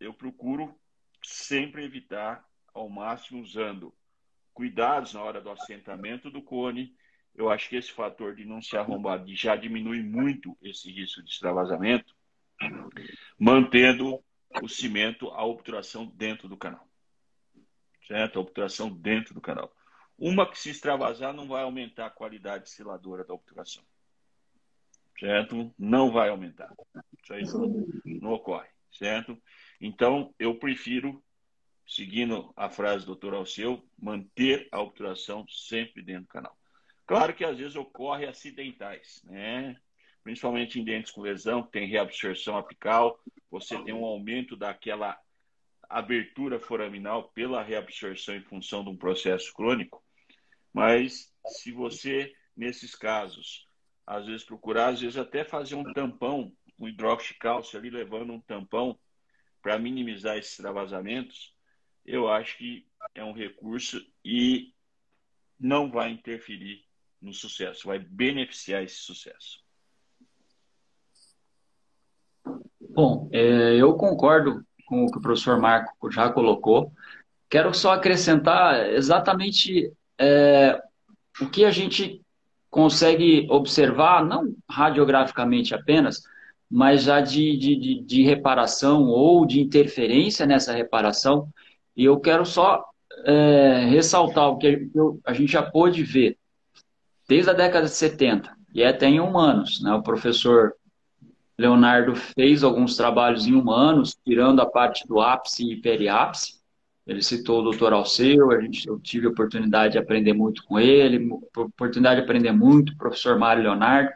eu 0.00 0.12
procuro 0.12 0.78
sempre 1.22 1.84
evitar 1.84 2.44
ao 2.74 2.88
máximo 2.88 3.40
usando 3.40 3.94
cuidados 4.52 5.14
na 5.14 5.22
hora 5.22 5.40
do 5.40 5.50
assentamento 5.50 6.30
do 6.30 6.42
cone. 6.42 6.94
Eu 7.34 7.50
acho 7.50 7.68
que 7.68 7.76
esse 7.76 7.90
fator 7.90 8.34
de 8.34 8.44
não 8.44 8.60
se 8.60 8.76
arrombar 8.76 9.24
já 9.26 9.56
diminui 9.56 10.02
muito 10.02 10.56
esse 10.60 10.90
risco 10.90 11.22
de 11.22 11.30
extravasamento, 11.30 12.14
mantendo 13.38 14.22
o 14.62 14.68
cimento, 14.68 15.28
a 15.30 15.44
obturação 15.44 16.06
dentro 16.06 16.48
do 16.48 16.56
canal. 16.56 16.86
Certo? 18.06 18.38
A 18.38 18.42
obturação 18.42 18.90
dentro 18.90 19.32
do 19.32 19.40
canal. 19.40 19.72
Uma 20.18 20.48
que 20.48 20.58
se 20.58 20.70
extravasar 20.70 21.32
não 21.32 21.48
vai 21.48 21.62
aumentar 21.62 22.06
a 22.06 22.10
qualidade 22.10 22.68
seladora 22.68 23.24
da 23.24 23.34
obturação. 23.34 23.82
Certo? 25.18 25.72
Não 25.78 26.12
vai 26.12 26.28
aumentar. 26.28 26.72
Isso 27.22 27.32
aí 27.32 27.44
não, 27.44 27.86
não 28.04 28.32
ocorre. 28.32 28.68
Certo? 28.92 29.40
Então, 29.80 30.34
eu 30.38 30.58
prefiro, 30.58 31.22
seguindo 31.86 32.52
a 32.54 32.68
frase 32.68 33.06
do 33.06 33.16
Dr. 33.16 33.34
Alceu, 33.34 33.82
manter 33.98 34.68
a 34.70 34.80
obturação 34.80 35.46
sempre 35.48 36.02
dentro 36.02 36.24
do 36.24 36.28
canal. 36.28 36.56
Claro 37.06 37.34
que 37.34 37.44
às 37.44 37.58
vezes 37.58 37.76
ocorre 37.76 38.26
acidentais, 38.26 39.22
né? 39.24 39.76
principalmente 40.22 40.78
em 40.78 40.84
dentes 40.84 41.10
com 41.10 41.20
lesão, 41.20 41.62
que 41.62 41.72
tem 41.72 41.88
reabsorção 41.88 42.56
apical, 42.56 43.20
você 43.50 43.82
tem 43.82 43.92
um 43.92 44.04
aumento 44.04 44.56
daquela 44.56 45.18
abertura 45.88 46.58
foraminal 46.58 47.28
pela 47.30 47.62
reabsorção 47.62 48.34
em 48.34 48.42
função 48.42 48.82
de 48.82 48.90
um 48.90 48.96
processo 48.96 49.52
crônico. 49.52 50.02
Mas 50.72 51.30
se 51.46 51.72
você, 51.72 52.32
nesses 52.56 52.94
casos, 52.94 53.68
às 54.06 54.26
vezes 54.26 54.44
procurar, 54.44 54.88
às 54.88 55.00
vezes 55.00 55.18
até 55.18 55.44
fazer 55.44 55.74
um 55.74 55.92
tampão, 55.92 56.52
um 56.78 56.88
hidróxido 56.88 57.34
de 57.34 57.38
cálcio 57.40 57.78
ali, 57.78 57.90
levando 57.90 58.32
um 58.32 58.40
tampão 58.40 58.98
para 59.60 59.78
minimizar 59.78 60.38
esses 60.38 60.52
extravasamentos, 60.52 61.54
eu 62.06 62.28
acho 62.28 62.56
que 62.56 62.86
é 63.14 63.22
um 63.22 63.32
recurso 63.32 64.04
e 64.24 64.72
não 65.58 65.90
vai 65.90 66.10
interferir 66.10 66.84
no 67.22 67.32
sucesso, 67.32 67.86
vai 67.86 68.00
beneficiar 68.00 68.82
esse 68.82 68.96
sucesso. 68.96 69.62
Bom, 72.80 73.28
é, 73.32 73.76
eu 73.76 73.94
concordo 73.94 74.62
com 74.86 75.04
o 75.04 75.10
que 75.10 75.18
o 75.18 75.22
professor 75.22 75.58
Marco 75.58 76.10
já 76.10 76.28
colocou. 76.28 76.92
Quero 77.48 77.72
só 77.72 77.92
acrescentar 77.92 78.90
exatamente 78.90 79.90
é, 80.18 80.78
o 81.40 81.48
que 81.48 81.64
a 81.64 81.70
gente 81.70 82.20
consegue 82.68 83.46
observar, 83.50 84.24
não 84.24 84.54
radiograficamente 84.68 85.74
apenas, 85.74 86.22
mas 86.68 87.04
já 87.04 87.20
de, 87.20 87.56
de, 87.56 88.02
de 88.02 88.22
reparação 88.22 89.04
ou 89.04 89.46
de 89.46 89.60
interferência 89.60 90.44
nessa 90.44 90.72
reparação. 90.72 91.48
E 91.96 92.04
eu 92.04 92.18
quero 92.18 92.44
só 92.44 92.84
é, 93.24 93.86
ressaltar 93.88 94.48
o 94.48 94.58
que 94.58 94.90
a 95.24 95.32
gente 95.32 95.52
já 95.52 95.62
pôde 95.62 96.02
ver 96.02 96.38
desde 97.32 97.48
a 97.48 97.54
década 97.54 97.86
de 97.86 97.92
70 97.92 98.54
e 98.74 98.84
até 98.84 99.06
em 99.06 99.18
humanos. 99.18 99.82
Né? 99.82 99.90
O 99.94 100.02
professor 100.02 100.74
Leonardo 101.56 102.14
fez 102.14 102.62
alguns 102.62 102.94
trabalhos 102.94 103.46
em 103.46 103.54
humanos, 103.54 104.14
tirando 104.22 104.60
a 104.60 104.66
parte 104.66 105.08
do 105.08 105.18
ápice 105.18 105.72
e 105.72 105.80
periápice. 105.80 106.60
Ele 107.06 107.22
citou 107.22 107.60
o 107.60 107.62
doutor 107.62 107.94
Alceu, 107.94 108.50
a 108.50 108.60
gente, 108.60 108.86
eu 108.86 109.00
tive 109.00 109.26
a 109.26 109.30
oportunidade 109.30 109.92
de 109.92 109.98
aprender 109.98 110.34
muito 110.34 110.62
com 110.64 110.78
ele, 110.78 111.30
oportunidade 111.56 112.16
de 112.16 112.24
aprender 112.24 112.52
muito 112.52 112.94
professor 112.98 113.38
Mário 113.38 113.62
Leonardo. 113.62 114.10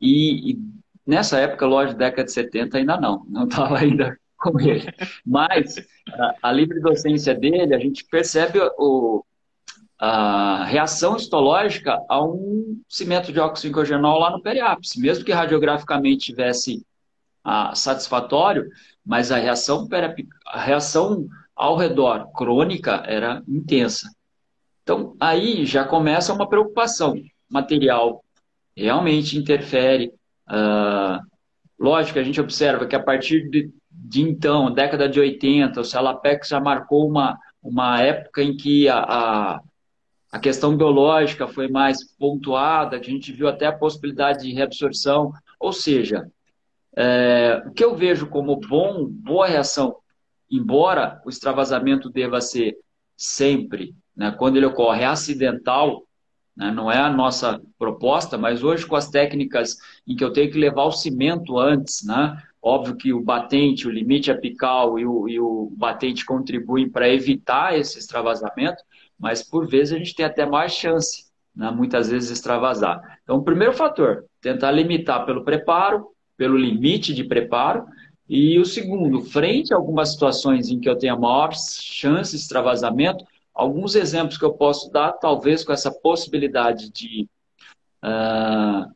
E, 0.00 0.50
e 0.50 0.58
nessa 1.06 1.38
época, 1.38 1.66
lógico, 1.66 1.96
década 1.96 2.24
de 2.24 2.32
70 2.32 2.78
ainda 2.78 3.00
não, 3.00 3.24
não 3.28 3.44
estava 3.44 3.78
ainda 3.78 4.18
com 4.36 4.58
ele. 4.60 4.92
Mas 5.24 5.76
a, 6.08 6.34
a, 6.42 6.52
livre 6.52 6.80
docência 6.80 7.32
dele, 7.32 7.76
a 7.76 7.78
gente 7.78 8.04
percebe 8.04 8.58
o, 8.76 9.24
a 9.98 10.64
reação 10.64 11.16
histológica 11.16 11.98
a 12.08 12.22
um 12.22 12.80
cimento 12.88 13.32
de 13.32 13.40
óxido 13.40 13.80
lá 14.02 14.30
no 14.30 14.42
periápice, 14.42 15.00
mesmo 15.00 15.24
que 15.24 15.32
radiograficamente 15.32 16.26
tivesse 16.26 16.84
ah, 17.42 17.74
satisfatório, 17.74 18.68
mas 19.04 19.32
a 19.32 19.38
reação, 19.38 19.88
a 20.46 20.60
reação 20.60 21.26
ao 21.54 21.76
redor 21.76 22.30
crônica 22.32 23.02
era 23.06 23.42
intensa. 23.48 24.10
Então, 24.82 25.16
aí 25.18 25.64
já 25.64 25.84
começa 25.84 26.32
uma 26.32 26.48
preocupação. 26.48 27.14
Material 27.48 28.22
realmente 28.76 29.38
interfere. 29.38 30.12
Ah, 30.46 31.22
lógico, 31.78 32.18
a 32.18 32.22
gente 32.22 32.40
observa 32.40 32.86
que 32.86 32.94
a 32.94 33.02
partir 33.02 33.48
de, 33.48 33.70
de 33.90 34.22
então, 34.22 34.70
década 34.70 35.08
de 35.08 35.18
80, 35.18 35.80
o 35.80 35.84
Celapex 35.84 36.48
já 36.48 36.60
marcou 36.60 37.08
uma, 37.08 37.38
uma 37.62 38.02
época 38.02 38.42
em 38.42 38.56
que 38.56 38.88
a, 38.88 38.98
a 38.98 39.60
a 40.36 40.38
questão 40.38 40.76
biológica 40.76 41.48
foi 41.48 41.66
mais 41.66 42.04
pontuada, 42.18 42.98
a 42.98 43.02
gente 43.02 43.32
viu 43.32 43.48
até 43.48 43.66
a 43.66 43.72
possibilidade 43.72 44.44
de 44.44 44.52
reabsorção. 44.52 45.32
Ou 45.58 45.72
seja, 45.72 46.30
é, 46.94 47.62
o 47.66 47.72
que 47.72 47.82
eu 47.82 47.96
vejo 47.96 48.28
como 48.28 48.56
bom, 48.56 49.06
boa 49.08 49.46
reação, 49.46 49.96
embora 50.50 51.22
o 51.24 51.30
extravasamento 51.30 52.10
deva 52.10 52.42
ser 52.42 52.76
sempre, 53.16 53.94
né, 54.14 54.30
quando 54.38 54.56
ele 54.56 54.66
ocorre 54.66 55.04
acidental, 55.04 56.02
né, 56.54 56.70
não 56.70 56.92
é 56.92 56.98
a 56.98 57.10
nossa 57.10 57.58
proposta, 57.78 58.36
mas 58.36 58.62
hoje 58.62 58.86
com 58.86 58.94
as 58.94 59.08
técnicas 59.08 59.78
em 60.06 60.14
que 60.14 60.22
eu 60.22 60.32
tenho 60.34 60.50
que 60.50 60.58
levar 60.58 60.84
o 60.84 60.92
cimento 60.92 61.58
antes, 61.58 62.04
né, 62.04 62.36
óbvio 62.60 62.94
que 62.94 63.10
o 63.10 63.22
batente, 63.22 63.88
o 63.88 63.90
limite 63.90 64.30
apical 64.30 64.98
e 64.98 65.06
o, 65.06 65.26
e 65.30 65.40
o 65.40 65.72
batente 65.74 66.26
contribuem 66.26 66.90
para 66.90 67.08
evitar 67.08 67.78
esse 67.78 67.98
extravasamento, 67.98 68.82
mas 69.18 69.42
por 69.42 69.66
vezes 69.66 69.94
a 69.94 69.98
gente 69.98 70.14
tem 70.14 70.26
até 70.26 70.44
mais 70.46 70.72
chance, 70.72 71.26
né, 71.54 71.70
muitas 71.70 72.10
vezes, 72.10 72.28
de 72.28 72.34
extravasar. 72.34 73.00
Então, 73.22 73.36
o 73.36 73.42
primeiro 73.42 73.72
fator, 73.72 74.24
tentar 74.40 74.70
limitar 74.70 75.24
pelo 75.24 75.44
preparo, 75.44 76.08
pelo 76.36 76.56
limite 76.56 77.14
de 77.14 77.24
preparo, 77.24 77.86
e 78.28 78.58
o 78.58 78.64
segundo, 78.64 79.22
frente 79.22 79.72
a 79.72 79.76
algumas 79.76 80.12
situações 80.12 80.68
em 80.68 80.80
que 80.80 80.88
eu 80.88 80.98
tenha 80.98 81.16
maior 81.16 81.52
chance 81.54 82.32
de 82.32 82.42
extravasamento, 82.42 83.24
alguns 83.54 83.94
exemplos 83.94 84.36
que 84.36 84.44
eu 84.44 84.52
posso 84.52 84.90
dar, 84.90 85.12
talvez 85.12 85.64
com 85.64 85.72
essa 85.72 85.90
possibilidade 85.90 86.90
de 86.90 87.28
uh, 88.04 88.92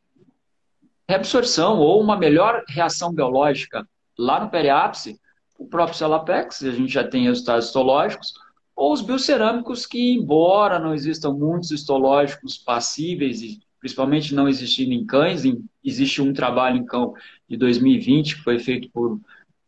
reabsorção 1.08 1.78
ou 1.78 2.00
uma 2.00 2.16
melhor 2.16 2.62
reação 2.68 3.12
biológica 3.12 3.88
lá 4.18 4.38
no 4.38 4.50
periápice, 4.50 5.18
o 5.58 5.66
próprio 5.66 5.96
Celapex, 5.96 6.62
a 6.62 6.70
gente 6.72 6.92
já 6.92 7.06
tem 7.06 7.24
resultados 7.24 7.66
histológicos, 7.66 8.32
ou 8.80 8.94
os 8.94 9.02
biocerâmicos 9.02 9.84
que, 9.84 10.14
embora 10.14 10.78
não 10.78 10.94
existam 10.94 11.32
muitos 11.32 11.70
histológicos 11.70 12.56
passíveis, 12.56 13.42
e 13.42 13.60
principalmente 13.78 14.34
não 14.34 14.48
existindo 14.48 14.94
em 14.94 15.04
cães, 15.04 15.42
existe 15.84 16.22
um 16.22 16.32
trabalho 16.32 16.78
em 16.78 16.86
cão 16.86 17.12
de 17.46 17.58
2020 17.58 18.36
que 18.36 18.42
foi 18.42 18.58
feito, 18.58 18.88
por, 18.90 19.20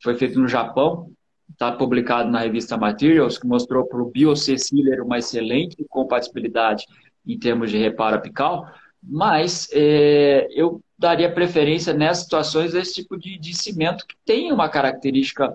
foi 0.03 0.15
feito 0.15 0.41
no 0.41 0.49
Japão, 0.49 1.13
está 1.51 1.71
publicado 1.71 2.31
na 2.31 2.39
revista 2.39 2.79
Materials, 2.79 3.37
que 3.37 3.47
mostrou 3.47 3.85
para 3.85 4.01
o 4.01 4.11
BioC-Sealer 4.11 5.05
uma 5.05 5.19
excelente 5.19 5.85
compatibilidade 5.91 6.87
em 7.27 7.39
termos 7.39 7.71
de 7.71 7.77
reparo 7.77 8.17
apical, 8.17 8.67
mas 9.03 9.69
é, 9.75 10.49
eu 10.51 10.81
daria 10.99 11.31
preferência 11.31 11.93
nessas 11.93 12.25
situações 12.25 12.75
a 12.75 12.81
esse 12.81 12.95
tipo 12.95 13.19
de, 13.19 13.39
de 13.39 13.53
cimento 13.55 14.07
que 14.07 14.17
tem 14.25 14.51
uma 14.51 14.71
característica 14.71 15.55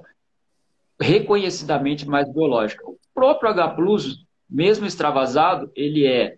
reconhecidamente 1.02 2.08
mais 2.08 2.32
biológica 2.32 2.84
próprio 3.18 3.50
H+, 3.50 3.76
mesmo 4.48 4.86
extravasado, 4.86 5.72
ele 5.76 6.06
é 6.06 6.38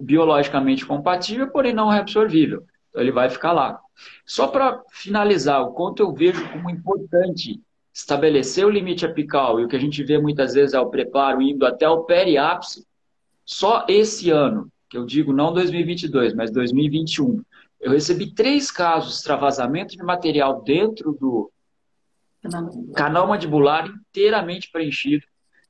biologicamente 0.00 0.86
compatível, 0.86 1.50
porém 1.50 1.74
não 1.74 1.88
reabsorvível. 1.88 2.62
Então 2.88 3.02
ele 3.02 3.10
vai 3.10 3.28
ficar 3.28 3.50
lá. 3.50 3.80
Só 4.24 4.46
para 4.46 4.80
finalizar, 4.92 5.60
o 5.62 5.72
quanto 5.72 6.04
eu 6.04 6.12
vejo 6.12 6.48
como 6.52 6.70
importante 6.70 7.60
estabelecer 7.92 8.64
o 8.64 8.70
limite 8.70 9.04
apical 9.04 9.58
e 9.58 9.64
o 9.64 9.68
que 9.68 9.74
a 9.74 9.80
gente 9.80 10.04
vê 10.04 10.16
muitas 10.16 10.54
vezes 10.54 10.72
é 10.72 10.78
o 10.78 10.88
preparo 10.88 11.42
indo 11.42 11.66
até 11.66 11.88
o 11.88 12.04
periápice, 12.04 12.86
só 13.44 13.84
esse 13.88 14.30
ano, 14.30 14.68
que 14.88 14.96
eu 14.96 15.04
digo 15.04 15.32
não 15.32 15.52
2022, 15.52 16.32
mas 16.32 16.52
2021, 16.52 17.42
eu 17.80 17.90
recebi 17.90 18.32
três 18.32 18.70
casos 18.70 19.10
de 19.10 19.16
extravasamento 19.16 19.96
de 19.96 20.02
material 20.04 20.62
dentro 20.62 21.12
do 21.12 21.50
canal 22.94 23.26
mandibular 23.26 23.88
inteiramente 23.88 24.70
preenchido, 24.70 25.24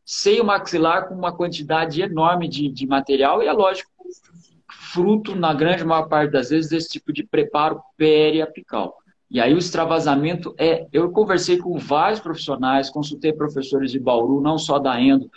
seio 0.04 0.44
maxilar 0.44 1.08
com 1.08 1.14
uma 1.14 1.34
quantidade 1.34 2.02
enorme 2.02 2.48
de, 2.48 2.68
de 2.68 2.86
material 2.86 3.42
e 3.42 3.46
é 3.46 3.52
lógico 3.52 3.90
fruto, 4.92 5.34
na 5.34 5.52
grande 5.52 5.84
maior 5.84 6.08
parte 6.08 6.30
das 6.30 6.50
vezes, 6.50 6.70
desse 6.70 6.88
tipo 6.88 7.12
de 7.12 7.24
preparo 7.24 7.80
periapical. 7.96 8.96
E 9.30 9.40
aí 9.40 9.52
o 9.52 9.58
extravasamento 9.58 10.54
é... 10.58 10.86
Eu 10.92 11.10
conversei 11.10 11.58
com 11.58 11.76
vários 11.78 12.20
profissionais, 12.20 12.90
consultei 12.90 13.32
professores 13.32 13.90
de 13.90 13.98
Bauru, 13.98 14.40
não 14.40 14.56
só 14.56 14.78
da 14.78 15.00
Endo, 15.00 15.28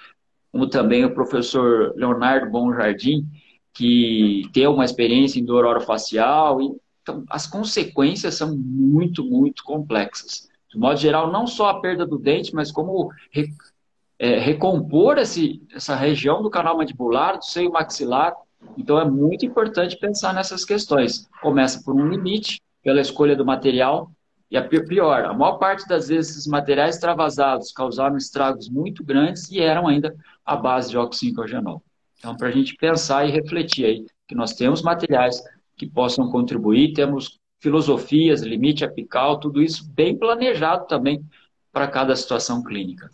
como 0.52 0.68
também 0.70 1.04
o 1.06 1.14
professor 1.14 1.94
Leonardo 1.96 2.52
Bom 2.52 2.72
Jardim, 2.74 3.26
que 3.74 4.44
tem 4.54 4.68
uma 4.68 4.86
experiência 4.86 5.40
em 5.40 5.46
dor 5.46 5.66
orofacial. 5.66 6.62
E, 6.62 6.76
então, 7.02 7.24
as 7.30 7.48
consequências 7.48 8.36
são 8.36 8.56
muito, 8.56 9.24
muito 9.24 9.64
complexas. 9.64 10.48
De 10.70 10.78
modo 10.78 11.00
geral, 11.00 11.32
não 11.32 11.48
só 11.48 11.70
a 11.70 11.80
perda 11.80 12.06
do 12.06 12.20
dente, 12.20 12.54
mas 12.54 12.72
como 12.72 13.10
é, 14.20 14.38
recompor 14.38 15.18
esse, 15.18 15.62
essa 15.74 15.96
região 15.96 16.42
do 16.42 16.50
canal 16.50 16.78
mandibular, 16.78 17.38
do 17.38 17.46
seio 17.46 17.72
maxilar. 17.72 18.34
Então 18.78 19.00
é 19.00 19.06
muito 19.06 19.46
importante 19.46 19.98
pensar 19.98 20.34
nessas 20.34 20.66
questões. 20.66 21.28
Começa 21.42 21.82
por 21.84 21.96
um 21.96 22.08
limite, 22.08 22.62
pela 22.84 23.02
escolha 23.02 23.36
do 23.36 23.46
material, 23.46 24.12
e 24.50 24.56
a 24.56 24.64
pior, 24.64 25.26
a 25.26 25.34
maior 25.34 25.58
parte 25.58 25.86
das 25.88 26.08
vezes 26.08 26.32
esses 26.32 26.48
materiais 26.48 26.96
extravasados 26.96 27.74
causaram 27.74 28.16
estragos 28.16 28.70
muito 28.70 29.04
grandes 29.04 29.52
e 29.52 29.60
eram 29.60 29.88
ainda 29.88 30.16
a 30.46 30.56
base 30.56 30.90
de 30.90 30.98
oxincogenol. 30.98 31.84
Então, 32.18 32.36
para 32.36 32.48
a 32.48 32.52
gente 32.52 32.76
pensar 32.76 33.26
e 33.26 33.32
refletir 33.32 33.86
aí, 33.86 34.06
que 34.28 34.34
nós 34.34 34.54
temos 34.54 34.82
materiais 34.82 35.44
que 35.76 35.86
possam 35.86 36.32
contribuir, 36.32 36.94
temos 36.94 37.40
filosofias, 37.60 38.42
limite 38.42 38.86
apical, 38.86 39.40
tudo 39.40 39.62
isso 39.62 39.88
bem 39.94 40.18
planejado 40.18 40.88
também 40.88 41.24
para 41.72 41.88
cada 41.88 42.16
situação 42.16 42.64
clínica. 42.64 43.10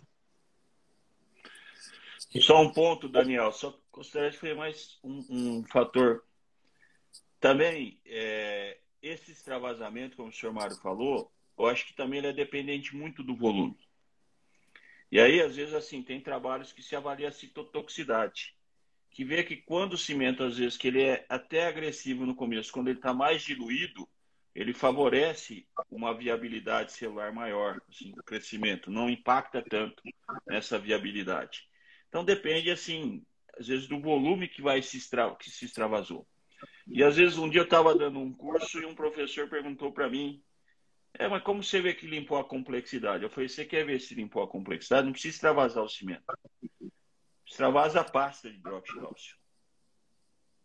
Só 2.40 2.60
um 2.60 2.72
ponto, 2.72 3.08
Daniel. 3.08 3.52
Só 3.52 3.78
gostaria 3.92 4.30
de 4.30 4.38
fazer 4.38 4.54
mais 4.54 4.98
um, 5.02 5.24
um 5.30 5.64
fator. 5.64 6.24
Também, 7.38 8.00
é, 8.04 8.78
esse 9.00 9.32
extravasamento, 9.32 10.16
como 10.16 10.30
o 10.30 10.32
senhor 10.32 10.52
Mário 10.52 10.76
falou, 10.76 11.30
eu 11.58 11.66
acho 11.66 11.86
que 11.86 11.94
também 11.94 12.18
ele 12.18 12.28
é 12.28 12.32
dependente 12.32 12.96
muito 12.96 13.22
do 13.22 13.36
volume. 13.36 13.78
E 15.12 15.20
aí, 15.20 15.40
às 15.40 15.54
vezes, 15.54 15.74
assim, 15.74 16.02
tem 16.02 16.20
trabalhos 16.20 16.72
que 16.72 16.82
se 16.82 16.96
avalia 16.96 17.28
a 17.28 17.32
citotoxicidade, 17.32 18.56
que 19.10 19.24
vê 19.24 19.44
que 19.44 19.56
quando 19.56 19.92
o 19.92 19.98
cimento, 19.98 20.42
às 20.42 20.58
vezes, 20.58 20.76
que 20.76 20.88
ele 20.88 21.02
é 21.02 21.24
até 21.28 21.66
agressivo 21.66 22.26
no 22.26 22.34
começo, 22.34 22.72
quando 22.72 22.88
ele 22.88 22.98
está 22.98 23.14
mais 23.14 23.42
diluído, 23.42 24.08
ele 24.54 24.72
favorece 24.72 25.66
uma 25.90 26.12
viabilidade 26.12 26.92
celular 26.92 27.32
maior, 27.32 27.80
assim, 27.88 28.12
o 28.18 28.22
crescimento, 28.24 28.90
não 28.90 29.08
impacta 29.08 29.62
tanto 29.62 30.02
nessa 30.46 30.78
viabilidade. 30.78 31.68
Então 32.14 32.24
depende, 32.24 32.70
assim, 32.70 33.26
às 33.58 33.66
vezes 33.66 33.88
do 33.88 33.98
volume 33.98 34.46
que 34.46 34.62
vai 34.62 34.80
se 34.80 34.98
extra, 34.98 35.34
que 35.34 35.50
se 35.50 35.64
extravasou. 35.64 36.24
E 36.86 37.02
às 37.02 37.16
vezes 37.16 37.36
um 37.36 37.50
dia 37.50 37.62
eu 37.62 37.64
estava 37.64 37.92
dando 37.92 38.20
um 38.20 38.32
curso 38.32 38.78
e 38.78 38.86
um 38.86 38.94
professor 38.94 39.50
perguntou 39.50 39.90
para 39.90 40.08
mim, 40.08 40.40
é, 41.14 41.26
mas 41.26 41.42
como 41.42 41.60
você 41.60 41.80
vê 41.80 41.92
que 41.92 42.06
limpou 42.06 42.38
a 42.38 42.44
complexidade? 42.44 43.24
Eu 43.24 43.30
falei, 43.30 43.48
você 43.48 43.64
quer 43.64 43.84
ver 43.84 44.00
se 44.00 44.14
limpou 44.14 44.44
a 44.44 44.48
complexidade? 44.48 45.06
Não 45.06 45.10
precisa 45.12 45.34
extravasar 45.34 45.82
o 45.82 45.88
cimento. 45.88 46.22
Extravasa 47.44 48.02
a 48.02 48.04
pasta 48.04 48.48
de 48.48 48.60
cálcio. 48.60 49.36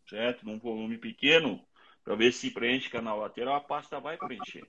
Certo? 0.07 0.45
Num 0.45 0.59
volume 0.59 0.99
pequeno, 0.99 1.65
para 2.03 2.13
ver 2.13 2.31
se 2.31 2.51
preenche 2.51 2.91
canal 2.91 3.17
lateral, 3.17 3.55
a 3.55 3.61
pasta 3.61 3.99
vai 3.99 4.17
preencher. 4.17 4.67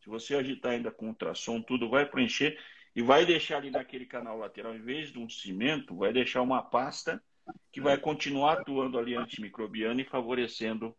Se 0.00 0.08
você 0.08 0.36
agitar 0.36 0.74
ainda 0.74 0.92
com 0.92 1.08
ultrassom, 1.08 1.60
tudo 1.60 1.90
vai 1.90 2.06
preencher 2.06 2.56
e 2.94 3.02
vai 3.02 3.26
deixar 3.26 3.58
ali 3.58 3.70
naquele 3.70 4.06
canal 4.06 4.38
lateral, 4.38 4.74
em 4.74 4.82
vez 4.82 5.10
de 5.12 5.18
um 5.18 5.28
cimento, 5.28 5.96
vai 5.96 6.12
deixar 6.12 6.42
uma 6.42 6.62
pasta 6.62 7.22
que 7.72 7.80
vai 7.80 7.98
continuar 7.98 8.60
atuando 8.60 8.98
ali 8.98 9.14
antimicrobiana 9.14 10.00
e 10.00 10.04
favorecendo 10.04 10.94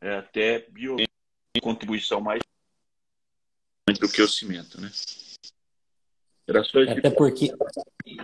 é, 0.00 0.16
até 0.16 0.60
bio 0.70 0.96
contribuição 1.60 2.20
mais 2.20 2.40
do 4.00 4.08
que 4.08 4.20
o 4.20 4.28
cimento, 4.28 4.80
né? 4.80 4.90
Era 6.46 6.62
só 6.62 6.82
Até 6.82 7.10
porque. 7.10 7.52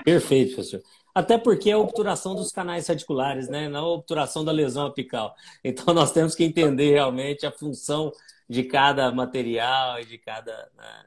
Perfeito, 0.04 0.54
professor. 0.54 0.82
Até 1.14 1.38
porque 1.38 1.70
é 1.70 1.72
a 1.72 1.78
obturação 1.78 2.34
dos 2.34 2.52
canais 2.52 2.86
radiculares, 2.86 3.48
né? 3.48 3.68
Não 3.68 3.84
a 3.84 3.94
obturação 3.94 4.44
da 4.44 4.52
lesão 4.52 4.86
apical. 4.86 5.34
Então 5.64 5.94
nós 5.94 6.12
temos 6.12 6.34
que 6.34 6.44
entender 6.44 6.92
realmente 6.92 7.46
a 7.46 7.52
função 7.52 8.12
de 8.48 8.64
cada 8.64 9.10
material 9.10 10.00
e 10.00 10.04
de 10.04 10.18
cada 10.18 10.70
né, 10.76 11.04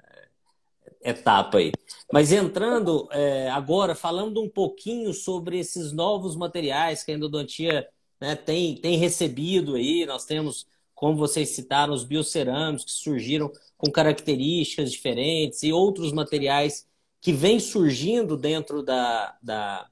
etapa 1.04 1.58
aí. 1.58 1.72
Mas 2.12 2.32
entrando 2.32 3.08
é, 3.12 3.50
agora, 3.50 3.94
falando 3.94 4.42
um 4.42 4.50
pouquinho 4.50 5.14
sobre 5.14 5.60
esses 5.60 5.92
novos 5.92 6.36
materiais 6.36 7.04
que 7.04 7.12
a 7.12 7.16
endodontia 7.16 7.88
né, 8.20 8.36
tem, 8.36 8.76
tem 8.76 8.98
recebido 8.98 9.76
aí, 9.76 10.06
nós 10.06 10.26
temos, 10.26 10.66
como 10.96 11.18
vocês 11.18 11.50
citaram, 11.50 11.94
os 11.94 12.04
biocerâmicos 12.04 12.86
que 12.86 12.92
surgiram 12.92 13.52
com 13.78 13.92
características 13.92 14.92
diferentes 14.92 15.64
e 15.64 15.74
outros 15.74 16.14
materiais 16.14 16.88
que 17.20 17.34
vêm 17.34 17.60
surgindo 17.60 18.38
dentro 18.38 18.82
da, 18.84 19.36
da, 19.42 19.88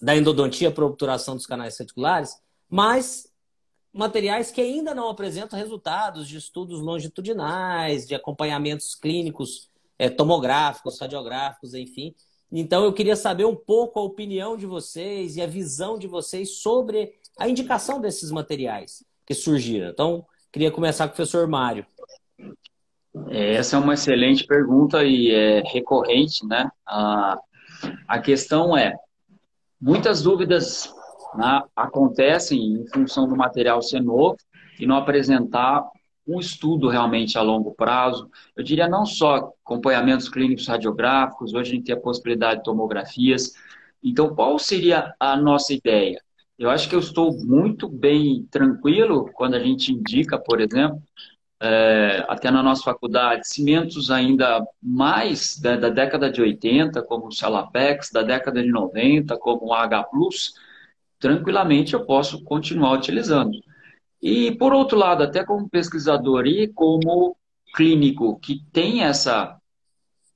da 0.00 0.16
endodontia 0.16 0.70
para 0.70 0.84
obturação 0.84 1.36
dos 1.36 1.46
canais 1.46 1.78
reticulares, 1.78 2.36
mas 2.68 3.30
materiais 3.92 4.50
que 4.50 4.60
ainda 4.60 4.94
não 4.94 5.08
apresentam 5.08 5.58
resultados 5.58 6.26
de 6.26 6.38
estudos 6.38 6.80
longitudinais, 6.80 8.06
de 8.06 8.14
acompanhamentos 8.14 8.94
clínicos 8.94 9.70
é, 10.02 10.10
tomográficos, 10.10 10.98
radiográficos, 10.98 11.74
enfim. 11.74 12.12
Então, 12.50 12.82
eu 12.82 12.92
queria 12.92 13.14
saber 13.14 13.44
um 13.44 13.54
pouco 13.54 14.00
a 14.00 14.02
opinião 14.02 14.56
de 14.56 14.66
vocês 14.66 15.36
e 15.36 15.40
a 15.40 15.46
visão 15.46 15.96
de 15.96 16.08
vocês 16.08 16.56
sobre 16.56 17.12
a 17.38 17.48
indicação 17.48 18.00
desses 18.00 18.32
materiais 18.32 19.04
que 19.24 19.32
surgiram. 19.32 19.90
Então, 19.90 20.26
queria 20.50 20.72
começar 20.72 21.06
com 21.06 21.12
o 21.12 21.14
professor 21.14 21.46
Mário. 21.46 21.86
É, 23.28 23.54
essa 23.54 23.76
é 23.76 23.78
uma 23.78 23.94
excelente 23.94 24.44
pergunta 24.44 25.04
e 25.04 25.30
é 25.30 25.60
recorrente, 25.60 26.44
né? 26.48 26.68
A, 26.84 27.38
a 28.08 28.18
questão 28.18 28.76
é, 28.76 28.96
muitas 29.80 30.20
dúvidas 30.20 30.92
né, 31.36 31.62
acontecem 31.76 32.58
em 32.58 32.88
função 32.88 33.28
do 33.28 33.36
material 33.36 33.80
ser 33.80 34.00
novo 34.00 34.36
e 34.80 34.84
não 34.84 34.96
apresentar 34.96 35.88
um 36.26 36.38
estudo 36.38 36.88
realmente 36.88 37.36
a 37.36 37.42
longo 37.42 37.74
prazo. 37.74 38.30
Eu 38.56 38.62
diria 38.62 38.88
não 38.88 39.04
só 39.04 39.52
acompanhamentos 39.64 40.28
clínicos 40.28 40.66
radiográficos, 40.66 41.54
hoje 41.54 41.72
a 41.72 41.74
gente 41.74 41.84
tem 41.84 41.94
a 41.94 42.00
possibilidade 42.00 42.58
de 42.58 42.64
tomografias. 42.64 43.52
Então, 44.02 44.34
qual 44.34 44.58
seria 44.58 45.14
a 45.18 45.36
nossa 45.36 45.72
ideia? 45.72 46.20
Eu 46.58 46.70
acho 46.70 46.88
que 46.88 46.94
eu 46.94 47.00
estou 47.00 47.36
muito 47.44 47.88
bem 47.88 48.46
tranquilo 48.50 49.30
quando 49.34 49.54
a 49.54 49.60
gente 49.60 49.92
indica, 49.92 50.38
por 50.38 50.60
exemplo, 50.60 51.02
é, 51.60 52.24
até 52.28 52.50
na 52.50 52.62
nossa 52.62 52.82
faculdade, 52.82 53.46
cimentos 53.46 54.10
ainda 54.10 54.66
mais 54.82 55.58
da, 55.60 55.76
da, 55.76 55.88
década 55.88 56.30
de 56.30 56.42
80, 56.42 57.02
como 57.02 57.28
o 57.28 57.32
Salapex, 57.32 58.10
da 58.10 58.22
década 58.22 58.60
de 58.60 58.68
90, 58.68 59.36
como 59.38 59.66
o 59.66 59.72
H+, 59.72 60.04
tranquilamente 61.20 61.94
eu 61.94 62.04
posso 62.04 62.42
continuar 62.42 62.92
utilizando. 62.94 63.52
E, 64.22 64.52
por 64.52 64.72
outro 64.72 64.96
lado, 64.96 65.24
até 65.24 65.44
como 65.44 65.68
pesquisador 65.68 66.46
e 66.46 66.68
como 66.68 67.36
clínico 67.74 68.38
que 68.38 68.62
tem 68.72 69.02
essa 69.02 69.58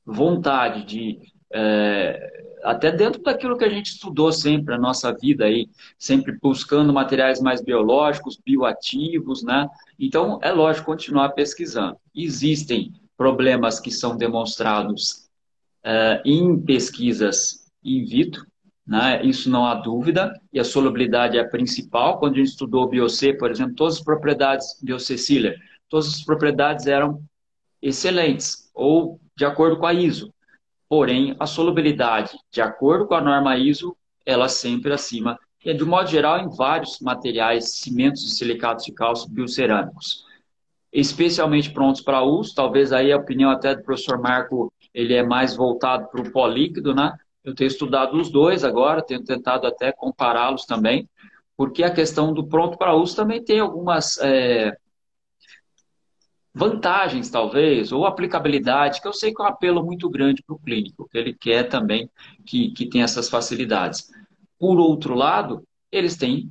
vontade 0.05 0.85
de 0.85 1.21
é, 1.53 2.37
até 2.65 2.91
dentro 2.91 3.23
daquilo 3.23 3.57
que 3.57 3.65
a 3.65 3.69
gente 3.69 3.93
estudou 3.93 4.33
sempre 4.33 4.75
a 4.75 4.79
nossa 4.79 5.13
vida 5.13 5.45
aí, 5.45 5.69
sempre 5.97 6.37
buscando 6.43 6.93
materiais 6.93 7.41
mais 7.41 7.63
biológicos, 7.63 8.41
bioativos, 8.45 9.45
né? 9.45 9.69
Então, 9.99 10.41
é 10.43 10.51
lógico 10.51 10.87
continuar 10.87 11.31
pesquisando. 11.31 11.97
Existem 12.15 12.93
problemas 13.17 13.79
que 13.79 13.91
são 13.93 14.17
demonstrados 14.17 15.29
é, 15.85 16.21
em 16.25 16.61
pesquisas 16.61 17.71
in 17.85 18.05
vitro, 18.05 18.45
né? 18.87 19.25
isso 19.25 19.51
não 19.51 19.67
há 19.67 19.75
dúvida, 19.75 20.33
e 20.53 20.61
a 20.61 20.65
solubilidade 20.65 21.37
é 21.37 21.41
a 21.41 21.49
principal. 21.49 22.19
Quando 22.19 22.35
a 22.35 22.37
gente 22.39 22.49
estudou 22.49 22.89
BioC, 22.89 23.35
por 23.35 23.51
exemplo, 23.51 23.75
todas 23.75 23.97
as 23.97 24.05
propriedades 24.05 24.79
BioC 24.83 25.19
Sealer, 25.19 25.59
todas 25.89 26.07
as 26.07 26.23
propriedades 26.23 26.87
eram 26.87 27.23
excelentes, 27.83 28.71
ou 28.75 29.21
de 29.37 29.45
acordo 29.45 29.79
com 29.79 29.87
a 29.87 29.93
ISO. 29.93 30.33
Porém, 30.89 31.35
a 31.41 31.47
solubilidade, 31.47 32.39
de 32.53 32.61
acordo 32.61 33.07
com 33.07 33.15
a 33.15 33.21
norma 33.21 33.57
ISO, 33.57 33.97
ela 34.25 34.49
sempre 34.49 34.93
acima, 34.93 35.39
e 35.65 35.75
de 35.75 35.85
modo 35.85 36.09
geral 36.09 36.39
em 36.39 36.49
vários 36.49 37.01
materiais, 37.01 37.77
cimentos 37.79 38.25
e 38.25 38.31
silicatos 38.37 38.85
de 38.85 38.93
cálcio 38.93 39.29
biocerâmicos. 39.29 40.25
Especialmente 40.93 41.73
prontos 41.73 42.01
para 42.01 42.23
uso, 42.23 42.55
talvez 42.55 42.93
aí 42.93 43.13
a 43.13 43.17
opinião 43.17 43.51
até 43.51 43.75
do 43.75 43.83
professor 43.83 44.19
Marco, 44.19 44.73
ele 44.95 45.13
é 45.13 45.25
mais 45.25 45.57
voltado 45.57 46.07
para 46.09 46.21
o 46.21 46.31
pó 46.31 46.47
líquido, 46.47 46.95
né? 46.95 47.13
Eu 47.47 47.55
tenho 47.55 47.69
estudado 47.69 48.21
os 48.21 48.29
dois 48.29 48.65
agora, 48.65 49.01
tenho 49.01 49.23
tentado 49.23 49.69
até 49.69 49.93
compará-los 49.93 50.67
também, 50.67 51.09
porque 51.57 51.85
a 51.85 51.95
questão 51.95 52.35
do 52.35 52.45
pronto 52.45 52.77
para 52.77 52.93
uso 52.93 53.15
também 53.15 53.43
tem 53.43 53.61
algumas 53.61 54.19
é, 54.19 54.77
vantagens, 56.53 57.31
talvez, 57.31 57.93
ou 57.93 58.05
aplicabilidade, 58.05 59.01
que 59.01 59.07
eu 59.07 59.13
sei 59.13 59.33
que 59.33 59.41
é 59.41 59.45
um 59.45 59.49
apelo 59.49 59.85
muito 59.85 60.11
grande 60.11 60.43
para 60.43 60.57
o 60.57 60.59
clínico, 60.59 61.09
que 61.09 61.17
ele 61.17 61.35
quer 61.35 61.69
também 61.69 62.11
que, 62.45 62.73
que 62.73 62.87
tenha 62.87 63.05
essas 63.05 63.29
facilidades. 63.29 64.11
Por 64.59 64.81
outro 64.81 65.15
lado, 65.15 65.63
eles 65.93 66.17
têm, 66.17 66.51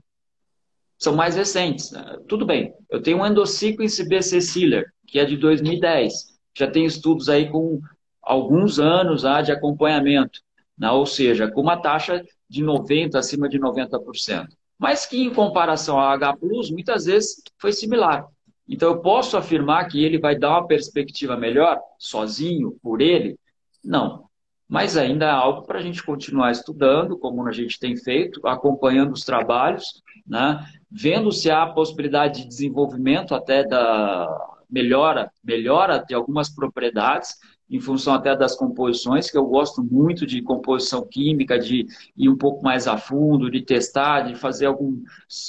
são 0.97 1.13
mais 1.13 1.35
recentes. 1.35 1.91
Né? 1.91 2.19
Tudo 2.25 2.45
bem, 2.45 2.73
eu 2.89 3.01
tenho 3.01 3.17
um 3.17 3.25
Endosequence 3.25 4.07
BC 4.07 4.39
Sealer, 4.39 4.93
que 5.05 5.19
é 5.19 5.25
de 5.25 5.35
2010. 5.35 6.39
Já 6.57 6.71
tem 6.71 6.85
estudos 6.85 7.27
aí 7.27 7.49
com 7.49 7.81
alguns 8.23 8.79
anos 8.79 9.23
já 9.23 9.41
de 9.41 9.51
acompanhamento, 9.51 10.44
né? 10.77 10.91
ou 10.91 11.05
seja, 11.05 11.49
com 11.49 11.61
uma 11.61 11.77
taxa 11.77 12.23
de 12.49 12.63
90%, 12.63 13.15
acima 13.15 13.49
de 13.49 13.59
90%. 13.59 14.47
Mas 14.77 15.05
que, 15.05 15.21
em 15.21 15.33
comparação 15.33 15.99
ao 15.99 16.09
H+, 16.09 16.35
muitas 16.71 17.05
vezes 17.05 17.41
foi 17.57 17.71
similar. 17.71 18.25
Então, 18.67 18.89
eu 18.89 18.99
posso 18.99 19.37
afirmar 19.37 19.87
que 19.87 20.03
ele 20.03 20.19
vai 20.19 20.37
dar 20.37 20.49
uma 20.51 20.67
perspectiva 20.67 21.37
melhor, 21.37 21.79
sozinho, 21.97 22.77
por 22.81 22.99
ele? 22.99 23.37
Não. 23.83 24.25
Mas 24.67 24.97
ainda 24.97 25.25
é 25.25 25.29
algo 25.29 25.61
para 25.61 25.79
a 25.79 25.81
gente 25.81 26.03
continuar 26.03 26.51
estudando, 26.51 27.17
como 27.17 27.47
a 27.47 27.51
gente 27.51 27.79
tem 27.79 27.95
feito, 27.95 28.45
acompanhando 28.47 29.13
os 29.13 29.21
trabalhos, 29.21 30.01
né? 30.25 30.65
vendo 30.91 31.31
se 31.31 31.51
há 31.51 31.67
possibilidade 31.67 32.41
de 32.41 32.47
desenvolvimento 32.47 33.35
até 33.35 33.63
da 33.63 34.27
melhora, 34.67 35.31
melhora 35.43 35.99
de 35.99 36.15
algumas 36.15 36.49
propriedades, 36.49 37.35
em 37.69 37.79
função 37.79 38.13
até 38.13 38.35
das 38.35 38.55
composições, 38.55 39.29
que 39.29 39.37
eu 39.37 39.45
gosto 39.45 39.83
muito 39.83 40.25
de 40.25 40.41
composição 40.41 41.05
química, 41.05 41.57
de 41.57 41.85
ir 42.15 42.29
um 42.29 42.37
pouco 42.37 42.63
mais 42.63 42.87
a 42.87 42.97
fundo, 42.97 43.49
de 43.49 43.61
testar, 43.61 44.21
de 44.21 44.35
fazer 44.35 44.67
alguns, 44.67 45.01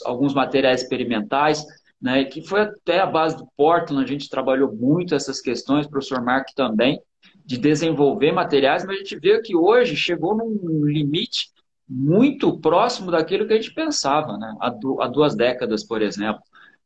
alguns 0.04 0.32
materiais 0.32 0.82
experimentais 0.82 1.64
né, 2.00 2.24
que 2.24 2.42
foi 2.42 2.62
até 2.62 3.00
a 3.00 3.06
base 3.06 3.36
do 3.36 3.48
Portland, 3.56 4.04
a 4.04 4.06
gente 4.06 4.28
trabalhou 4.28 4.72
muito 4.72 5.14
essas 5.14 5.40
questões, 5.40 5.86
o 5.86 5.90
professor 5.90 6.22
Marco 6.22 6.52
também, 6.54 7.00
de 7.44 7.56
desenvolver 7.56 8.32
materiais, 8.32 8.84
mas 8.84 8.96
a 8.96 8.98
gente 8.98 9.18
vê 9.18 9.40
que 9.40 9.56
hoje 9.56 9.96
chegou 9.96 10.36
num 10.36 10.84
limite 10.84 11.50
muito 11.88 12.58
próximo 12.58 13.10
daquilo 13.10 13.46
que 13.46 13.52
a 13.52 13.56
gente 13.56 13.72
pensava, 13.72 14.36
né, 14.36 14.54
há, 14.60 15.08
duas 15.08 15.34
décadas, 15.34 15.84
por 15.84 16.02
exemplo. 16.02 16.40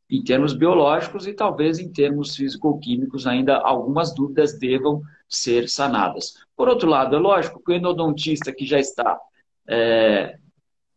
em 0.09 0.23
termos 0.23 0.53
biológicos 0.53 1.25
e 1.25 1.33
talvez 1.33 1.79
em 1.79 1.91
termos 1.91 2.35
físico-químicos 2.35 3.25
ainda 3.25 3.57
algumas 3.57 4.13
dúvidas 4.13 4.59
devam 4.59 5.01
ser 5.31 5.69
sanadas. 5.69 6.33
Por 6.55 6.67
outro 6.67 6.89
lado, 6.89 7.15
é 7.15 7.19
lógico 7.19 7.61
que 7.63 7.71
o 7.71 7.75
endodontista 7.75 8.53
que 8.53 8.65
já 8.65 8.79
está, 8.79 9.17
é, 9.67 10.37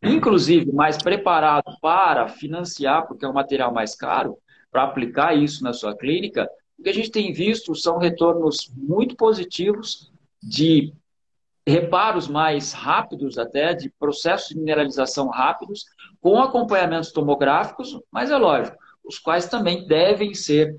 inclusive, 0.02 0.72
mais 0.72 0.98
preparado 0.98 1.76
para 1.80 2.28
financiar, 2.28 3.06
porque 3.06 3.24
é 3.24 3.28
um 3.28 3.32
material 3.32 3.72
mais 3.72 3.94
caro, 3.94 4.36
para 4.70 4.82
aplicar 4.82 5.34
isso 5.34 5.62
na 5.62 5.72
sua 5.72 5.96
clínica, 5.96 6.50
o 6.78 6.82
que 6.82 6.88
a 6.88 6.92
gente 6.92 7.10
tem 7.10 7.32
visto 7.32 7.74
são 7.76 7.98
retornos 7.98 8.70
muito 8.76 9.14
positivos 9.14 10.12
de 10.42 10.92
reparos 11.66 12.28
mais 12.28 12.72
rápidos 12.72 13.38
até, 13.38 13.72
de 13.72 13.88
processos 13.98 14.48
de 14.48 14.58
mineralização 14.58 15.28
rápidos, 15.28 15.86
com 16.20 16.42
acompanhamentos 16.42 17.12
tomográficos, 17.12 17.98
mas 18.10 18.30
é 18.30 18.36
lógico, 18.36 18.76
os 19.04 19.18
quais 19.18 19.48
também 19.48 19.86
devem 19.86 20.34
ser, 20.34 20.76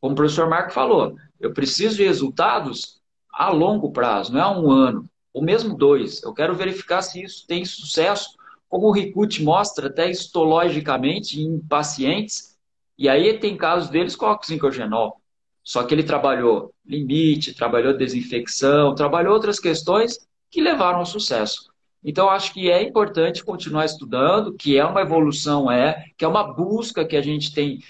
como 0.00 0.12
o 0.12 0.16
professor 0.16 0.48
Marco 0.48 0.72
falou, 0.72 1.14
eu 1.40 1.52
preciso 1.52 1.96
de 1.96 2.04
resultados 2.04 3.00
a 3.32 3.50
longo 3.50 3.92
prazo, 3.92 4.32
não 4.32 4.40
é 4.40 4.58
um 4.58 4.70
ano, 4.70 5.08
ou 5.32 5.42
mesmo 5.42 5.76
dois. 5.76 6.22
Eu 6.22 6.32
quero 6.32 6.54
verificar 6.54 7.02
se 7.02 7.22
isso 7.22 7.46
tem 7.46 7.64
sucesso, 7.64 8.36
como 8.68 8.88
o 8.88 8.92
Ricute 8.92 9.42
mostra 9.42 9.86
até 9.86 10.10
histologicamente 10.10 11.40
em 11.40 11.58
pacientes, 11.60 12.56
e 12.98 13.08
aí 13.08 13.38
tem 13.38 13.56
casos 13.56 13.88
deles 13.88 14.16
com 14.16 14.26
oxincogenol. 14.26 15.20
Só 15.62 15.84
que 15.84 15.94
ele 15.94 16.02
trabalhou 16.02 16.72
limite, 16.84 17.54
trabalhou 17.54 17.96
desinfecção, 17.96 18.94
trabalhou 18.94 19.34
outras 19.34 19.60
questões 19.60 20.18
que 20.50 20.60
levaram 20.60 21.00
ao 21.00 21.06
sucesso. 21.06 21.68
Então, 22.02 22.30
acho 22.30 22.52
que 22.54 22.70
é 22.70 22.82
importante 22.82 23.44
continuar 23.44 23.84
estudando, 23.84 24.54
que 24.54 24.78
é 24.78 24.84
uma 24.84 25.02
evolução, 25.02 25.70
é, 25.70 26.06
que 26.16 26.24
é 26.24 26.28
uma 26.28 26.42
busca 26.42 27.04
que 27.04 27.16
a 27.16 27.22
gente 27.22 27.52
tem 27.52 27.82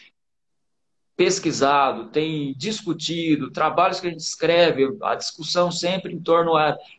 pesquisado, 1.18 2.10
tem 2.10 2.54
discutido, 2.56 3.50
trabalhos 3.50 3.98
que 3.98 4.06
a 4.06 4.10
gente 4.10 4.20
escreve, 4.20 4.96
a 5.02 5.16
discussão 5.16 5.68
sempre 5.68 6.14
em 6.14 6.20
torno 6.20 6.52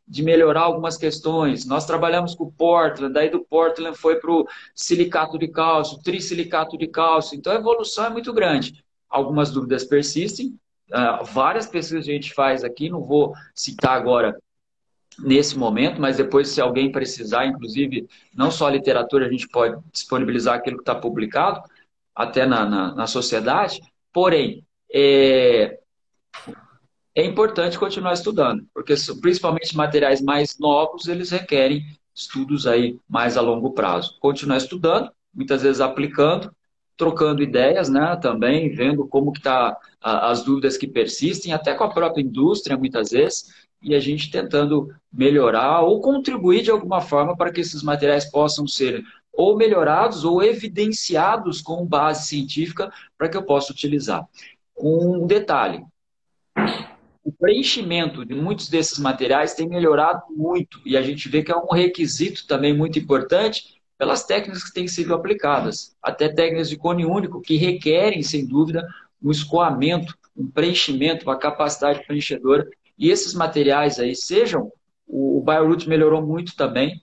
de 0.05 0.21
melhorar 0.21 0.63
algumas 0.63 0.97
questões. 0.97 1.65
Nós 1.65 1.85
trabalhamos 1.85 2.35
com 2.35 2.43
o 2.43 2.51
Portland, 2.51 3.13
daí 3.13 3.29
do 3.29 3.39
Portland 3.45 3.97
foi 3.97 4.17
para 4.17 4.29
o 4.29 4.45
silicato 4.75 5.39
de 5.39 5.47
cálcio, 5.47 6.03
trissilicato 6.03 6.77
de 6.77 6.87
cálcio. 6.87 7.37
Então, 7.37 7.53
a 7.53 7.55
evolução 7.55 8.07
é 8.07 8.09
muito 8.09 8.33
grande. 8.33 8.83
Algumas 9.09 9.51
dúvidas 9.51 9.85
persistem, 9.85 10.59
Uh, 10.91 11.23
várias 11.23 11.67
pesquisas 11.67 12.07
a 12.07 12.11
gente 12.11 12.33
faz 12.33 12.63
aqui, 12.63 12.89
não 12.89 13.03
vou 13.03 13.31
citar 13.53 13.95
agora 13.95 14.35
nesse 15.19 15.55
momento, 15.55 16.01
mas 16.01 16.17
depois, 16.17 16.47
se 16.47 16.59
alguém 16.59 16.91
precisar, 16.91 17.45
inclusive, 17.45 18.07
não 18.33 18.49
só 18.49 18.65
a 18.65 18.71
literatura, 18.71 19.27
a 19.27 19.31
gente 19.31 19.47
pode 19.49 19.79
disponibilizar 19.93 20.55
aquilo 20.55 20.77
que 20.77 20.81
está 20.81 20.95
publicado, 20.95 21.61
até 22.15 22.43
na, 22.43 22.65
na, 22.65 22.95
na 22.95 23.05
sociedade. 23.05 23.79
Porém, 24.11 24.65
é, 24.93 25.79
é 27.15 27.23
importante 27.23 27.77
continuar 27.77 28.13
estudando, 28.13 28.65
porque 28.73 28.93
principalmente 29.21 29.75
materiais 29.75 30.21
mais 30.21 30.57
novos, 30.57 31.07
eles 31.07 31.31
requerem 31.31 31.83
estudos 32.15 32.67
aí 32.67 32.97
mais 33.07 33.37
a 33.37 33.41
longo 33.41 33.71
prazo. 33.71 34.17
Continuar 34.19 34.57
estudando, 34.57 35.11
muitas 35.33 35.61
vezes 35.61 35.81
aplicando, 35.81 36.53
trocando 36.97 37.41
ideias, 37.41 37.87
né, 37.87 38.17
também 38.21 38.73
vendo 38.73 39.07
como 39.07 39.31
que 39.31 39.41
tá 39.41 39.77
as 40.01 40.43
dúvidas 40.43 40.77
que 40.77 40.87
persistem, 40.87 41.53
até 41.53 41.73
com 41.73 41.83
a 41.85 41.93
própria 41.93 42.21
indústria 42.21 42.77
muitas 42.77 43.11
vezes, 43.11 43.53
e 43.81 43.95
a 43.95 43.99
gente 43.99 44.29
tentando 44.29 44.93
melhorar 45.11 45.81
ou 45.81 46.01
contribuir 46.01 46.61
de 46.61 46.71
alguma 46.71 46.99
forma 46.99 47.37
para 47.37 47.51
que 47.51 47.61
esses 47.61 47.81
materiais 47.81 48.29
possam 48.29 48.67
ser 48.67 49.01
ou 49.39 49.55
melhorados 49.55 50.25
ou 50.25 50.43
evidenciados 50.43 51.61
com 51.61 51.85
base 51.85 52.27
científica 52.27 52.91
para 53.17 53.29
que 53.29 53.37
eu 53.37 53.43
possa 53.43 53.71
utilizar. 53.71 54.27
Um 54.77 55.25
detalhe, 55.25 55.81
o 57.23 57.31
preenchimento 57.31 58.25
de 58.25 58.35
muitos 58.35 58.67
desses 58.67 58.99
materiais 58.99 59.53
tem 59.53 59.65
melhorado 59.65 60.23
muito 60.29 60.81
e 60.85 60.97
a 60.97 61.01
gente 61.01 61.29
vê 61.29 61.41
que 61.41 61.53
é 61.53 61.55
um 61.55 61.71
requisito 61.71 62.45
também 62.47 62.75
muito 62.75 62.99
importante 62.99 63.79
pelas 63.97 64.25
técnicas 64.25 64.61
que 64.61 64.73
têm 64.73 64.89
sido 64.89 65.13
aplicadas, 65.13 65.95
até 66.03 66.27
técnicas 66.27 66.69
de 66.69 66.75
cone 66.75 67.05
único, 67.05 67.39
que 67.39 67.55
requerem, 67.55 68.21
sem 68.21 68.45
dúvida, 68.45 68.85
um 69.23 69.31
escoamento, 69.31 70.17
um 70.35 70.51
preenchimento, 70.51 71.23
uma 71.23 71.39
capacidade 71.39 72.05
preenchedora. 72.05 72.69
E 72.97 73.09
esses 73.09 73.33
materiais 73.33 73.99
aí, 74.01 74.13
sejam, 74.13 74.69
o, 75.07 75.37
o 75.37 75.41
BioRoot 75.41 75.87
melhorou 75.87 76.21
muito 76.21 76.57
também, 76.57 77.01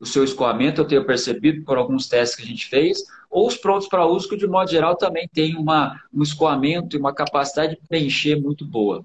o 0.00 0.06
seu 0.06 0.22
escoamento, 0.24 0.80
eu 0.80 0.86
tenho 0.86 1.04
percebido 1.04 1.64
por 1.64 1.76
alguns 1.76 2.08
testes 2.08 2.36
que 2.36 2.42
a 2.42 2.46
gente 2.46 2.66
fez, 2.66 3.02
ou 3.30 3.46
os 3.46 3.56
prontos 3.56 3.88
para 3.88 4.06
uso, 4.06 4.28
que 4.28 4.36
de 4.36 4.46
modo 4.46 4.70
geral 4.70 4.96
também 4.96 5.28
tem 5.28 5.56
uma, 5.56 6.02
um 6.12 6.22
escoamento 6.22 6.96
e 6.96 6.98
uma 6.98 7.14
capacidade 7.14 7.76
de 7.76 7.86
preencher 7.88 8.36
muito 8.36 8.64
boa. 8.64 9.04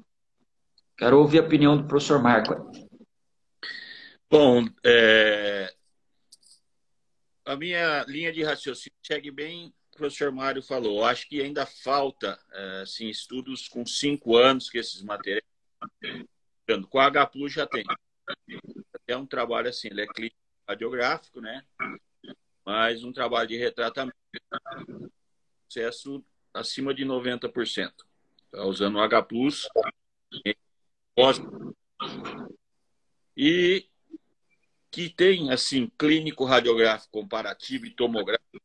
Quero 0.97 1.19
ouvir 1.19 1.39
a 1.39 1.43
opinião 1.43 1.75
do 1.75 1.87
professor 1.87 2.21
Marco. 2.21 2.71
Bom, 4.29 4.65
é, 4.83 5.73
a 7.45 7.55
minha 7.55 8.05
linha 8.07 8.31
de 8.31 8.43
raciocínio 8.43 8.97
segue 9.03 9.31
bem 9.31 9.73
o 9.93 9.97
professor 9.97 10.31
Mário 10.31 10.63
falou. 10.63 10.99
Eu 10.99 11.05
acho 11.05 11.27
que 11.27 11.39
ainda 11.39 11.67
falta 11.67 12.39
é, 12.51 12.81
assim, 12.81 13.09
estudos 13.09 13.67
com 13.67 13.85
cinco 13.85 14.35
anos 14.35 14.69
que 14.69 14.79
esses 14.79 15.03
materiais. 15.03 15.43
Com 16.89 16.99
a 16.99 17.05
H 17.05 17.29
já 17.47 17.67
tem. 17.67 17.83
É 19.07 19.15
um 19.15 19.25
trabalho 19.25 19.69
assim, 19.69 19.89
ele 19.89 20.01
é 20.01 20.07
clínico 20.07 20.42
radiográfico, 20.67 21.41
né? 21.41 21.65
Mas 22.65 23.03
um 23.03 23.11
trabalho 23.11 23.47
de 23.47 23.57
retratamento, 23.57 24.15
sucesso 25.67 26.23
acima 26.53 26.93
de 26.93 27.03
90%. 27.03 27.93
Tá 28.51 28.65
usando 28.65 28.95
o 28.95 29.01
H. 29.01 29.27
E 33.35 33.87
que 34.91 35.09
tem, 35.09 35.51
assim, 35.51 35.91
clínico 35.97 36.45
radiográfico 36.45 37.11
comparativo 37.11 37.87
e 37.87 37.89
tomográfico, 37.89 38.61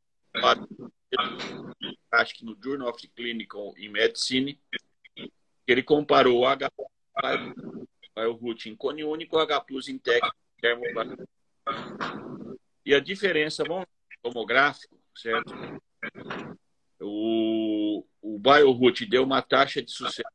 acho 2.13 2.35
que 2.35 2.45
no 2.45 2.57
Journal 2.63 2.91
of 2.91 3.09
Clinical 3.09 3.73
in 3.79 3.89
Medicine, 3.89 4.61
ele 5.67 5.83
comparou 5.83 6.41
o 6.41 6.47
H 6.47 6.71
o 8.27 8.33
root 8.33 8.69
em 8.69 8.77
cone 8.77 9.05
único, 9.05 9.39
H 9.39 9.61
plus 9.61 9.89
em 9.89 9.99
técnico, 9.99 10.37
e 12.85 12.95
a 12.95 13.01
diferença, 13.01 13.65
bom, 13.65 13.85
tomográfico, 14.23 14.97
certo? 15.15 15.53
O, 17.01 18.05
o 18.21 18.39
BioRoot 18.39 19.07
deu 19.07 19.25
uma 19.25 19.43
taxa 19.43 19.83
de 19.83 19.91
sucesso 19.91 20.29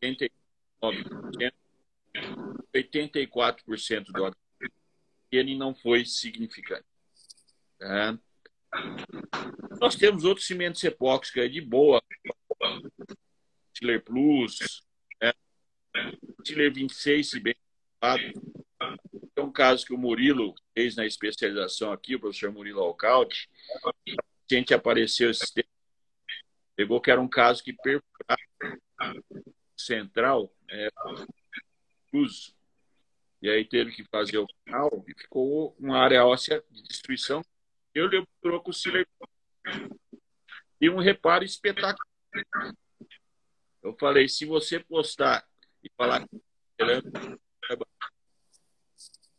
de 0.00 0.30
89%, 0.82 1.52
84% 2.74 4.04
do 4.12 4.24
H 4.24 4.36
ele 5.30 5.56
não 5.56 5.74
foi 5.74 6.04
significante. 6.04 6.86
É. 7.80 8.18
Nós 9.80 9.94
temos 9.94 10.24
outros 10.24 10.46
cimentos 10.46 10.82
epóxicos 10.82 11.42
aí 11.42 11.48
de 11.48 11.60
boa. 11.60 12.02
Tiller 13.72 14.02
Plus, 14.02 14.82
né? 15.20 15.32
Tiller 16.42 16.72
26, 16.72 17.30
se 17.30 17.40
bem 17.40 17.54
é 19.38 19.42
um 19.42 19.52
caso 19.52 19.86
que 19.86 19.92
o 19.92 19.98
Murilo 19.98 20.54
fez 20.74 20.96
na 20.96 21.06
especialização 21.06 21.92
aqui, 21.92 22.14
o 22.14 22.20
professor 22.20 22.52
Murilo 22.52 22.80
Alcalde. 22.80 23.48
A 23.84 23.92
gente 24.50 24.74
apareceu 24.74 25.30
esse 25.30 25.52
tempo, 25.52 25.68
pegou 26.76 27.00
que 27.00 27.10
era 27.10 27.20
um 27.20 27.28
caso 27.28 27.62
que 27.62 27.72
perfurava 27.72 29.22
central, 29.76 30.52
é, 30.70 30.88
uso 32.12 32.58
e 33.40 33.48
aí 33.48 33.64
teve 33.64 33.92
que 33.92 34.04
fazer 34.04 34.38
o 34.38 34.46
canal 34.64 35.04
e 35.06 35.14
ficou 35.14 35.76
uma 35.78 35.98
área 35.98 36.24
óssea 36.24 36.62
de 36.70 36.82
destruição. 36.82 37.42
Eu 37.94 38.10
troco 38.40 38.70
o. 38.70 38.74
E 40.80 40.90
um 40.90 40.98
reparo 40.98 41.44
espetacular. 41.44 41.96
Eu 43.82 43.96
falei, 43.96 44.28
se 44.28 44.44
você 44.44 44.80
postar 44.80 45.46
e 45.82 45.90
falar 45.96 46.26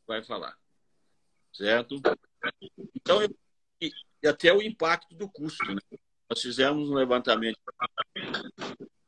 vai 0.10 0.24
falar. 0.24 0.57
Certo? 1.53 2.01
Então, 2.95 3.22
eu, 3.22 3.30
e, 3.80 3.91
até 4.28 4.51
o 4.51 4.62
impacto 4.62 5.16
do 5.16 5.30
custo. 5.30 5.64
Né? 5.74 5.80
Nós 6.28 6.41
fizemos 6.41 6.89
um 6.89 6.95
levantamento 6.95 7.60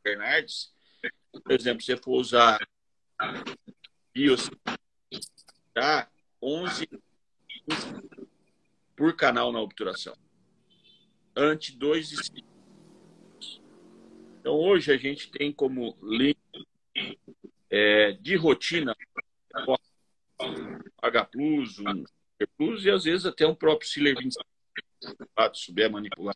Bernardes. 0.04 0.72
Por 1.32 1.52
exemplo, 1.52 1.82
se 1.82 1.88
você 1.88 1.98
for 1.98 2.20
usar 2.20 2.60
bios 4.14 4.50
dá 5.74 6.08
11 6.42 6.88
por 8.96 9.16
canal 9.16 9.52
na 9.52 9.60
obturação. 9.60 10.16
Ante 11.36 11.76
2 11.78 12.12
e 12.12 12.46
Então, 14.40 14.54
hoje 14.54 14.92
a 14.92 14.98
gente 14.98 15.32
tem 15.32 15.52
como 15.52 15.98
link 16.04 16.38
é, 17.70 18.12
de 18.14 18.36
rotina 18.36 18.96
H 21.02 21.26
Plus, 21.26 21.80
um 21.80 22.04
Plus 22.58 22.86
e 22.86 22.92
às 22.92 23.04
vezes 23.04 23.26
até 23.26 23.46
um 23.46 23.56
próprio 23.56 23.90
Siller 23.90 24.16
25 24.18 24.46
se 25.54 25.66
souber 25.66 25.92
manipular. 25.92 26.36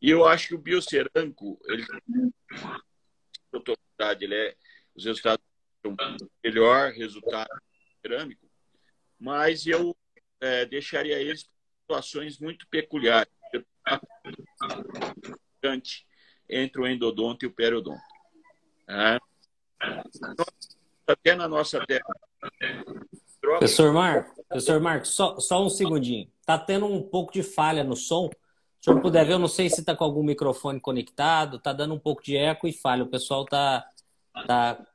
E 0.00 0.10
eu 0.10 0.26
acho 0.26 0.48
que 0.48 0.54
o 0.54 0.58
biocerâmico, 0.58 1.58
ele, 1.64 1.86
ele 4.20 4.34
é, 4.34 4.56
os 4.94 5.04
resultados 5.04 5.44
são 5.82 5.96
melhor 6.42 6.92
resultado 6.92 7.48
cerâmico, 8.02 8.46
mas 9.18 9.66
eu 9.66 9.96
é, 10.40 10.66
deixaria 10.66 11.20
eles 11.20 11.48
situações 11.80 12.38
muito 12.38 12.66
peculiares 12.68 13.32
entre 16.48 16.82
o 16.82 16.86
endodonto 16.86 17.44
e 17.44 17.48
o 17.48 17.54
periodonto. 17.54 18.02
É. 18.88 19.18
Até 21.06 21.34
na 21.34 21.48
nossa 21.48 21.84
terra. 21.86 22.04
Professor 23.44 23.92
Marco, 23.92 24.44
professor 24.48 24.80
Marco, 24.80 25.06
só, 25.06 25.38
só 25.38 25.64
um 25.64 25.68
segundinho. 25.68 26.30
Está 26.40 26.58
tendo 26.58 26.86
um 26.86 27.02
pouco 27.02 27.32
de 27.32 27.42
falha 27.42 27.84
no 27.84 27.96
som. 27.96 28.28
Se 28.80 28.90
o 28.90 28.92
senhor 28.92 29.00
puder 29.00 29.24
ver, 29.24 29.34
eu 29.34 29.38
não 29.38 29.48
sei 29.48 29.68
se 29.68 29.80
está 29.80 29.94
com 29.94 30.04
algum 30.04 30.22
microfone 30.22 30.80
conectado, 30.80 31.56
está 31.56 31.72
dando 31.72 31.94
um 31.94 31.98
pouco 31.98 32.22
de 32.22 32.36
eco 32.36 32.66
e 32.66 32.72
falha. 32.72 33.04
O 33.04 33.08
pessoal 33.08 33.44
está 33.44 33.88
tá 34.46 34.86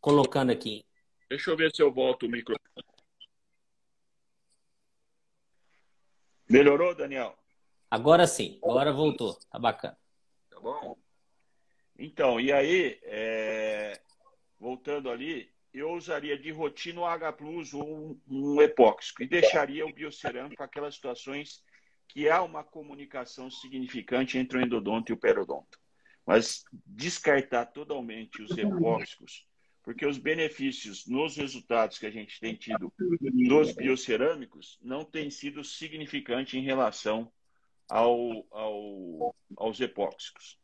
colocando 0.00 0.50
aqui. 0.50 0.84
Deixa 1.28 1.50
eu 1.50 1.56
ver 1.56 1.74
se 1.74 1.82
eu 1.82 1.92
volto 1.92 2.26
o 2.26 2.28
microfone. 2.28 2.84
Melhorou, 6.48 6.94
Daniel? 6.94 7.36
Agora 7.90 8.26
sim, 8.26 8.58
agora 8.62 8.92
voltou. 8.92 9.38
Tá 9.50 9.58
bacana. 9.58 9.98
Tá 10.50 10.60
bom? 10.60 10.96
Então, 11.98 12.38
e 12.38 12.52
aí, 12.52 12.98
é... 13.02 14.00
voltando 14.58 15.10
ali, 15.10 15.50
eu 15.78 15.92
usaria 15.92 16.38
de 16.38 16.50
rotina 16.50 17.00
o 17.00 17.04
H 17.04 17.32
Plus 17.32 17.74
ou 17.74 18.18
um, 18.28 18.60
epóxico 18.60 19.22
e 19.22 19.26
deixaria 19.26 19.86
o 19.86 19.92
biocerâmico 19.92 20.56
para 20.56 20.66
aquelas 20.66 20.94
situações 20.94 21.62
que 22.08 22.28
há 22.28 22.42
uma 22.42 22.64
comunicação 22.64 23.50
significante 23.50 24.38
entre 24.38 24.58
o 24.58 24.60
endodonto 24.60 25.12
e 25.12 25.14
o 25.14 25.18
periodonto. 25.18 25.78
Mas 26.26 26.64
descartar 26.86 27.66
totalmente 27.66 28.42
os 28.42 28.56
epóxicos, 28.56 29.46
porque 29.82 30.04
os 30.04 30.18
benefícios 30.18 31.06
nos 31.06 31.36
resultados 31.36 31.98
que 31.98 32.06
a 32.06 32.10
gente 32.10 32.38
tem 32.40 32.54
tido 32.54 32.92
dos 32.98 33.72
biocerâmicos 33.72 34.78
não 34.82 35.04
têm 35.04 35.30
sido 35.30 35.64
significantes 35.64 36.54
em 36.54 36.62
relação 36.62 37.32
ao, 37.88 38.46
ao, 38.50 39.34
aos 39.56 39.80
epóxicos. 39.80 40.57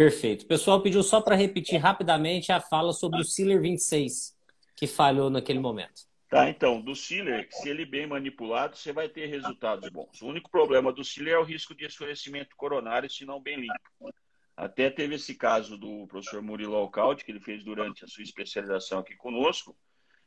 Perfeito. 0.00 0.44
O 0.44 0.46
pessoal 0.46 0.80
pediu 0.80 1.02
só 1.02 1.20
para 1.20 1.36
repetir 1.36 1.78
rapidamente 1.78 2.50
a 2.50 2.58
fala 2.58 2.90
sobre 2.90 3.20
o 3.20 3.24
Sealer 3.24 3.60
26, 3.60 4.34
que 4.74 4.86
falhou 4.86 5.28
naquele 5.28 5.58
momento. 5.58 6.08
Tá, 6.30 6.48
então, 6.48 6.80
do 6.80 6.96
Sealer, 6.96 7.46
se 7.50 7.68
ele 7.68 7.84
bem 7.84 8.06
manipulado, 8.06 8.78
você 8.78 8.94
vai 8.94 9.10
ter 9.10 9.26
resultados 9.26 9.90
bons. 9.90 10.22
O 10.22 10.26
único 10.26 10.50
problema 10.50 10.90
do 10.90 11.04
Sealer 11.04 11.34
é 11.34 11.38
o 11.38 11.42
risco 11.42 11.74
de 11.74 11.84
escurecimento 11.84 12.56
coronário, 12.56 13.10
se 13.10 13.26
não 13.26 13.42
bem 13.42 13.56
limpo. 13.56 14.14
Até 14.56 14.88
teve 14.88 15.16
esse 15.16 15.34
caso 15.34 15.76
do 15.76 16.06
professor 16.06 16.40
Murilo 16.40 16.76
Alcalde, 16.76 17.22
que 17.22 17.30
ele 17.30 17.40
fez 17.40 17.62
durante 17.62 18.02
a 18.02 18.08
sua 18.08 18.22
especialização 18.22 19.00
aqui 19.00 19.14
conosco, 19.16 19.76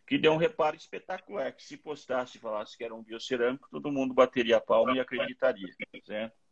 que 0.05 0.19
deu 0.19 0.33
um 0.33 0.37
reparo 0.37 0.75
espetacular, 0.75 1.51
que 1.51 1.63
se 1.63 1.77
postasse 1.77 2.37
e 2.37 2.39
falasse 2.39 2.77
que 2.77 2.83
era 2.83 2.93
um 2.93 3.01
biocerâmico, 3.01 3.67
todo 3.71 3.91
mundo 3.91 4.13
bateria 4.13 4.57
a 4.57 4.61
palma 4.61 4.95
e 4.95 4.99
acreditaria, 4.99 5.73
certo? 6.05 6.42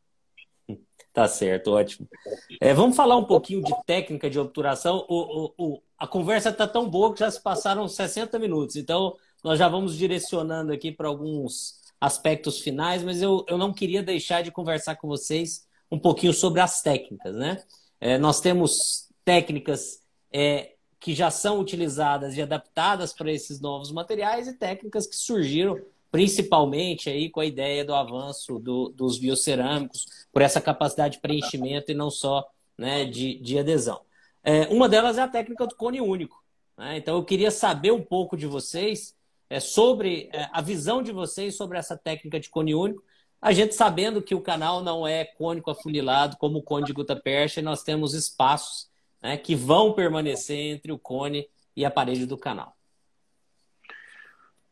Tá 1.13 1.27
certo, 1.27 1.71
ótimo. 1.71 2.07
É, 2.61 2.73
vamos 2.73 2.95
falar 2.95 3.17
um 3.17 3.25
pouquinho 3.25 3.61
de 3.61 3.73
técnica 3.85 4.29
de 4.29 4.39
obturação. 4.39 5.05
O, 5.09 5.15
o, 5.17 5.53
o, 5.57 5.81
a 5.97 6.07
conversa 6.07 6.49
está 6.49 6.65
tão 6.65 6.89
boa 6.89 7.13
que 7.13 7.19
já 7.19 7.29
se 7.29 7.41
passaram 7.41 7.85
60 7.85 8.39
minutos, 8.39 8.77
então 8.77 9.17
nós 9.43 9.59
já 9.59 9.67
vamos 9.67 9.97
direcionando 9.97 10.71
aqui 10.71 10.89
para 10.89 11.09
alguns 11.09 11.81
aspectos 11.99 12.61
finais, 12.61 13.03
mas 13.03 13.21
eu, 13.21 13.45
eu 13.49 13.57
não 13.57 13.73
queria 13.73 14.01
deixar 14.01 14.41
de 14.41 14.51
conversar 14.51 14.95
com 14.95 15.07
vocês 15.07 15.67
um 15.91 15.99
pouquinho 15.99 16.33
sobre 16.33 16.61
as 16.61 16.81
técnicas, 16.81 17.35
né? 17.35 17.61
É, 17.99 18.17
nós 18.17 18.39
temos 18.39 19.09
técnicas 19.25 20.01
é, 20.31 20.75
que 20.99 21.13
já 21.13 21.29
são 21.29 21.59
utilizadas 21.59 22.37
e 22.37 22.41
adaptadas 22.41 23.11
para 23.11 23.31
esses 23.31 23.59
novos 23.59 23.91
materiais 23.91 24.47
e 24.47 24.53
técnicas 24.53 25.05
que 25.05 25.15
surgiram 25.15 25.77
principalmente 26.11 27.09
aí 27.09 27.29
com 27.29 27.39
a 27.39 27.45
ideia 27.45 27.85
do 27.85 27.95
avanço 27.95 28.59
do, 28.59 28.89
dos 28.89 29.17
biocerâmicos, 29.17 30.05
por 30.31 30.41
essa 30.41 30.59
capacidade 30.59 31.15
de 31.15 31.21
preenchimento 31.21 31.91
e 31.91 31.95
não 31.95 32.11
só 32.11 32.45
né, 32.77 33.05
de, 33.05 33.39
de 33.39 33.57
adesão. 33.57 34.01
É, 34.43 34.67
uma 34.67 34.89
delas 34.89 35.17
é 35.17 35.21
a 35.21 35.27
técnica 35.27 35.65
do 35.65 35.75
cone 35.75 36.01
único. 36.01 36.43
Né? 36.77 36.97
Então 36.97 37.15
eu 37.15 37.23
queria 37.23 37.49
saber 37.49 37.91
um 37.91 38.03
pouco 38.03 38.35
de 38.35 38.45
vocês 38.45 39.15
é, 39.49 39.59
sobre 39.59 40.29
é, 40.33 40.49
a 40.51 40.61
visão 40.61 41.01
de 41.01 41.11
vocês 41.11 41.55
sobre 41.55 41.77
essa 41.77 41.97
técnica 41.97 42.39
de 42.39 42.49
cone 42.49 42.75
único. 42.75 43.03
A 43.41 43.53
gente 43.53 43.73
sabendo 43.73 44.21
que 44.21 44.35
o 44.35 44.41
canal 44.41 44.83
não 44.83 45.07
é 45.07 45.25
cônico 45.25 45.71
afunilado 45.71 46.37
como 46.37 46.59
o 46.59 46.63
cone 46.63 46.85
de 46.85 46.93
Guta 46.93 47.15
Percha, 47.15 47.59
e 47.59 47.63
nós 47.63 47.81
temos 47.83 48.13
espaços 48.13 48.89
né, 49.21 49.37
que 49.37 49.55
vão 49.55 49.93
permanecer 49.93 50.57
entre 50.57 50.91
o 50.91 50.99
cone 50.99 51.47
e 51.75 51.85
a 51.85 51.89
parede 51.89 52.25
do 52.25 52.37
canal. 52.37 52.75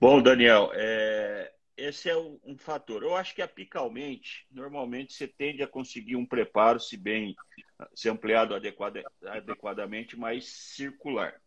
Bom, 0.01 0.21
Daniel, 0.21 0.71
é... 0.73 1.51
esse 1.75 2.09
é 2.09 2.17
um 2.17 2.57
fator. 2.57 3.03
Eu 3.03 3.17
acho 3.17 3.35
que 3.35 3.41
apicalmente, 3.41 4.47
normalmente 4.49 5.11
você 5.11 5.27
tende 5.27 5.61
a 5.61 5.67
conseguir 5.67 6.15
um 6.15 6.25
preparo, 6.25 6.79
se 6.79 6.95
bem 6.95 7.35
se 7.93 8.07
ampliado 8.07 8.55
adequada... 8.55 9.03
adequadamente, 9.25 10.17
mais 10.17 10.47
circular. 10.47 11.41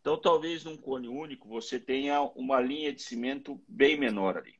Então, 0.00 0.16
talvez 0.16 0.62
num 0.64 0.76
cone 0.76 1.08
único 1.08 1.48
você 1.48 1.80
tenha 1.80 2.20
uma 2.22 2.60
linha 2.60 2.92
de 2.92 3.02
cimento 3.02 3.60
bem 3.66 3.98
menor 3.98 4.36
ali. 4.36 4.54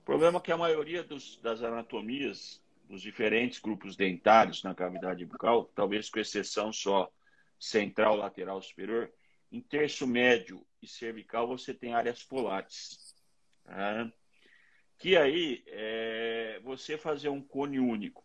O 0.00 0.04
problema 0.04 0.38
é 0.38 0.40
que 0.40 0.50
a 0.50 0.56
maioria 0.56 1.04
dos, 1.04 1.36
das 1.40 1.62
anatomias 1.62 2.60
dos 2.88 3.00
diferentes 3.00 3.60
grupos 3.60 3.94
dentários 3.94 4.64
na 4.64 4.74
cavidade 4.74 5.24
bucal, 5.24 5.66
talvez 5.76 6.10
com 6.10 6.18
exceção 6.18 6.72
só 6.72 7.08
central, 7.56 8.16
lateral, 8.16 8.60
superior, 8.60 9.12
em 9.52 9.60
terço 9.60 10.08
médio 10.08 10.66
e 10.82 10.88
cervical 10.88 11.46
você 11.46 11.72
tem 11.72 11.94
áreas 11.94 12.22
polares. 12.22 13.14
Tá? 13.64 14.12
Que 14.98 15.16
aí 15.16 15.62
é 15.68 16.60
você 16.62 16.98
fazer 16.98 17.28
um 17.28 17.40
cone 17.40 17.78
único 17.78 18.24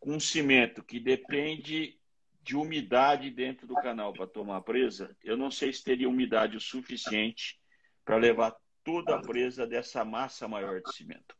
com 0.00 0.18
cimento 0.18 0.82
que 0.82 0.98
depende 0.98 1.96
de 2.42 2.56
umidade 2.56 3.30
dentro 3.30 3.68
do 3.68 3.74
canal 3.74 4.12
para 4.12 4.26
tomar 4.26 4.60
presa, 4.62 5.16
eu 5.22 5.36
não 5.36 5.48
sei 5.48 5.72
se 5.72 5.84
teria 5.84 6.08
umidade 6.08 6.56
o 6.56 6.60
suficiente 6.60 7.60
para 8.04 8.16
levar 8.16 8.56
toda 8.82 9.14
a 9.14 9.20
presa 9.22 9.64
dessa 9.64 10.04
massa 10.04 10.48
maior 10.48 10.82
de 10.82 10.92
cimento. 10.92 11.36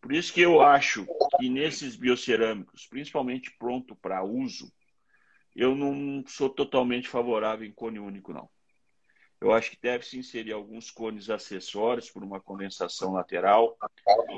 Por 0.00 0.12
isso 0.12 0.32
que 0.32 0.40
eu 0.40 0.62
acho 0.62 1.04
que 1.38 1.48
nesses 1.48 1.96
biocerâmicos, 1.96 2.86
principalmente 2.86 3.50
pronto 3.58 3.96
para 3.96 4.22
uso, 4.22 4.72
eu 5.54 5.74
não 5.74 6.24
sou 6.26 6.48
totalmente 6.48 7.08
favorável 7.08 7.66
em 7.66 7.72
cone 7.72 7.98
único, 7.98 8.32
não. 8.32 8.48
Eu 9.40 9.52
acho 9.52 9.70
que 9.70 9.78
deve 9.80 10.04
se 10.04 10.18
inserir 10.18 10.52
alguns 10.52 10.90
cones 10.90 11.30
acessórios 11.30 12.10
por 12.10 12.22
uma 12.22 12.40
condensação 12.40 13.12
lateral, 13.12 13.76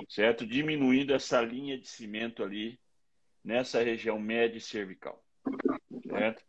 certo? 0.09 0.47
Diminuindo 0.47 1.13
essa 1.13 1.41
linha 1.41 1.77
de 1.77 1.89
cimento 1.89 2.43
ali 2.43 2.79
nessa 3.45 3.83
região 3.83 4.19
média 4.21 4.59
e 4.59 4.61
cervical. 4.61 5.21
Certo? 6.09 6.45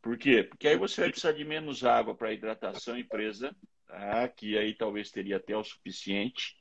Por 0.00 0.16
quê? 0.16 0.42
Porque 0.42 0.66
aí 0.66 0.78
você 0.78 1.02
vai 1.02 1.10
precisar 1.10 1.32
de 1.32 1.44
menos 1.44 1.84
água 1.84 2.14
para 2.14 2.32
hidratação 2.32 2.96
e 2.96 3.04
presa, 3.04 3.54
tá? 3.86 4.26
que 4.28 4.56
aí 4.56 4.74
talvez 4.74 5.10
teria 5.10 5.36
até 5.36 5.54
o 5.54 5.62
suficiente. 5.62 6.56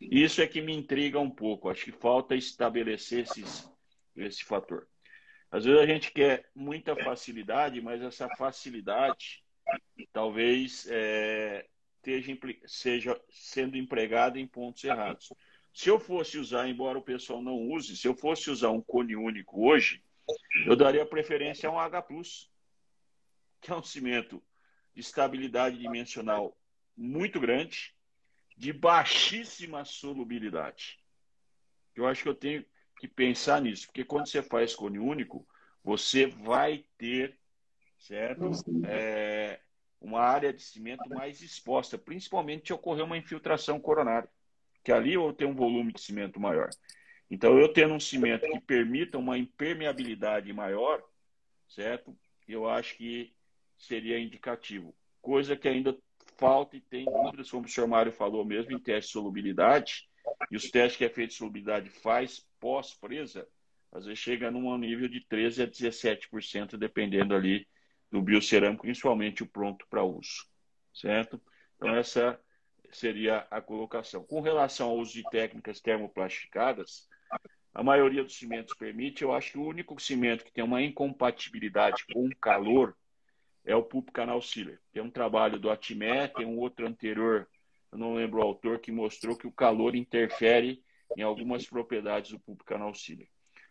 Isso 0.00 0.40
é 0.40 0.46
que 0.46 0.60
me 0.60 0.72
intriga 0.72 1.18
um 1.18 1.30
pouco. 1.30 1.68
Acho 1.68 1.86
que 1.86 1.92
falta 1.92 2.36
estabelecer 2.36 3.24
esses, 3.24 3.68
esse 4.14 4.44
fator. 4.44 4.86
Às 5.50 5.64
vezes 5.64 5.80
a 5.80 5.86
gente 5.86 6.12
quer 6.12 6.48
muita 6.54 6.94
facilidade, 6.94 7.80
mas 7.80 8.00
essa 8.02 8.28
facilidade 8.36 9.44
talvez 10.12 10.86
é, 10.88 11.66
esteja, 11.96 12.38
seja 12.66 13.20
sendo 13.30 13.76
empregada 13.76 14.38
em 14.38 14.46
pontos 14.46 14.82
errados. 14.84 15.32
Se 15.72 15.90
eu 15.90 16.00
fosse 16.00 16.38
usar, 16.38 16.68
embora 16.68 16.98
o 16.98 17.02
pessoal 17.02 17.42
não 17.42 17.68
use, 17.70 17.96
se 17.96 18.08
eu 18.08 18.14
fosse 18.14 18.50
usar 18.50 18.70
um 18.70 18.80
cone 18.80 19.14
único 19.14 19.68
hoje, 19.68 20.02
eu 20.64 20.74
daria 20.74 21.04
preferência 21.04 21.68
a 21.68 21.72
um 21.72 21.78
H+, 21.78 22.02
que 23.60 23.70
é 23.70 23.74
um 23.74 23.82
cimento 23.82 24.42
de 24.94 25.00
estabilidade 25.00 25.78
dimensional 25.78 26.56
muito 26.96 27.38
grande, 27.38 27.94
de 28.56 28.72
baixíssima 28.72 29.84
solubilidade. 29.84 30.98
Eu 31.94 32.06
acho 32.06 32.22
que 32.22 32.28
eu 32.28 32.34
tenho 32.34 32.64
que 32.98 33.06
pensar 33.06 33.60
nisso, 33.60 33.86
porque 33.86 34.04
quando 34.04 34.26
você 34.26 34.42
faz 34.42 34.74
cone 34.74 34.98
único, 34.98 35.46
você 35.84 36.26
vai 36.26 36.84
ter, 36.96 37.38
certo? 37.98 38.50
É, 38.86 39.60
uma 40.00 40.20
área 40.20 40.52
de 40.52 40.62
cimento 40.62 41.08
mais 41.08 41.42
exposta, 41.42 41.98
principalmente 41.98 42.68
se 42.68 42.72
ocorrer 42.72 43.04
uma 43.04 43.16
infiltração 43.16 43.80
coronária, 43.80 44.28
que 44.84 44.92
ali 44.92 45.14
eu 45.14 45.32
tenho 45.32 45.50
um 45.50 45.54
volume 45.54 45.92
de 45.92 46.00
cimento 46.00 46.38
maior. 46.38 46.70
Então, 47.30 47.58
eu 47.58 47.72
tendo 47.72 47.94
um 47.94 48.00
cimento 48.00 48.46
que 48.46 48.60
permita 48.60 49.18
uma 49.18 49.36
impermeabilidade 49.36 50.52
maior, 50.52 51.02
certo? 51.68 52.16
Eu 52.46 52.68
acho 52.68 52.96
que 52.96 53.32
seria 53.76 54.18
indicativo. 54.18 54.94
Coisa 55.20 55.56
que 55.56 55.66
ainda 55.66 55.96
falta 56.36 56.76
e 56.76 56.80
tem 56.80 57.04
dúvidas, 57.04 57.50
como 57.50 57.66
o 57.66 57.68
senhor 57.68 57.88
Mário 57.88 58.12
falou 58.12 58.44
mesmo, 58.44 58.72
em 58.72 58.78
teste 58.78 59.08
de 59.08 59.12
solubilidade, 59.12 60.08
E 60.50 60.56
os 60.56 60.70
testes 60.70 60.96
que 60.96 61.04
a 61.04 61.10
feito 61.10 61.30
de 61.30 61.36
solubilidade 61.36 61.88
faz 61.88 62.46
pós-presa, 62.60 63.48
às 63.92 64.04
vezes 64.04 64.18
chega 64.18 64.50
num 64.50 64.76
nível 64.76 65.08
de 65.08 65.20
13% 65.20 65.62
a 65.62 65.66
17%, 65.66 66.76
dependendo 66.76 67.34
ali 67.34 67.66
do 68.10 68.22
biocerâmico, 68.22 68.82
principalmente 68.82 69.42
o 69.42 69.46
pronto 69.46 69.86
para 69.88 70.02
uso. 70.02 70.46
Certo? 70.92 71.40
Então, 71.76 71.94
essa 71.94 72.40
seria 72.90 73.46
a 73.50 73.60
colocação. 73.60 74.24
Com 74.24 74.40
relação 74.40 74.90
ao 74.90 74.96
uso 74.96 75.12
de 75.12 75.22
técnicas 75.30 75.80
termoplastificadas, 75.80 77.08
a 77.74 77.82
maioria 77.82 78.24
dos 78.24 78.38
cimentos 78.38 78.74
permite. 78.74 79.22
Eu 79.22 79.34
acho 79.34 79.52
que 79.52 79.58
o 79.58 79.66
único 79.66 80.00
cimento 80.00 80.44
que 80.44 80.52
tem 80.52 80.64
uma 80.64 80.82
incompatibilidade 80.82 82.04
com 82.12 82.26
o 82.26 82.36
calor 82.36 82.96
é 83.64 83.74
o 83.74 83.82
Pulp 83.82 84.10
Canal 84.10 84.40
Sealer. 84.40 84.80
Tem 84.92 85.02
um 85.02 85.10
trabalho 85.10 85.58
do 85.58 85.68
Atimé, 85.68 86.28
tem 86.28 86.46
um 86.46 86.58
outro 86.58 86.86
anterior, 86.86 87.46
eu 87.92 87.98
não 87.98 88.14
lembro 88.14 88.38
o 88.38 88.42
autor, 88.42 88.78
que 88.78 88.92
mostrou 88.92 89.36
que 89.36 89.46
o 89.46 89.52
calor 89.52 89.94
interfere 89.94 90.82
em 91.16 91.22
algumas 91.22 91.66
propriedades 91.66 92.30
do 92.30 92.40
Pulp 92.40 92.62
Canal 92.62 92.94
Sealer. 92.94 93.28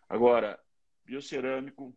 Agora, 0.08 0.60
biocerâmico, 1.04 1.96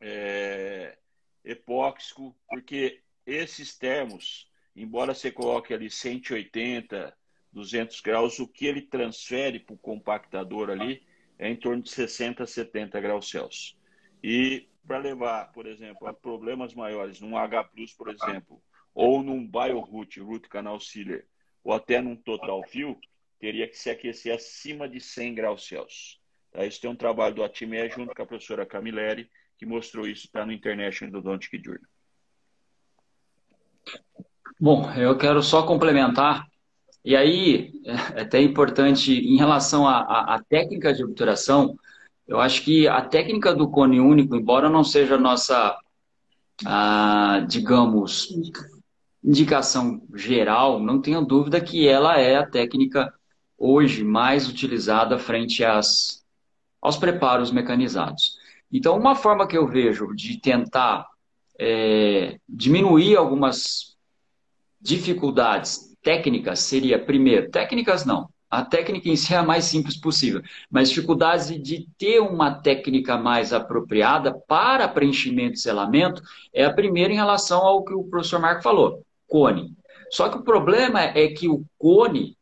é, 0.00 0.98
epóxico, 1.44 2.36
porque 2.48 3.00
esses 3.26 3.76
termos, 3.76 4.50
embora 4.74 5.14
você 5.14 5.30
coloque 5.30 5.72
ali 5.72 5.90
180, 5.90 7.16
200 7.52 8.00
graus, 8.00 8.38
o 8.38 8.48
que 8.48 8.66
ele 8.66 8.82
transfere 8.82 9.58
para 9.58 9.74
o 9.74 9.78
compactador 9.78 10.70
ali 10.70 11.02
é 11.38 11.48
em 11.48 11.56
torno 11.56 11.82
de 11.82 11.90
60 11.90 12.44
a 12.44 12.46
70 12.46 13.00
graus 13.00 13.28
Celsius. 13.28 13.76
E 14.22 14.68
para 14.86 14.98
levar, 14.98 15.52
por 15.52 15.66
exemplo, 15.66 16.06
a 16.06 16.14
problemas 16.14 16.74
maiores 16.74 17.20
num 17.20 17.36
H+, 17.36 17.70
por 17.96 18.08
exemplo, 18.08 18.62
ou 18.94 19.22
num 19.22 19.46
BioRoot, 19.46 20.20
Root 20.20 20.48
Canal 20.48 20.80
Sealer, 20.80 21.26
ou 21.64 21.72
até 21.72 22.00
num 22.00 22.16
Total 22.16 22.62
Fill, 22.68 22.98
teria 23.38 23.68
que 23.68 23.76
se 23.76 23.90
aquecer 23.90 24.34
acima 24.34 24.88
de 24.88 25.00
100 25.00 25.34
graus 25.34 25.66
Celsius. 25.66 26.20
Tá? 26.50 26.64
Isso 26.64 26.80
tem 26.80 26.90
um 26.90 26.96
trabalho 26.96 27.34
do 27.34 27.44
Atimé 27.44 27.88
junto 27.88 28.14
com 28.14 28.22
a 28.22 28.26
professora 28.26 28.66
Camilleri, 28.66 29.28
que 29.58 29.66
mostrou 29.66 30.06
isso, 30.06 30.26
está 30.26 30.44
no 30.44 30.52
International 30.52 31.08
Endodontic 31.08 31.62
Journal. 31.62 31.82
Bom, 34.60 34.92
eu 34.92 35.16
quero 35.16 35.42
só 35.42 35.64
complementar, 35.64 36.46
e 37.04 37.16
aí 37.16 37.72
é 37.84 38.20
até 38.20 38.40
importante, 38.40 39.12
em 39.12 39.36
relação 39.36 39.88
à, 39.88 40.40
técnica 40.48 40.94
de 40.94 41.02
obturação, 41.02 41.76
eu 42.28 42.40
acho 42.40 42.62
que 42.62 42.86
a 42.86 43.02
técnica 43.02 43.54
do 43.54 43.68
cone 43.68 43.98
único, 43.98 44.36
embora 44.36 44.70
não 44.70 44.84
seja 44.84 45.16
a 45.16 45.18
nossa, 45.18 45.76
digamos, 47.48 48.28
indicação 49.22 50.02
geral, 50.14 50.78
não 50.78 51.00
tenha 51.00 51.20
dúvida 51.20 51.60
que 51.60 51.88
ela 51.88 52.18
é 52.18 52.36
a 52.36 52.46
técnica 52.46 53.12
hoje 53.58 54.04
mais 54.04 54.48
utilizada 54.48 55.18
frente 55.18 55.64
às, 55.64 56.24
aos 56.80 56.96
preparos 56.96 57.50
mecanizados. 57.50 58.36
Então, 58.72 58.96
uma 58.96 59.14
forma 59.14 59.46
que 59.46 59.56
eu 59.56 59.66
vejo 59.66 60.14
de 60.14 60.40
tentar 60.40 61.06
é, 61.58 62.38
diminuir 62.48 63.16
algumas 63.16 63.96
dificuldades 64.80 65.94
técnicas 66.02 66.60
seria, 66.60 66.98
primeiro, 66.98 67.50
técnicas 67.50 68.04
não, 68.04 68.28
a 68.52 68.62
técnica 68.62 69.08
em 69.08 69.16
si 69.16 69.32
é 69.32 69.38
a 69.38 69.42
mais 69.42 69.64
simples 69.64 69.96
possível, 69.96 70.42
mas 70.70 70.90
dificuldades 70.90 71.48
de 71.62 71.88
ter 71.96 72.20
uma 72.20 72.52
técnica 72.52 73.16
mais 73.16 73.50
apropriada 73.50 74.34
para 74.46 74.86
preenchimento 74.86 75.54
e 75.54 75.58
selamento 75.58 76.22
é 76.52 76.64
a 76.64 76.72
primeira 76.72 77.12
em 77.12 77.16
relação 77.16 77.62
ao 77.62 77.82
que 77.82 77.94
o 77.94 78.04
professor 78.04 78.38
Marco 78.38 78.62
falou, 78.62 79.02
cone. 79.26 79.74
Só 80.10 80.28
que 80.28 80.36
o 80.36 80.42
problema 80.42 81.00
é 81.00 81.28
que 81.28 81.48
o 81.48 81.64
cone, 81.78 82.36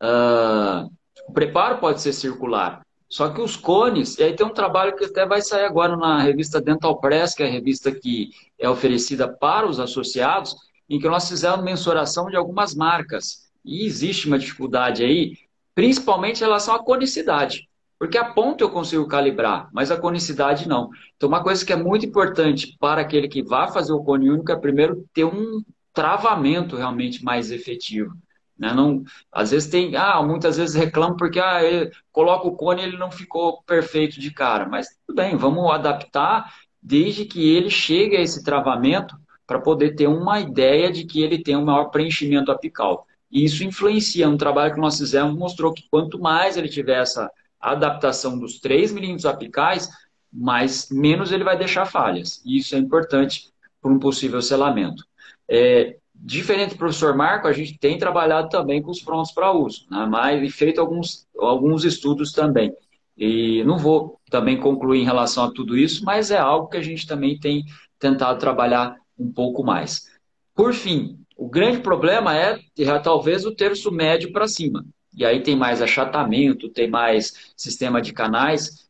uh, 0.00 0.88
o 1.28 1.32
preparo 1.32 1.78
pode 1.78 2.00
ser 2.00 2.12
circular, 2.12 2.85
só 3.08 3.28
que 3.28 3.40
os 3.40 3.56
cones, 3.56 4.18
e 4.18 4.24
aí 4.24 4.34
tem 4.34 4.44
um 4.44 4.52
trabalho 4.52 4.96
que 4.96 5.04
até 5.04 5.24
vai 5.24 5.40
sair 5.40 5.64
agora 5.64 5.96
na 5.96 6.20
revista 6.20 6.60
Dental 6.60 6.98
Press, 7.00 7.34
que 7.34 7.42
é 7.42 7.46
a 7.46 7.50
revista 7.50 7.92
que 7.92 8.30
é 8.58 8.68
oferecida 8.68 9.28
para 9.28 9.66
os 9.66 9.78
associados, 9.78 10.56
em 10.88 10.98
que 10.98 11.08
nós 11.08 11.28
fizemos 11.28 11.64
mensuração 11.64 12.28
de 12.28 12.36
algumas 12.36 12.74
marcas. 12.74 13.46
E 13.64 13.84
existe 13.84 14.26
uma 14.26 14.38
dificuldade 14.38 15.04
aí, 15.04 15.36
principalmente 15.74 16.40
em 16.40 16.44
relação 16.44 16.74
à 16.74 16.82
conicidade. 16.82 17.68
Porque 17.98 18.18
a 18.18 18.24
ponta 18.24 18.62
eu 18.62 18.70
consigo 18.70 19.06
calibrar, 19.06 19.68
mas 19.72 19.90
a 19.90 19.96
conicidade 19.96 20.68
não. 20.68 20.90
Então, 21.16 21.28
uma 21.28 21.42
coisa 21.42 21.64
que 21.64 21.72
é 21.72 21.76
muito 21.76 22.04
importante 22.04 22.76
para 22.78 23.00
aquele 23.00 23.26
que 23.26 23.42
vai 23.42 23.72
fazer 23.72 23.92
o 23.92 24.02
cone 24.02 24.28
único 24.28 24.52
é 24.52 24.56
primeiro 24.56 25.06
ter 25.14 25.24
um 25.24 25.62
travamento 25.94 26.76
realmente 26.76 27.24
mais 27.24 27.50
efetivo. 27.50 28.12
Né? 28.58 28.72
Não, 28.72 29.02
às 29.30 29.50
vezes 29.50 29.68
tem, 29.68 29.96
ah, 29.96 30.22
muitas 30.22 30.56
vezes 30.56 30.74
reclamam 30.74 31.16
porque 31.16 31.38
ah, 31.38 31.62
ele 31.62 31.90
coloca 32.10 32.46
o 32.46 32.56
cone 32.56 32.82
e 32.82 32.84
ele 32.86 32.96
não 32.96 33.10
ficou 33.10 33.62
perfeito 33.62 34.18
de 34.18 34.30
cara. 34.30 34.66
Mas 34.68 34.88
tudo 35.06 35.16
bem, 35.16 35.36
vamos 35.36 35.70
adaptar 35.70 36.52
desde 36.82 37.24
que 37.24 37.48
ele 37.54 37.68
chegue 37.70 38.16
a 38.16 38.20
esse 38.20 38.42
travamento 38.42 39.16
para 39.46 39.60
poder 39.60 39.94
ter 39.94 40.06
uma 40.06 40.40
ideia 40.40 40.90
de 40.90 41.04
que 41.04 41.22
ele 41.22 41.42
tem 41.42 41.56
um 41.56 41.64
maior 41.64 41.86
preenchimento 41.86 42.50
apical. 42.50 43.06
E 43.30 43.44
isso 43.44 43.64
influencia. 43.64 44.28
Um 44.28 44.36
trabalho 44.36 44.74
que 44.74 44.80
nós 44.80 44.98
fizemos 44.98 45.36
mostrou 45.36 45.72
que 45.72 45.84
quanto 45.90 46.18
mais 46.18 46.56
ele 46.56 46.68
tiver 46.68 47.00
essa 47.00 47.30
adaptação 47.60 48.38
dos 48.38 48.58
3 48.60 48.92
milímetros 48.92 49.26
apicais, 49.26 49.88
mais, 50.32 50.88
menos 50.90 51.32
ele 51.32 51.44
vai 51.44 51.56
deixar 51.56 51.86
falhas. 51.86 52.40
E 52.44 52.58
isso 52.58 52.74
é 52.74 52.78
importante 52.78 53.50
para 53.80 53.90
um 53.90 53.98
possível 53.98 54.42
selamento. 54.42 55.04
É, 55.48 55.96
Diferente 56.26 56.70
do 56.70 56.78
professor 56.78 57.14
Marco, 57.14 57.46
a 57.46 57.52
gente 57.52 57.78
tem 57.78 57.96
trabalhado 57.96 58.48
também 58.48 58.82
com 58.82 58.90
os 58.90 59.00
prontos 59.00 59.30
para 59.30 59.52
uso, 59.52 59.86
né? 59.88 60.04
mas 60.10 60.42
e 60.42 60.50
feito 60.50 60.80
alguns, 60.80 61.24
alguns 61.38 61.84
estudos 61.84 62.32
também. 62.32 62.74
E 63.16 63.62
não 63.62 63.78
vou 63.78 64.20
também 64.28 64.58
concluir 64.58 65.00
em 65.00 65.04
relação 65.04 65.44
a 65.44 65.52
tudo 65.52 65.78
isso, 65.78 66.04
mas 66.04 66.32
é 66.32 66.36
algo 66.36 66.66
que 66.66 66.76
a 66.76 66.82
gente 66.82 67.06
também 67.06 67.38
tem 67.38 67.64
tentado 67.96 68.40
trabalhar 68.40 68.96
um 69.16 69.32
pouco 69.32 69.62
mais. 69.62 70.04
Por 70.52 70.74
fim, 70.74 71.16
o 71.36 71.48
grande 71.48 71.78
problema 71.78 72.36
é, 72.36 72.58
é 72.76 72.98
talvez 72.98 73.46
o 73.46 73.54
terço 73.54 73.92
médio 73.92 74.32
para 74.32 74.48
cima. 74.48 74.84
E 75.16 75.24
aí 75.24 75.40
tem 75.44 75.54
mais 75.54 75.80
achatamento, 75.80 76.68
tem 76.70 76.90
mais 76.90 77.52
sistema 77.56 78.02
de 78.02 78.12
canais. 78.12 78.88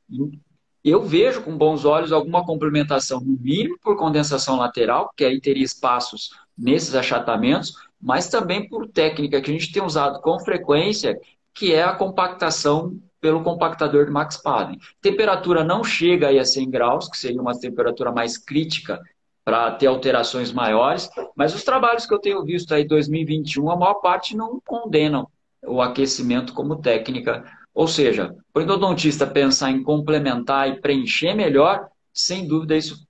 Eu 0.83 1.03
vejo 1.03 1.43
com 1.43 1.55
bons 1.55 1.85
olhos 1.85 2.13
alguma 2.13 2.47
complementação, 2.47 3.21
no 3.21 3.39
mínimo 3.39 3.77
por 3.83 3.95
condensação 3.99 4.57
lateral, 4.57 5.11
que 5.15 5.23
aí 5.23 5.39
teria 5.39 5.65
espaços 5.65 6.31
nesses 6.57 6.95
achatamentos, 6.95 7.75
mas 8.01 8.29
também 8.29 8.69
por 8.69 8.89
técnica 8.89 9.41
que 9.41 9.51
a 9.51 9.53
gente 9.53 9.73
tem 9.73 9.83
usado 9.83 10.21
com 10.21 10.39
frequência, 10.39 11.19
que 11.55 11.73
é 11.73 11.83
a 11.83 11.95
compactação 11.95 12.99
pelo 13.21 13.43
compactador 13.43 14.05
de 14.05 14.11
Max 14.11 14.37
Paden. 14.37 14.79
Temperatura 15.01 15.65
não 15.65 15.83
chega 15.83 16.29
aí 16.29 16.39
a 16.39 16.45
100 16.45 16.71
graus, 16.71 17.09
que 17.09 17.19
seria 17.19 17.41
uma 17.41 17.59
temperatura 17.59 18.13
mais 18.13 18.39
crítica 18.39 19.01
para 19.45 19.71
ter 19.73 19.87
alterações 19.87 20.53
maiores, 20.53 21.09
mas 21.35 21.55
os 21.55 21.63
trabalhos 21.63 22.05
que 22.05 22.13
eu 22.13 22.19
tenho 22.19 22.45
visto 22.45 22.75
aí 22.75 22.83
em 22.83 22.87
2021, 22.87 23.71
a 23.71 23.77
maior 23.77 23.95
parte 23.95 24.37
não 24.37 24.61
condenam 24.65 25.29
o 25.65 25.81
aquecimento 25.81 26.53
como 26.53 26.81
técnica. 26.81 27.45
Ou 27.73 27.87
seja, 27.87 28.35
para 28.53 28.61
o 28.61 28.65
endodontista 28.65 29.27
pensar 29.27 29.71
em 29.71 29.83
complementar 29.83 30.69
e 30.69 30.81
preencher 30.81 31.35
melhor, 31.35 31.89
sem 32.13 32.47
dúvida 32.47 32.77
isso 32.77 33.07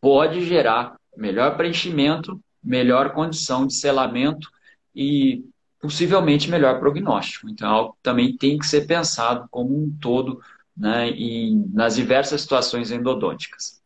pode 0.00 0.44
gerar 0.44 0.96
melhor 1.16 1.56
preenchimento 1.56 2.40
melhor 2.66 3.12
condição 3.12 3.66
de 3.66 3.74
selamento 3.74 4.50
e 4.94 5.44
possivelmente 5.80 6.50
melhor 6.50 6.80
prognóstico. 6.80 7.48
Então, 7.48 7.68
é 7.68 7.70
algo 7.70 7.96
também 8.02 8.36
tem 8.36 8.58
que 8.58 8.66
ser 8.66 8.86
pensado 8.86 9.46
como 9.50 9.76
um 9.76 9.96
todo 10.00 10.40
né, 10.76 11.10
em, 11.10 11.70
nas 11.72 11.94
diversas 11.94 12.40
situações 12.40 12.90
endodônticas. 12.90 13.80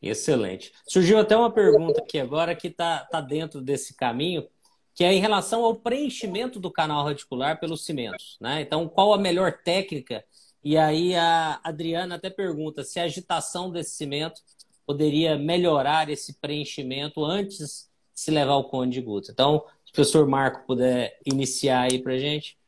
Excelente. 0.00 0.72
Surgiu 0.88 1.18
até 1.18 1.36
uma 1.36 1.52
pergunta 1.52 2.00
aqui 2.00 2.18
agora 2.18 2.56
que 2.56 2.68
está 2.68 3.00
tá 3.04 3.20
dentro 3.20 3.60
desse 3.60 3.94
caminho, 3.94 4.48
que 4.94 5.04
é 5.04 5.12
em 5.12 5.20
relação 5.20 5.64
ao 5.64 5.76
preenchimento 5.76 6.58
do 6.58 6.72
canal 6.72 7.04
radicular 7.04 7.60
pelos 7.60 7.84
cimentos. 7.84 8.36
Né? 8.40 8.62
Então, 8.62 8.88
qual 8.88 9.12
a 9.12 9.18
melhor 9.18 9.52
técnica? 9.64 10.24
E 10.64 10.76
aí 10.76 11.14
a 11.14 11.60
Adriana 11.62 12.16
até 12.16 12.30
pergunta 12.30 12.84
se 12.84 12.98
a 13.00 13.04
agitação 13.04 13.70
desse 13.70 13.96
cimento 13.96 14.40
poderia 14.86 15.36
melhorar 15.36 16.08
esse 16.08 16.34
preenchimento 16.34 17.24
antes 17.24 17.90
de 18.14 18.20
se 18.20 18.30
levar 18.30 18.56
o 18.56 18.64
cone 18.64 18.90
de 18.90 19.00
Guts. 19.00 19.30
Então, 19.30 19.66
se 19.84 19.92
o 19.92 19.94
professor 19.94 20.26
Marco 20.26 20.66
puder 20.66 21.18
iniciar 21.24 21.82
aí 21.82 22.02
para 22.02 22.18
gente. 22.18 22.58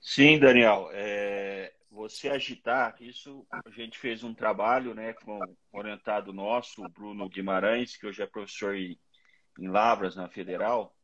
Sim, 0.00 0.38
Daniel. 0.38 0.90
É, 0.92 1.72
você 1.90 2.28
agitar, 2.28 2.96
isso 3.00 3.46
a 3.50 3.70
gente 3.70 3.98
fez 3.98 4.22
um 4.22 4.34
trabalho 4.34 4.94
né, 4.94 5.12
com 5.12 5.38
orientado 5.72 6.32
nosso, 6.32 6.84
o 6.84 6.88
Bruno 6.88 7.28
Guimarães, 7.28 7.96
que 7.96 8.06
hoje 8.06 8.22
é 8.22 8.26
professor 8.26 8.74
em, 8.74 8.98
em 9.58 9.68
Lavras, 9.68 10.16
na 10.16 10.28
Federal, 10.28 10.94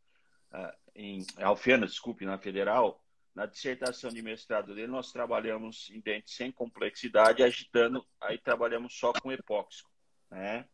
uh, 0.52 0.72
em 0.94 1.24
Alfenas, 1.38 1.90
desculpe, 1.90 2.24
na 2.24 2.38
Federal. 2.38 3.02
Na 3.32 3.46
dissertação 3.46 4.10
de 4.10 4.20
mestrado 4.20 4.74
dele, 4.74 4.88
nós 4.88 5.12
trabalhamos 5.12 5.88
em 5.90 6.00
dentes 6.00 6.34
sem 6.34 6.50
complexidade, 6.50 7.44
agitando, 7.44 8.04
aí 8.20 8.36
trabalhamos 8.36 8.92
só 8.98 9.12
com 9.12 9.30
epóxico 9.30 9.89
né? 10.30 10.66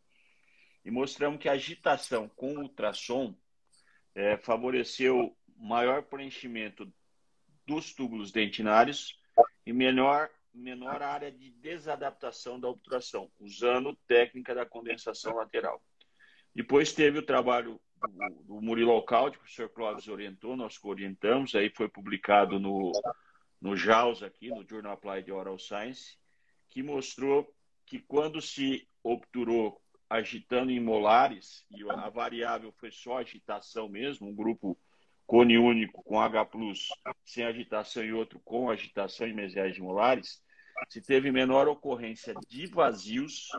E 0.85 0.91
mostramos 0.91 1.39
que 1.39 1.49
a 1.49 1.53
agitação 1.53 2.29
com 2.29 2.57
ultrassom 2.57 3.35
é, 4.15 4.37
favoreceu 4.37 5.35
maior 5.57 6.03
preenchimento 6.03 6.91
dos 7.65 7.93
túbulos 7.93 8.31
dentinários 8.31 9.19
e 9.65 9.73
menor, 9.73 10.29
menor 10.53 11.01
área 11.01 11.31
de 11.31 11.51
desadaptação 11.51 12.59
da 12.59 12.69
obturação, 12.69 13.29
usando 13.39 13.97
técnica 14.07 14.55
da 14.55 14.65
condensação 14.65 15.35
lateral. 15.35 15.81
Depois 16.55 16.93
teve 16.93 17.19
o 17.19 17.25
trabalho 17.25 17.79
do, 17.95 18.43
do 18.43 18.61
Murilo 18.61 18.91
Alcalde, 18.91 19.37
que 19.37 19.37
o 19.37 19.41
professor 19.41 19.69
Clóvis 19.69 20.07
orientou, 20.07 20.55
nós 20.55 20.79
orientamos, 20.83 21.53
aí 21.53 21.69
foi 21.69 21.89
publicado 21.89 22.59
no, 22.59 22.91
no 23.59 23.75
JAWS 23.75 24.23
aqui, 24.23 24.49
no 24.49 24.67
Journal 24.67 24.93
Applied 24.93 25.31
Oral 25.31 25.59
Science, 25.59 26.17
que 26.69 26.81
mostrou 26.81 27.53
que 27.85 27.99
quando 27.99 28.41
se 28.41 28.87
obturou 29.07 29.81
agitando 30.09 30.71
em 30.71 30.79
molares, 30.79 31.65
e 31.71 31.89
a 31.89 32.09
variável 32.09 32.71
foi 32.71 32.91
só 32.91 33.17
agitação 33.17 33.89
mesmo, 33.89 34.29
um 34.29 34.35
grupo 34.35 34.77
cone 35.25 35.57
único 35.57 36.01
com 36.03 36.19
H+, 36.19 36.47
sem 37.25 37.43
agitação 37.43 38.03
e 38.03 38.13
outro 38.13 38.39
com 38.39 38.69
agitação 38.69 39.27
em 39.27 39.33
mesiais 39.33 39.77
molares, 39.77 40.41
se 40.87 41.01
teve 41.01 41.31
menor 41.31 41.67
ocorrência 41.67 42.33
de 42.47 42.67
vazios 42.67 43.49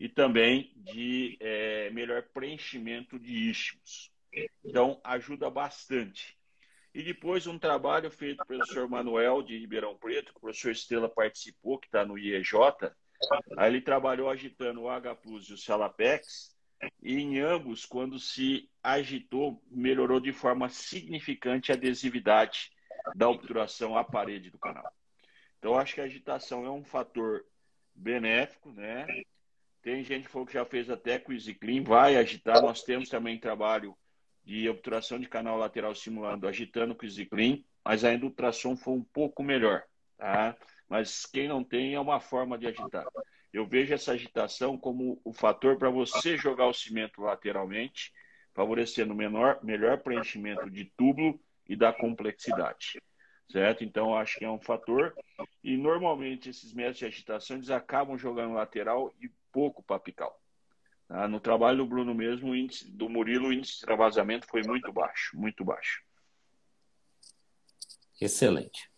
e 0.00 0.08
também 0.08 0.72
de 0.76 1.36
é, 1.40 1.90
melhor 1.90 2.22
preenchimento 2.32 3.18
de 3.18 3.50
istmos. 3.50 4.10
Então, 4.64 5.00
ajuda 5.04 5.50
bastante. 5.50 6.36
E 6.94 7.02
depois 7.02 7.46
um 7.46 7.58
trabalho 7.58 8.10
feito 8.10 8.44
pelo 8.46 8.60
professor 8.60 8.88
Manuel 8.88 9.42
de 9.42 9.58
Ribeirão 9.58 9.96
Preto, 9.96 10.32
que 10.32 10.38
o 10.38 10.40
professor 10.40 10.70
Estela 10.70 11.08
participou, 11.08 11.78
que 11.78 11.86
está 11.86 12.04
no 12.04 12.18
IEJ. 12.18 12.52
Aí 13.56 13.70
ele 13.70 13.80
trabalhou 13.80 14.28
agitando 14.28 14.82
o 14.82 14.88
H 14.88 15.14
Plus 15.16 15.48
e 15.48 15.54
o 15.54 15.58
Salapex, 15.58 16.56
e 17.02 17.18
em 17.18 17.38
ambos, 17.38 17.86
quando 17.86 18.18
se 18.18 18.68
agitou, 18.82 19.62
melhorou 19.70 20.18
de 20.18 20.32
forma 20.32 20.68
significante 20.68 21.70
a 21.70 21.74
adesividade 21.74 22.70
da 23.14 23.28
obturação 23.28 23.96
à 23.96 24.02
parede 24.02 24.50
do 24.50 24.58
canal. 24.58 24.92
Então, 25.58 25.78
acho 25.78 25.94
que 25.94 26.00
a 26.00 26.04
agitação 26.04 26.66
é 26.66 26.70
um 26.70 26.84
fator 26.84 27.44
benéfico, 27.94 28.72
né? 28.72 29.06
Tem 29.80 30.02
gente 30.02 30.24
que 30.24 30.30
falou 30.30 30.46
que 30.46 30.54
já 30.54 30.64
fez 30.64 30.90
até 30.90 31.18
com 31.18 31.30
o 31.30 31.34
EasyClean, 31.34 31.84
vai 31.84 32.16
agitar. 32.16 32.60
Nós 32.62 32.82
temos 32.82 33.08
também 33.08 33.38
trabalho 33.38 33.96
de 34.44 34.68
obturação 34.68 35.20
de 35.20 35.28
canal 35.28 35.56
lateral 35.56 35.94
simulando, 35.94 36.48
agitando 36.48 36.94
com 36.94 37.02
o 37.02 37.06
EasyClean, 37.06 37.62
mas 37.84 38.04
ainda 38.04 38.24
o 38.24 38.28
ultrassom 38.28 38.76
foi 38.76 38.94
um 38.94 39.04
pouco 39.04 39.42
melhor, 39.42 39.84
tá? 40.16 40.56
Mas 40.92 41.24
quem 41.24 41.48
não 41.48 41.64
tem 41.64 41.94
é 41.94 42.00
uma 42.00 42.20
forma 42.20 42.58
de 42.58 42.66
agitar. 42.66 43.06
Eu 43.50 43.66
vejo 43.66 43.94
essa 43.94 44.12
agitação 44.12 44.76
como 44.76 45.18
o 45.24 45.32
fator 45.32 45.78
para 45.78 45.88
você 45.88 46.36
jogar 46.36 46.66
o 46.66 46.74
cimento 46.74 47.22
lateralmente, 47.22 48.12
favorecendo 48.52 49.14
menor, 49.14 49.58
melhor 49.64 50.02
preenchimento 50.02 50.70
de 50.70 50.84
túbulo 50.94 51.40
e 51.66 51.74
da 51.74 51.94
complexidade. 51.94 53.00
Certo? 53.50 53.82
Então, 53.82 54.14
acho 54.14 54.38
que 54.38 54.44
é 54.44 54.50
um 54.50 54.60
fator. 54.60 55.14
E 55.64 55.78
normalmente 55.78 56.50
esses 56.50 56.74
métodos 56.74 56.98
de 56.98 57.06
agitação 57.06 57.56
eles 57.56 57.70
acabam 57.70 58.18
jogando 58.18 58.52
lateral 58.52 59.14
e 59.18 59.30
pouco 59.50 59.82
para 59.82 59.96
apical. 59.96 60.38
Tá? 61.08 61.26
No 61.26 61.40
trabalho 61.40 61.78
do 61.78 61.86
Bruno 61.86 62.14
mesmo, 62.14 62.50
o 62.50 62.54
índice, 62.54 62.90
do 62.90 63.08
Murilo, 63.08 63.48
o 63.48 63.52
índice 63.54 63.76
de 63.76 63.80
travasamento 63.80 64.46
foi 64.46 64.60
muito 64.60 64.92
baixo, 64.92 65.38
muito 65.38 65.64
baixo. 65.64 66.02
Excelente. 68.20 68.91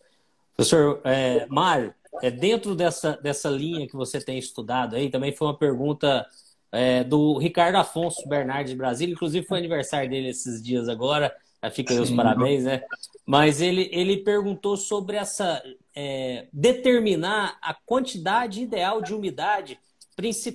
Professor 0.56 1.00
é, 1.04 1.46
Mário, 1.46 1.94
é, 2.22 2.30
dentro 2.30 2.74
dessa, 2.74 3.16
dessa 3.16 3.48
linha 3.50 3.86
que 3.86 3.96
você 3.96 4.20
tem 4.20 4.38
estudado 4.38 4.96
aí, 4.96 5.10
também 5.10 5.32
foi 5.32 5.48
uma 5.48 5.58
pergunta 5.58 6.26
é, 6.70 7.02
do 7.04 7.38
Ricardo 7.38 7.76
Afonso 7.76 8.28
Bernardes 8.28 8.70
de 8.70 8.76
Brasília, 8.76 9.12
inclusive 9.12 9.46
foi 9.46 9.58
aniversário 9.58 10.08
dele 10.08 10.28
esses 10.28 10.62
dias 10.62 10.88
agora, 10.88 11.34
fica 11.72 11.94
aí 11.94 12.00
os 12.00 12.10
parabéns, 12.10 12.64
né? 12.64 12.82
Mas 13.26 13.60
ele, 13.60 13.88
ele 13.90 14.18
perguntou 14.18 14.76
sobre 14.76 15.16
essa 15.16 15.62
é, 15.94 16.46
determinar 16.52 17.56
a 17.62 17.72
quantidade 17.72 18.62
ideal 18.62 19.00
de 19.00 19.14
umidade 19.14 19.78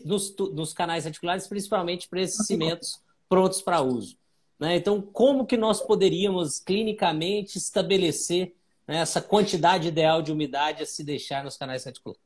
nos, 0.06 0.36
nos 0.54 0.74
canais 0.74 1.06
articulares, 1.06 1.48
principalmente 1.48 2.08
para 2.08 2.22
esses 2.22 2.46
cimentos 2.46 3.02
prontos 3.28 3.62
para 3.62 3.82
uso. 3.82 4.18
Né? 4.60 4.76
Então, 4.76 5.02
como 5.02 5.46
que 5.46 5.58
nós 5.58 5.82
poderíamos 5.82 6.60
clinicamente 6.60 7.58
estabelecer 7.58 8.54
né, 8.90 8.98
essa 8.98 9.22
quantidade 9.22 9.88
ideal 9.88 10.20
de 10.20 10.32
umidade 10.32 10.82
a 10.82 10.86
se 10.86 11.04
deixar 11.04 11.44
nos 11.44 11.56
canais 11.56 11.86
articulares? 11.86 12.20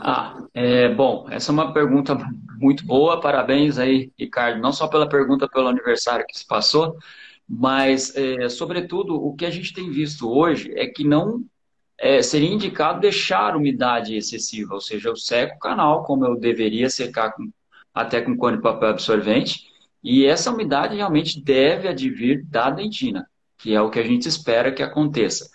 Ah, 0.00 0.36
é, 0.52 0.92
bom, 0.92 1.28
essa 1.30 1.52
é 1.52 1.54
uma 1.54 1.72
pergunta 1.72 2.18
muito 2.58 2.84
boa, 2.84 3.20
parabéns 3.20 3.78
aí, 3.78 4.12
Ricardo, 4.18 4.60
não 4.60 4.72
só 4.72 4.88
pela 4.88 5.08
pergunta 5.08 5.48
pelo 5.48 5.68
aniversário 5.68 6.26
que 6.26 6.36
se 6.36 6.44
passou, 6.44 6.96
mas, 7.48 8.14
é, 8.16 8.48
sobretudo, 8.48 9.14
o 9.14 9.34
que 9.36 9.46
a 9.46 9.50
gente 9.50 9.72
tem 9.72 9.88
visto 9.90 10.28
hoje 10.28 10.72
é 10.74 10.88
que 10.88 11.04
não 11.04 11.44
é, 11.96 12.20
seria 12.20 12.50
indicado 12.50 13.00
deixar 13.00 13.56
umidade 13.56 14.16
excessiva, 14.16 14.74
ou 14.74 14.80
seja, 14.80 15.08
eu 15.08 15.16
seco 15.16 15.54
o 15.54 15.60
canal 15.60 16.02
como 16.02 16.26
eu 16.26 16.36
deveria 16.36 16.90
secar 16.90 17.30
com, 17.32 17.48
até 17.94 18.20
com 18.20 18.36
cone 18.36 18.56
de 18.56 18.62
papel 18.62 18.88
absorvente, 18.88 19.68
e 20.02 20.26
essa 20.26 20.50
umidade 20.50 20.96
realmente 20.96 21.40
deve 21.40 21.86
advir 21.86 22.44
da 22.44 22.70
dentina, 22.70 23.28
que 23.58 23.74
é 23.74 23.80
o 23.82 23.90
que 23.90 23.98
a 23.98 24.04
gente 24.04 24.28
espera 24.28 24.72
que 24.72 24.82
aconteça. 24.82 25.50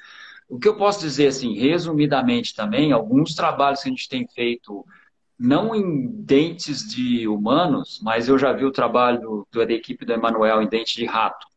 O 0.50 0.60
que 0.60 0.68
eu 0.68 0.76
posso 0.76 1.00
dizer, 1.00 1.28
assim, 1.28 1.54
resumidamente 1.58 2.54
também, 2.54 2.92
alguns 2.92 3.34
trabalhos 3.34 3.82
que 3.82 3.90
a 3.90 3.92
gente 3.92 4.10
tem 4.10 4.28
feito, 4.28 4.86
não 5.40 5.74
em 5.74 6.08
dentes 6.08 6.88
de 6.88 7.28
humanos, 7.28 8.00
mas 8.04 8.28
eu 8.28 8.38
já 8.38 8.52
vi 8.52 8.66
o 8.66 8.72
trabalho 8.72 9.48
da 9.52 9.64
equipe 9.74 10.06
do 10.06 10.14
Emanuel 10.14 10.62
em 10.62 10.68
dente 10.68 10.96
de 10.96 11.06
rato, 11.06 11.48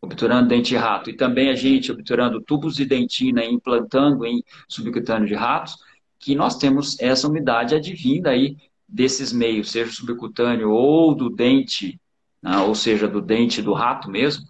obturando 0.00 0.48
dente 0.48 0.68
de 0.68 0.76
rato, 0.76 1.10
e 1.10 1.16
também 1.16 1.50
a 1.50 1.54
gente 1.54 1.90
obturando 1.90 2.40
tubos 2.40 2.76
de 2.76 2.84
dentina 2.84 3.44
e 3.44 3.52
implantando 3.52 4.24
em 4.24 4.44
subcutâneo 4.68 5.26
de 5.26 5.34
ratos, 5.34 5.76
que 6.18 6.34
nós 6.34 6.56
temos 6.56 7.00
essa 7.00 7.26
umidade 7.26 7.74
advinda 7.74 8.30
aí 8.30 8.56
desses 8.86 9.32
meios, 9.32 9.70
seja 9.70 9.90
subcutâneo 9.90 10.70
ou 10.70 11.14
do 11.14 11.30
dente, 11.30 11.98
né, 12.42 12.58
ou 12.58 12.74
seja, 12.74 13.08
do 13.08 13.20
dente 13.20 13.62
do 13.62 13.72
rato 13.72 14.10
mesmo, 14.10 14.44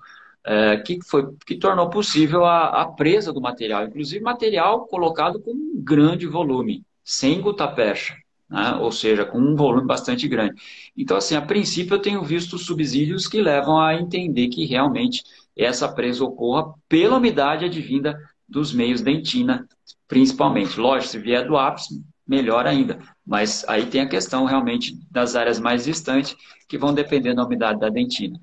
é, 0.45 0.77
que, 0.79 0.99
foi, 1.05 1.29
que 1.47 1.57
tornou 1.57 1.91
possível 1.91 2.45
a, 2.45 2.83
a, 2.83 2.87
presa 2.87 3.33
do 3.33 3.41
material, 3.41 3.85
inclusive 3.85 4.23
material 4.23 4.87
colocado 4.87 5.41
com 5.41 5.53
um 5.53 5.83
grande 5.83 6.27
volume, 6.27 6.85
sem 7.05 7.41
gutapercha, 7.41 8.17
né, 8.49 8.75
ou 8.81 8.91
seja, 8.91 9.25
com 9.25 9.39
um 9.39 9.55
volume 9.55 9.87
bastante 9.87 10.27
grande. 10.27 10.61
Então, 10.97 11.17
assim, 11.17 11.37
a 11.37 11.43
princípio 11.43 11.95
eu 11.95 12.03
tenho 12.03 12.23
visto 12.23 12.59
subsídios 12.59 13.29
que 13.29 13.41
levam 13.41 13.79
a 13.81 13.95
entender 13.95 14.49
que 14.49 14.65
realmente 14.65 15.23
essa 15.57 15.89
presa 15.93 16.25
ocorra 16.25 16.73
pela 16.89 17.19
umidade 17.19 17.65
advinda 17.65 18.19
dos 18.49 18.73
meios 18.73 19.01
dentina, 19.01 19.69
principalmente. 20.09 20.81
Lógico, 20.81 21.13
se 21.13 21.19
vier 21.19 21.47
do 21.47 21.57
ápice, 21.57 22.03
melhor 22.27 22.67
ainda. 22.67 22.99
Mas 23.27 23.65
aí 23.69 23.87
tem 23.87 24.01
a 24.01 24.09
questão 24.09 24.45
realmente 24.45 24.99
das 25.11 25.37
áreas 25.37 25.61
mais 25.61 25.85
distantes, 25.85 26.37
que 26.69 26.79
vão 26.79 26.95
depender 26.95 27.35
da 27.35 27.45
umidade 27.45 27.79
da 27.79 27.89
dentina. 27.89 28.39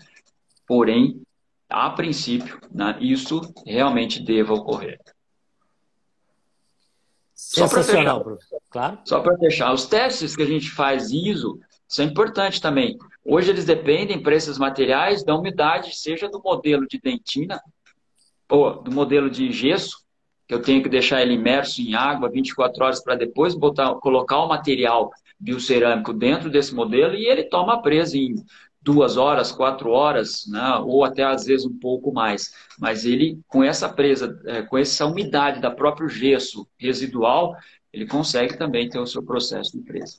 Porém, 0.65 1.21
a 1.69 1.89
princípio, 1.89 2.59
né, 2.71 2.97
isso 3.01 3.41
realmente 3.65 4.23
deva 4.23 4.53
ocorrer. 4.53 4.99
Sensacional, 7.33 8.23
professor. 8.23 8.59
Claro. 8.69 8.99
Só 9.05 9.19
para 9.19 9.37
fechar, 9.37 9.73
os 9.73 9.85
testes 9.85 10.35
que 10.35 10.41
a 10.41 10.47
gente 10.47 10.71
faz 10.71 11.11
ISO 11.11 11.59
são 11.87 12.03
importantes 12.03 12.59
também. 12.59 12.97
Hoje 13.23 13.51
eles 13.51 13.65
dependem, 13.65 14.21
para 14.21 14.35
esses 14.35 14.57
materiais, 14.57 15.23
da 15.23 15.35
umidade, 15.35 15.95
seja 15.95 16.27
do 16.27 16.41
modelo 16.41 16.87
de 16.87 16.99
dentina, 16.99 17.61
ou 18.49 18.81
do 18.81 18.91
modelo 18.91 19.29
de 19.29 19.51
gesso, 19.51 20.05
que 20.47 20.53
eu 20.53 20.61
tenho 20.61 20.81
que 20.81 20.89
deixar 20.89 21.21
ele 21.21 21.33
imerso 21.33 21.81
em 21.81 21.93
água 21.93 22.29
24 22.29 22.83
horas 22.83 23.03
para 23.03 23.15
depois 23.15 23.53
botar, 23.53 23.93
colocar 23.95 24.39
o 24.39 24.47
material 24.47 25.11
biocerâmico 25.39 26.13
dentro 26.13 26.49
desse 26.49 26.73
modelo 26.73 27.13
e 27.13 27.27
ele 27.27 27.43
toma 27.43 27.81
presa 27.81 28.17
em 28.17 28.35
duas 28.87 29.17
horas, 29.17 29.51
quatro 29.51 29.89
horas, 29.89 30.47
né? 30.47 30.75
ou 30.85 31.03
até 31.03 31.21
às 31.21 31.43
vezes 31.43 31.65
um 31.65 31.77
pouco 31.77 32.13
mais. 32.13 32.53
Mas 32.79 33.03
ele, 33.03 33.37
com 33.45 33.61
essa 33.61 33.89
presa, 33.89 34.39
é, 34.45 34.61
com 34.61 34.77
essa 34.77 35.05
umidade 35.05 35.59
da 35.59 35.69
próprio 35.69 36.07
gesso 36.07 36.65
residual, 36.77 37.53
ele 37.91 38.07
consegue 38.07 38.57
também 38.57 38.87
ter 38.87 38.97
o 38.97 39.05
seu 39.05 39.21
processo 39.21 39.77
de 39.77 39.83
presa. 39.83 40.15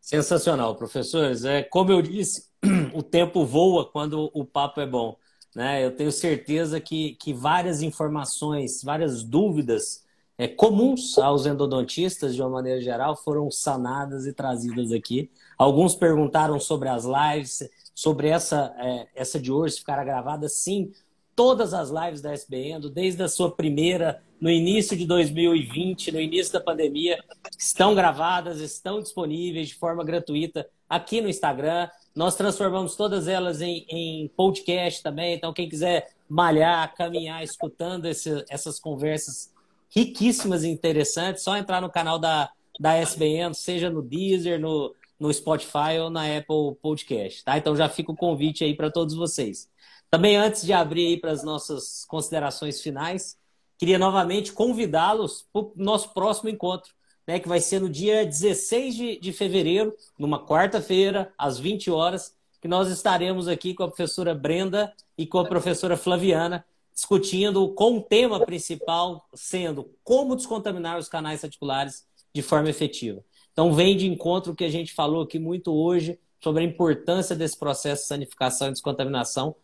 Sensacional, 0.00 0.74
professores. 0.74 1.44
É, 1.44 1.62
como 1.62 1.92
eu 1.92 2.00
disse, 2.00 2.48
o 2.94 3.02
tempo 3.02 3.44
voa 3.44 3.84
quando 3.84 4.30
o 4.32 4.42
papo 4.42 4.80
é 4.80 4.86
bom. 4.86 5.18
Né? 5.54 5.84
Eu 5.84 5.94
tenho 5.94 6.10
certeza 6.10 6.80
que, 6.80 7.14
que 7.16 7.34
várias 7.34 7.82
informações, 7.82 8.82
várias 8.82 9.22
dúvidas 9.22 10.02
é, 10.38 10.48
comuns 10.48 11.18
aos 11.18 11.44
endodontistas, 11.44 12.34
de 12.34 12.40
uma 12.40 12.48
maneira 12.48 12.80
geral, 12.80 13.14
foram 13.14 13.50
sanadas 13.50 14.26
e 14.26 14.32
trazidas 14.32 14.90
aqui. 14.90 15.30
Alguns 15.62 15.94
perguntaram 15.94 16.58
sobre 16.58 16.88
as 16.88 17.04
lives, 17.04 17.62
sobre 17.94 18.26
essa, 18.26 18.74
é, 18.80 19.06
essa 19.14 19.38
de 19.38 19.52
hoje 19.52 19.76
ficar 19.76 20.02
gravada. 20.04 20.48
Sim, 20.48 20.90
todas 21.36 21.72
as 21.72 21.88
lives 21.88 22.20
da 22.20 22.32
SBN, 22.32 22.90
desde 22.90 23.22
a 23.22 23.28
sua 23.28 23.48
primeira, 23.48 24.20
no 24.40 24.50
início 24.50 24.96
de 24.96 25.06
2020, 25.06 26.10
no 26.10 26.20
início 26.20 26.52
da 26.52 26.60
pandemia, 26.60 27.16
estão 27.56 27.94
gravadas, 27.94 28.58
estão 28.58 29.00
disponíveis 29.00 29.68
de 29.68 29.76
forma 29.76 30.02
gratuita 30.02 30.68
aqui 30.90 31.20
no 31.20 31.28
Instagram. 31.28 31.88
Nós 32.12 32.34
transformamos 32.34 32.96
todas 32.96 33.28
elas 33.28 33.62
em, 33.62 33.86
em 33.88 34.26
podcast 34.36 35.00
também, 35.00 35.36
então 35.36 35.52
quem 35.52 35.68
quiser 35.68 36.08
malhar, 36.28 36.92
caminhar, 36.96 37.44
escutando 37.44 38.06
esse, 38.06 38.44
essas 38.50 38.80
conversas 38.80 39.52
riquíssimas 39.94 40.64
e 40.64 40.68
interessantes, 40.70 41.44
só 41.44 41.56
entrar 41.56 41.80
no 41.80 41.88
canal 41.88 42.18
da, 42.18 42.50
da 42.80 42.96
SBN, 42.96 43.54
seja 43.54 43.88
no 43.88 44.02
Deezer, 44.02 44.58
no, 44.58 44.92
no 45.22 45.32
Spotify 45.32 46.00
ou 46.00 46.10
na 46.10 46.24
Apple 46.36 46.74
Podcast, 46.82 47.44
tá? 47.44 47.56
Então 47.56 47.76
já 47.76 47.88
fica 47.88 48.10
o 48.10 48.16
convite 48.16 48.64
aí 48.64 48.74
para 48.74 48.90
todos 48.90 49.14
vocês. 49.14 49.70
Também 50.10 50.36
antes 50.36 50.64
de 50.64 50.72
abrir 50.72 51.06
aí 51.06 51.16
para 51.16 51.30
as 51.30 51.44
nossas 51.44 52.04
considerações 52.06 52.80
finais, 52.80 53.38
queria 53.78 54.00
novamente 54.00 54.52
convidá-los 54.52 55.46
para 55.52 55.62
o 55.62 55.72
nosso 55.76 56.12
próximo 56.12 56.50
encontro, 56.50 56.92
né, 57.24 57.38
que 57.38 57.48
vai 57.48 57.60
ser 57.60 57.80
no 57.80 57.88
dia 57.88 58.26
16 58.26 58.96
de, 58.96 59.20
de 59.20 59.32
fevereiro, 59.32 59.94
numa 60.18 60.44
quarta-feira, 60.44 61.32
às 61.38 61.56
20 61.56 61.88
horas, 61.88 62.34
que 62.60 62.66
nós 62.66 62.88
estaremos 62.88 63.46
aqui 63.46 63.74
com 63.74 63.84
a 63.84 63.88
professora 63.88 64.34
Brenda 64.34 64.92
e 65.16 65.24
com 65.24 65.38
a 65.38 65.44
professora 65.44 65.96
Flaviana, 65.96 66.64
discutindo 66.92 67.72
com 67.74 67.98
o 67.98 68.02
tema 68.02 68.44
principal 68.44 69.28
sendo 69.32 69.88
como 70.02 70.34
descontaminar 70.34 70.98
os 70.98 71.08
canais 71.08 71.44
articulares 71.44 72.04
de 72.34 72.42
forma 72.42 72.68
efetiva. 72.68 73.24
Então, 73.52 73.72
vem 73.72 73.96
de 73.96 74.06
encontro 74.06 74.52
o 74.52 74.56
que 74.56 74.64
a 74.64 74.70
gente 74.70 74.92
falou 74.94 75.22
aqui 75.22 75.38
muito 75.38 75.72
hoje 75.72 76.18
sobre 76.40 76.62
a 76.62 76.66
importância 76.66 77.36
desse 77.36 77.58
processo 77.58 78.02
de 78.02 78.08
sanificação 78.08 78.68
e 78.68 78.72
descontaminação 78.72 79.54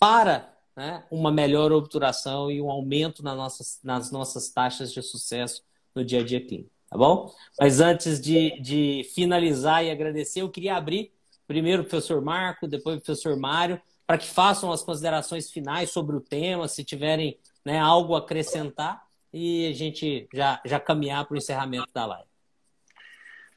para 0.00 0.52
né, 0.76 1.04
uma 1.10 1.30
melhor 1.30 1.72
obturação 1.72 2.50
e 2.50 2.60
um 2.60 2.70
aumento 2.70 3.22
nas 3.22 3.36
nossas, 3.36 3.80
nas 3.82 4.10
nossas 4.10 4.48
taxas 4.48 4.92
de 4.92 5.00
sucesso 5.02 5.62
no 5.94 6.04
dia 6.04 6.20
a 6.20 6.24
dia 6.24 6.44
clínico. 6.44 6.70
Tá 6.90 6.98
bom? 6.98 7.32
Mas 7.58 7.80
antes 7.80 8.20
de, 8.20 8.60
de 8.60 9.08
finalizar 9.14 9.84
e 9.84 9.90
agradecer, 9.90 10.42
eu 10.42 10.50
queria 10.50 10.76
abrir 10.76 11.12
primeiro 11.46 11.82
o 11.82 11.84
professor 11.84 12.20
Marco, 12.20 12.66
depois 12.66 12.98
o 12.98 13.00
professor 13.00 13.36
Mário, 13.36 13.80
para 14.06 14.18
que 14.18 14.26
façam 14.26 14.72
as 14.72 14.82
considerações 14.82 15.50
finais 15.50 15.90
sobre 15.90 16.16
o 16.16 16.20
tema, 16.20 16.68
se 16.68 16.84
tiverem 16.84 17.38
né, 17.64 17.78
algo 17.78 18.14
a 18.14 18.18
acrescentar, 18.18 19.02
e 19.32 19.66
a 19.66 19.72
gente 19.72 20.28
já, 20.32 20.60
já 20.64 20.78
caminhar 20.78 21.24
para 21.26 21.34
o 21.34 21.38
encerramento 21.38 21.88
da 21.92 22.06
live. 22.06 22.33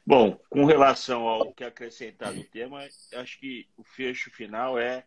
Bom, 0.08 0.40
com 0.48 0.64
relação 0.64 1.28
ao 1.28 1.52
que 1.52 1.62
acrescentar 1.62 2.32
no 2.32 2.42
tema, 2.42 2.82
acho 3.12 3.38
que 3.38 3.68
o 3.76 3.84
fecho 3.84 4.30
final 4.30 4.78
é 4.78 5.04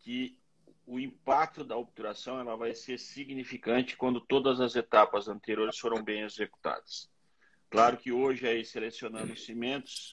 que 0.00 0.36
o 0.84 0.98
impacto 0.98 1.62
da 1.62 1.76
obturação 1.76 2.40
ela 2.40 2.56
vai 2.56 2.74
ser 2.74 2.98
significante 2.98 3.96
quando 3.96 4.20
todas 4.20 4.60
as 4.60 4.74
etapas 4.74 5.28
anteriores 5.28 5.78
foram 5.78 6.02
bem 6.02 6.22
executadas. 6.22 7.08
Claro 7.70 7.96
que 7.96 8.10
hoje 8.10 8.44
aí 8.44 8.64
selecionando 8.64 9.36
cimentos 9.36 10.12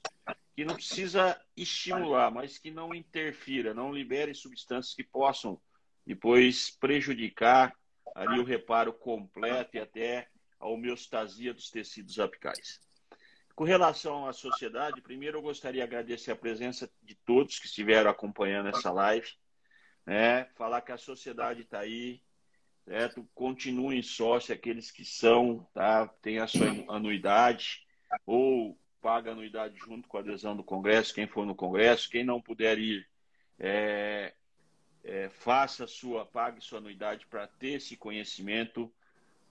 que 0.54 0.64
não 0.64 0.76
precisa 0.76 1.36
estimular, 1.56 2.30
mas 2.30 2.58
que 2.58 2.70
não 2.70 2.94
interfira, 2.94 3.74
não 3.74 3.92
libere 3.92 4.36
substâncias 4.36 4.94
que 4.94 5.02
possam 5.02 5.60
depois 6.06 6.70
prejudicar 6.70 7.74
ali 8.14 8.38
o 8.38 8.44
reparo 8.44 8.92
completo 8.92 9.76
e 9.76 9.80
até 9.80 10.28
a 10.60 10.68
homeostasia 10.68 11.52
dos 11.52 11.70
tecidos 11.70 12.20
apicais. 12.20 12.80
Com 13.54 13.64
relação 13.64 14.26
à 14.26 14.32
sociedade, 14.32 15.00
primeiro 15.00 15.38
eu 15.38 15.42
gostaria 15.42 15.82
de 15.82 15.86
agradecer 15.86 16.30
a 16.30 16.36
presença 16.36 16.90
de 17.02 17.14
todos 17.14 17.58
que 17.58 17.66
estiveram 17.66 18.10
acompanhando 18.10 18.68
essa 18.68 18.90
live. 18.90 19.30
Né? 20.06 20.46
Falar 20.56 20.80
que 20.80 20.92
a 20.92 20.96
sociedade 20.96 21.62
está 21.62 21.80
aí, 21.80 22.22
certo? 22.84 23.28
Continuem 23.34 24.02
sócio 24.02 24.54
aqueles 24.54 24.90
que 24.90 25.04
são, 25.04 25.66
tá? 25.74 26.08
Tem 26.20 26.38
a 26.38 26.46
sua 26.46 26.66
anuidade 26.88 27.86
ou 28.26 28.78
paga 29.00 29.32
anuidade 29.32 29.78
junto 29.78 30.08
com 30.08 30.16
a 30.16 30.20
adesão 30.20 30.56
do 30.56 30.64
Congresso, 30.64 31.14
quem 31.14 31.26
for 31.26 31.44
no 31.44 31.54
Congresso, 31.54 32.08
quem 32.08 32.24
não 32.24 32.40
puder 32.40 32.78
ir, 32.78 33.06
é, 33.58 34.32
é, 35.04 35.28
faça 35.28 35.86
sua, 35.86 36.24
pague 36.24 36.60
sua 36.60 36.78
anuidade 36.78 37.26
para 37.26 37.46
ter 37.46 37.74
esse 37.74 37.96
conhecimento 37.96 38.92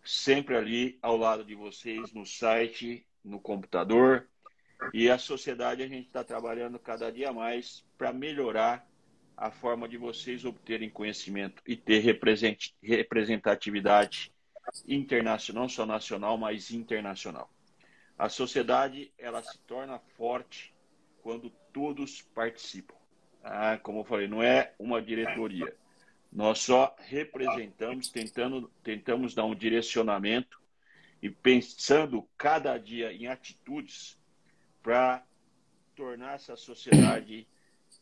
sempre 0.04 0.56
ali 0.56 0.98
ao 1.02 1.18
lado 1.18 1.44
de 1.44 1.54
vocês 1.54 2.12
no 2.14 2.26
site 2.26 3.06
no 3.24 3.40
computador. 3.40 4.28
E 4.94 5.10
a 5.10 5.18
sociedade 5.18 5.84
a 5.84 5.88
gente 5.88 6.08
está 6.08 6.24
trabalhando 6.24 6.80
cada 6.80 7.12
dia 7.12 7.32
mais 7.32 7.86
para 7.98 8.12
melhorar 8.12 8.88
a 9.38 9.52
forma 9.52 9.88
de 9.88 9.98
vocês 9.98 10.46
obterem 10.46 10.90
conhecimento 10.90 11.62
e 11.66 11.76
ter 11.76 12.00
representatividade 12.82 14.32
internacional, 14.88 15.64
não 15.64 15.70
só 15.70 15.86
nacional, 15.86 16.38
mas 16.38 16.72
internacional. 16.72 17.50
A 18.18 18.30
sociedade 18.30 19.12
ela 19.18 19.42
se 19.42 19.58
torna 19.60 20.00
forte 20.16 20.74
quando 21.24 21.50
todos 21.74 22.22
participam. 22.22 22.96
Ah, 23.44 23.80
como 23.82 24.02
eu 24.02 24.04
falei, 24.04 24.28
não 24.28 24.44
é 24.44 24.74
uma 24.78 25.02
diretoria. 25.02 25.76
Nós 26.32 26.60
só 26.60 26.96
representamos, 27.00 28.10
tentando, 28.10 28.72
tentamos 28.84 29.34
dar 29.34 29.46
um 29.46 29.56
direcionamento 29.56 30.61
e 31.22 31.30
pensando 31.30 32.28
cada 32.38 32.78
dia 32.78 33.14
em 33.14 33.28
atitudes 33.28 34.18
para 34.82 35.24
tornar 35.96 36.36
essa 36.36 36.56
sociedade 36.56 37.48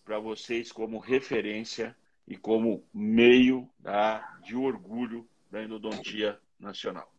para 0.05 0.19
vocês 0.19 0.71
como 0.71 0.97
referência 0.97 1.95
e 2.27 2.37
como 2.37 2.83
meio 2.93 3.69
tá, 3.83 4.39
de 4.43 4.55
orgulho 4.55 5.27
da 5.51 5.63
endodontia 5.63 6.39
nacional. 6.59 7.11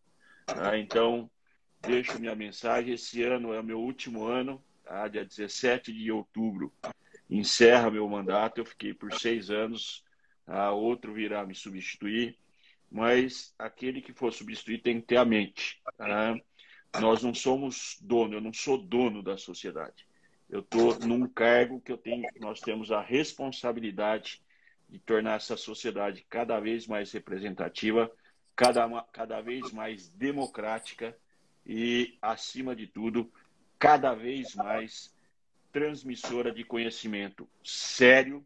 Tá? 0.45 0.77
Então, 0.77 1.29
deixo 1.81 2.19
minha 2.19 2.35
mensagem. 2.35 2.93
Esse 2.93 3.21
ano 3.21 3.53
é 3.53 3.59
o 3.59 3.63
meu 3.63 3.79
último 3.79 4.25
ano, 4.25 4.63
tá? 4.83 5.07
dia 5.07 5.23
17 5.23 5.93
de 5.93 6.11
outubro. 6.11 6.73
Encerra 7.29 7.91
meu 7.91 8.07
mandato. 8.07 8.59
Eu 8.59 8.65
fiquei 8.65 8.93
por 8.93 9.13
seis 9.13 9.49
anos. 9.49 10.03
Tá? 10.45 10.71
Outro 10.71 11.13
virá 11.13 11.45
me 11.45 11.53
substituir 11.53 12.37
mas 12.91 13.55
aquele 13.57 14.01
que 14.01 14.11
for 14.11 14.33
substituir 14.33 14.81
tem 14.81 14.99
que 14.99 15.07
ter 15.07 15.17
a 15.17 15.23
mente. 15.23 15.81
Tá? 15.97 16.35
Nós 16.99 17.23
não 17.23 17.33
somos 17.33 17.97
dono, 18.01 18.35
eu 18.35 18.41
não 18.41 18.51
sou 18.51 18.77
dono 18.77 19.23
da 19.23 19.37
sociedade. 19.37 20.05
Eu 20.49 20.59
estou 20.59 20.99
num 20.99 21.25
cargo 21.25 21.79
que 21.79 21.91
eu 21.91 21.97
tenho, 21.97 22.27
nós 22.41 22.59
temos 22.59 22.91
a 22.91 23.01
responsabilidade 23.01 24.41
de 24.89 24.99
tornar 24.99 25.37
essa 25.37 25.55
sociedade 25.55 26.25
cada 26.29 26.59
vez 26.59 26.85
mais 26.85 27.13
representativa, 27.13 28.11
cada, 28.53 29.01
cada 29.13 29.39
vez 29.39 29.71
mais 29.71 30.09
democrática 30.09 31.17
e, 31.65 32.17
acima 32.21 32.75
de 32.75 32.87
tudo, 32.87 33.31
cada 33.79 34.13
vez 34.13 34.53
mais 34.53 35.15
transmissora 35.71 36.51
de 36.51 36.65
conhecimento 36.65 37.47
sério, 37.63 38.45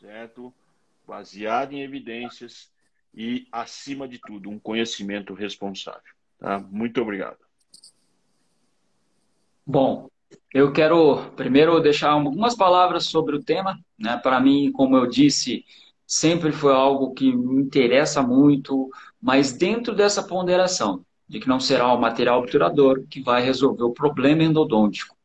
certo? 0.00 0.54
Baseado 1.06 1.74
em 1.74 1.82
evidências, 1.82 2.72
e, 3.14 3.46
acima 3.52 4.08
de 4.08 4.18
tudo, 4.18 4.50
um 4.50 4.58
conhecimento 4.58 5.34
responsável. 5.34 6.00
Tá? 6.38 6.58
Muito 6.58 7.00
obrigado. 7.00 7.38
Bom, 9.66 10.08
eu 10.52 10.72
quero 10.72 11.30
primeiro 11.36 11.80
deixar 11.80 12.10
algumas 12.10 12.54
palavras 12.54 13.06
sobre 13.06 13.36
o 13.36 13.42
tema. 13.42 13.78
Né? 13.98 14.16
Para 14.16 14.40
mim, 14.40 14.70
como 14.72 14.96
eu 14.96 15.06
disse, 15.06 15.64
sempre 16.06 16.52
foi 16.52 16.72
algo 16.72 17.14
que 17.14 17.34
me 17.34 17.62
interessa 17.62 18.22
muito, 18.22 18.90
mas 19.20 19.52
dentro 19.52 19.94
dessa 19.94 20.22
ponderação 20.22 21.04
de 21.26 21.40
que 21.40 21.48
não 21.48 21.58
será 21.58 21.92
o 21.92 22.00
material 22.00 22.40
obturador 22.40 23.04
que 23.08 23.22
vai 23.22 23.42
resolver 23.42 23.84
o 23.84 23.94
problema 23.94 24.42
endodôntico. 24.42 25.16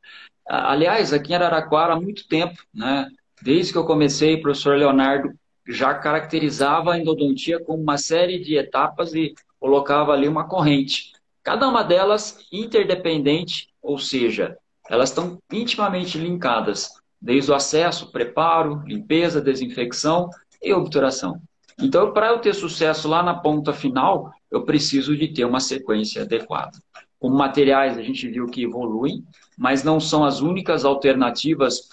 Aliás, 0.47 1.11
aqui 1.13 1.33
em 1.33 1.35
Araraquara 1.35 1.93
há 1.93 1.99
muito 1.99 2.27
tempo, 2.27 2.57
né? 2.73 3.07
desde 3.41 3.71
que 3.71 3.77
eu 3.77 3.85
comecei, 3.85 4.35
o 4.35 4.41
professor 4.41 4.77
Leonardo 4.77 5.31
já 5.67 5.93
caracterizava 5.93 6.93
a 6.93 6.97
endodontia 6.97 7.59
como 7.63 7.81
uma 7.81 7.97
série 7.97 8.39
de 8.39 8.55
etapas 8.55 9.13
e 9.13 9.33
colocava 9.59 10.13
ali 10.13 10.27
uma 10.27 10.47
corrente. 10.47 11.13
Cada 11.43 11.67
uma 11.67 11.83
delas 11.83 12.45
interdependente, 12.51 13.69
ou 13.81 13.97
seja, 13.97 14.57
elas 14.89 15.09
estão 15.09 15.37
intimamente 15.51 16.17
linkadas, 16.17 16.89
desde 17.21 17.51
o 17.51 17.55
acesso, 17.55 18.11
preparo, 18.11 18.81
limpeza, 18.85 19.41
desinfecção 19.41 20.29
e 20.61 20.73
obturação. 20.73 21.41
Então, 21.81 22.11
para 22.11 22.27
eu 22.27 22.39
ter 22.39 22.53
sucesso 22.53 23.07
lá 23.07 23.23
na 23.23 23.33
ponta 23.33 23.71
final, 23.71 24.31
eu 24.51 24.63
preciso 24.63 25.15
de 25.15 25.27
ter 25.29 25.45
uma 25.45 25.59
sequência 25.59 26.23
adequada. 26.23 26.77
Como 27.19 27.35
materiais, 27.35 27.97
a 27.97 28.01
gente 28.01 28.27
viu 28.27 28.47
que 28.47 28.63
evoluem, 28.63 29.23
mas 29.57 29.83
não 29.83 29.99
são 29.99 30.23
as 30.23 30.41
únicas 30.41 30.83
alternativas. 30.83 31.89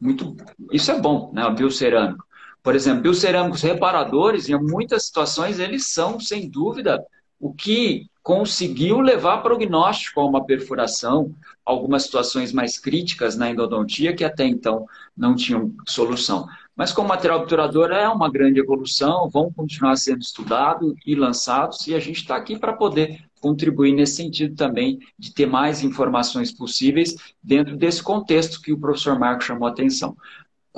Muito, 0.00 0.36
isso 0.72 0.90
é 0.90 1.00
bom, 1.00 1.30
né? 1.32 1.44
O 1.46 1.54
biocerâmico. 1.54 2.24
Por 2.68 2.76
exemplo, 2.76 3.00
biocerâmicos 3.00 3.62
reparadores, 3.62 4.50
em 4.50 4.58
muitas 4.58 5.06
situações, 5.06 5.58
eles 5.58 5.86
são, 5.86 6.20
sem 6.20 6.50
dúvida, 6.50 7.02
o 7.40 7.50
que 7.50 8.10
conseguiu 8.22 9.00
levar 9.00 9.38
prognóstico 9.38 10.20
a 10.20 10.26
uma 10.26 10.44
perfuração, 10.44 11.34
algumas 11.64 12.02
situações 12.02 12.52
mais 12.52 12.78
críticas 12.78 13.38
na 13.38 13.48
endodontia 13.48 14.14
que 14.14 14.22
até 14.22 14.44
então 14.44 14.84
não 15.16 15.34
tinham 15.34 15.72
solução. 15.86 16.46
Mas 16.76 16.92
como 16.92 17.08
material 17.08 17.40
obturador 17.40 17.90
é 17.90 18.06
uma 18.06 18.30
grande 18.30 18.60
evolução, 18.60 19.30
vão 19.30 19.50
continuar 19.50 19.96
sendo 19.96 20.20
estudados 20.20 20.92
e 21.06 21.14
lançados, 21.14 21.86
e 21.86 21.94
a 21.94 21.98
gente 21.98 22.18
está 22.18 22.36
aqui 22.36 22.58
para 22.58 22.74
poder 22.74 23.24
contribuir 23.40 23.94
nesse 23.94 24.16
sentido 24.16 24.54
também, 24.54 24.98
de 25.18 25.32
ter 25.32 25.46
mais 25.46 25.82
informações 25.82 26.52
possíveis 26.52 27.16
dentro 27.42 27.78
desse 27.78 28.02
contexto 28.02 28.60
que 28.60 28.74
o 28.74 28.78
professor 28.78 29.18
Marco 29.18 29.42
chamou 29.42 29.66
a 29.66 29.70
atenção. 29.70 30.14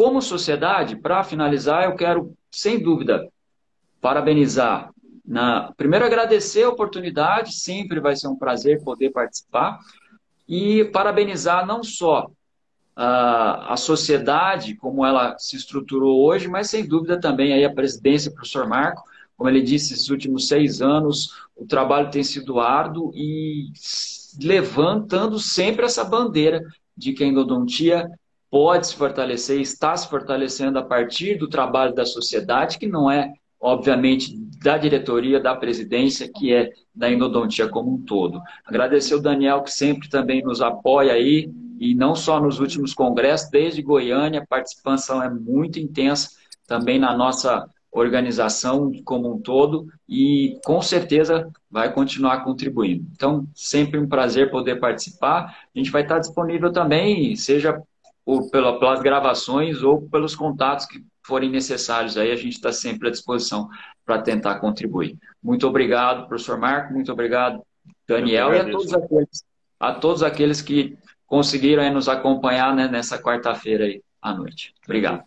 Como 0.00 0.22
sociedade, 0.22 0.96
para 0.96 1.22
finalizar, 1.22 1.84
eu 1.84 1.94
quero, 1.94 2.34
sem 2.50 2.82
dúvida, 2.82 3.28
parabenizar. 4.00 4.90
Na... 5.22 5.74
Primeiro, 5.76 6.06
agradecer 6.06 6.62
a 6.62 6.70
oportunidade, 6.70 7.52
sempre 7.52 8.00
vai 8.00 8.16
ser 8.16 8.28
um 8.28 8.34
prazer 8.34 8.82
poder 8.82 9.10
participar. 9.10 9.78
E 10.48 10.86
parabenizar 10.86 11.66
não 11.66 11.84
só 11.84 12.30
a, 12.96 13.76
sociedade, 13.76 14.74
como 14.74 15.04
ela 15.04 15.36
se 15.38 15.54
estruturou 15.54 16.24
hoje, 16.24 16.48
mas 16.48 16.70
sem 16.70 16.88
dúvida 16.88 17.20
também 17.20 17.52
aí 17.52 17.62
a 17.62 17.74
presidência, 17.74 18.32
professor 18.32 18.66
Marco. 18.66 19.02
Como 19.36 19.50
ele 19.50 19.60
disse, 19.60 19.92
esses 19.92 20.08
últimos 20.08 20.48
seis 20.48 20.80
anos 20.80 21.34
o 21.54 21.66
trabalho 21.66 22.10
tem 22.10 22.24
sido 22.24 22.58
árduo 22.58 23.12
e 23.14 23.66
levantando 24.42 25.38
sempre 25.38 25.84
essa 25.84 26.02
bandeira 26.02 26.62
de 26.96 27.12
que 27.12 27.22
a 27.22 27.26
endodontia 27.26 28.08
pode 28.50 28.88
se 28.88 28.96
fortalecer, 28.96 29.60
está 29.60 29.96
se 29.96 30.08
fortalecendo 30.08 30.78
a 30.78 30.82
partir 30.82 31.38
do 31.38 31.48
trabalho 31.48 31.94
da 31.94 32.04
sociedade, 32.04 32.78
que 32.78 32.86
não 32.86 33.10
é, 33.10 33.32
obviamente, 33.60 34.36
da 34.62 34.76
diretoria, 34.76 35.40
da 35.40 35.54
presidência, 35.54 36.30
que 36.34 36.52
é 36.52 36.70
da 36.94 37.10
endodontia 37.10 37.68
como 37.68 37.94
um 37.94 38.02
todo. 38.02 38.40
Agradecer 38.64 39.14
o 39.14 39.22
Daniel, 39.22 39.62
que 39.62 39.70
sempre 39.70 40.08
também 40.08 40.42
nos 40.42 40.60
apoia 40.60 41.12
aí, 41.12 41.50
e 41.78 41.94
não 41.94 42.14
só 42.14 42.40
nos 42.40 42.60
últimos 42.60 42.92
congressos, 42.92 43.48
desde 43.48 43.80
Goiânia, 43.80 44.42
a 44.42 44.46
participação 44.46 45.22
é 45.22 45.30
muito 45.30 45.78
intensa 45.78 46.30
também 46.66 46.98
na 46.98 47.16
nossa 47.16 47.66
organização 47.92 48.92
como 49.04 49.32
um 49.32 49.40
todo 49.40 49.86
e 50.08 50.58
com 50.64 50.80
certeza 50.80 51.50
vai 51.70 51.92
continuar 51.92 52.44
contribuindo. 52.44 53.04
Então, 53.12 53.48
sempre 53.54 53.98
um 53.98 54.08
prazer 54.08 54.50
poder 54.50 54.78
participar. 54.78 55.56
A 55.74 55.78
gente 55.78 55.90
vai 55.90 56.02
estar 56.02 56.18
disponível 56.18 56.70
também, 56.72 57.34
seja 57.34 57.82
por, 58.30 58.48
pela, 58.48 58.78
pelas 58.78 59.02
gravações 59.02 59.82
ou 59.82 60.02
pelos 60.02 60.36
contatos 60.36 60.86
que 60.86 61.04
forem 61.26 61.50
necessários. 61.50 62.16
Aí 62.16 62.30
a 62.30 62.36
gente 62.36 62.52
está 62.52 62.72
sempre 62.72 63.08
à 63.08 63.10
disposição 63.10 63.68
para 64.06 64.22
tentar 64.22 64.60
contribuir. 64.60 65.18
Muito 65.42 65.66
obrigado, 65.66 66.28
professor 66.28 66.56
Marco, 66.56 66.94
muito 66.94 67.10
obrigado, 67.10 67.60
Daniel, 68.06 68.54
e 68.54 68.60
a 68.60 68.70
todos 68.70 68.94
aqueles, 68.94 69.44
a 69.80 69.92
todos 69.94 70.22
aqueles 70.22 70.62
que 70.62 70.96
conseguiram 71.26 71.92
nos 71.92 72.08
acompanhar 72.08 72.72
né, 72.72 72.86
nessa 72.86 73.20
quarta-feira 73.20 74.00
à 74.22 74.32
noite. 74.32 74.72
Obrigado. 74.84 75.24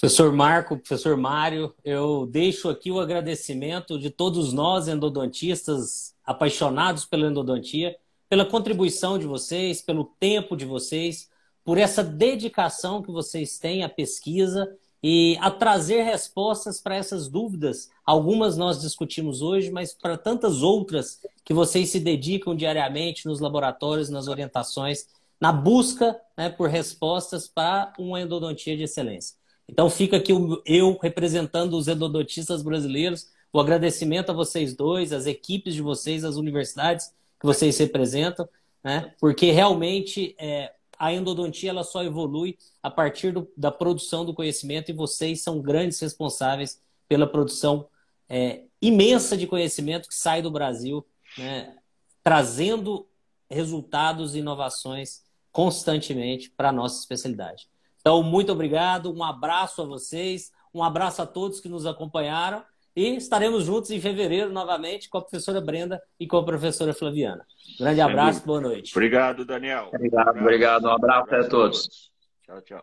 Professor 0.00 0.32
Marco, 0.32 0.76
professor 0.76 1.16
Mário, 1.16 1.72
eu 1.84 2.26
deixo 2.26 2.68
aqui 2.68 2.90
o 2.90 2.98
agradecimento 2.98 4.00
de 4.00 4.10
todos 4.10 4.52
nós 4.52 4.88
endodontistas 4.88 6.12
apaixonados 6.24 7.04
pela 7.04 7.28
endodontia, 7.28 7.96
pela 8.28 8.44
contribuição 8.44 9.16
de 9.16 9.26
vocês, 9.26 9.80
pelo 9.80 10.04
tempo 10.18 10.56
de 10.56 10.64
vocês, 10.64 11.30
por 11.66 11.78
essa 11.78 12.04
dedicação 12.04 13.02
que 13.02 13.10
vocês 13.10 13.58
têm 13.58 13.82
à 13.82 13.88
pesquisa 13.88 14.72
e 15.02 15.36
a 15.40 15.50
trazer 15.50 16.02
respostas 16.02 16.80
para 16.80 16.94
essas 16.94 17.28
dúvidas. 17.28 17.90
Algumas 18.04 18.56
nós 18.56 18.80
discutimos 18.80 19.42
hoje, 19.42 19.68
mas 19.72 19.92
para 19.92 20.16
tantas 20.16 20.62
outras 20.62 21.20
que 21.44 21.52
vocês 21.52 21.90
se 21.90 21.98
dedicam 21.98 22.54
diariamente 22.54 23.26
nos 23.26 23.40
laboratórios, 23.40 24.08
nas 24.08 24.28
orientações, 24.28 25.08
na 25.40 25.50
busca 25.52 26.16
né, 26.38 26.48
por 26.48 26.68
respostas 26.68 27.48
para 27.48 27.92
uma 27.98 28.20
endodontia 28.20 28.76
de 28.76 28.84
excelência. 28.84 29.34
Então 29.68 29.90
fica 29.90 30.18
aqui 30.18 30.32
eu 30.64 30.96
representando 31.02 31.76
os 31.76 31.88
endodontistas 31.88 32.62
brasileiros, 32.62 33.26
o 33.52 33.58
agradecimento 33.58 34.30
a 34.30 34.34
vocês 34.34 34.72
dois, 34.76 35.12
as 35.12 35.26
equipes 35.26 35.74
de 35.74 35.82
vocês, 35.82 36.22
as 36.22 36.36
universidades 36.36 37.12
que 37.40 37.46
vocês 37.46 37.76
representam, 37.76 38.48
né? 38.84 39.12
Porque 39.18 39.50
realmente 39.50 40.36
é, 40.38 40.72
a 40.98 41.12
endodontia 41.12 41.70
ela 41.70 41.84
só 41.84 42.02
evolui 42.02 42.58
a 42.82 42.90
partir 42.90 43.32
do, 43.32 43.50
da 43.56 43.70
produção 43.70 44.24
do 44.24 44.34
conhecimento 44.34 44.90
e 44.90 44.94
vocês 44.94 45.42
são 45.42 45.60
grandes 45.60 46.00
responsáveis 46.00 46.80
pela 47.08 47.26
produção 47.26 47.88
é, 48.28 48.64
imensa 48.80 49.36
de 49.36 49.46
conhecimento 49.46 50.08
que 50.08 50.14
sai 50.14 50.42
do 50.42 50.50
Brasil, 50.50 51.06
né? 51.38 51.76
trazendo 52.22 53.06
resultados 53.50 54.34
e 54.34 54.38
inovações 54.38 55.22
constantemente 55.52 56.50
para 56.50 56.70
a 56.70 56.72
nossa 56.72 56.98
especialidade. 57.00 57.68
Então, 58.00 58.22
muito 58.22 58.52
obrigado, 58.52 59.12
um 59.12 59.22
abraço 59.22 59.82
a 59.82 59.84
vocês, 59.84 60.52
um 60.72 60.82
abraço 60.82 61.22
a 61.22 61.26
todos 61.26 61.60
que 61.60 61.68
nos 61.68 61.86
acompanharam 61.86 62.62
e 62.96 63.14
estaremos 63.16 63.64
juntos 63.64 63.90
em 63.90 64.00
fevereiro 64.00 64.50
novamente 64.50 65.10
com 65.10 65.18
a 65.18 65.20
professora 65.20 65.60
Brenda 65.60 66.02
e 66.18 66.26
com 66.26 66.38
a 66.38 66.44
professora 66.44 66.94
Flaviana. 66.94 67.44
Grande 67.78 68.00
abraço, 68.00 68.46
boa 68.46 68.60
noite. 68.60 68.92
Obrigado, 68.96 69.44
Daniel. 69.44 69.90
Obrigado, 69.92 70.40
obrigado. 70.40 70.84
Um 70.86 70.92
abraço, 70.92 71.34
a 71.34 71.48
todos. 71.48 72.10
Tchau, 72.42 72.62
tchau. 72.62 72.82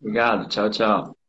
Obrigado, 0.00 0.48
tchau, 0.48 0.68
tchau. 0.68 1.21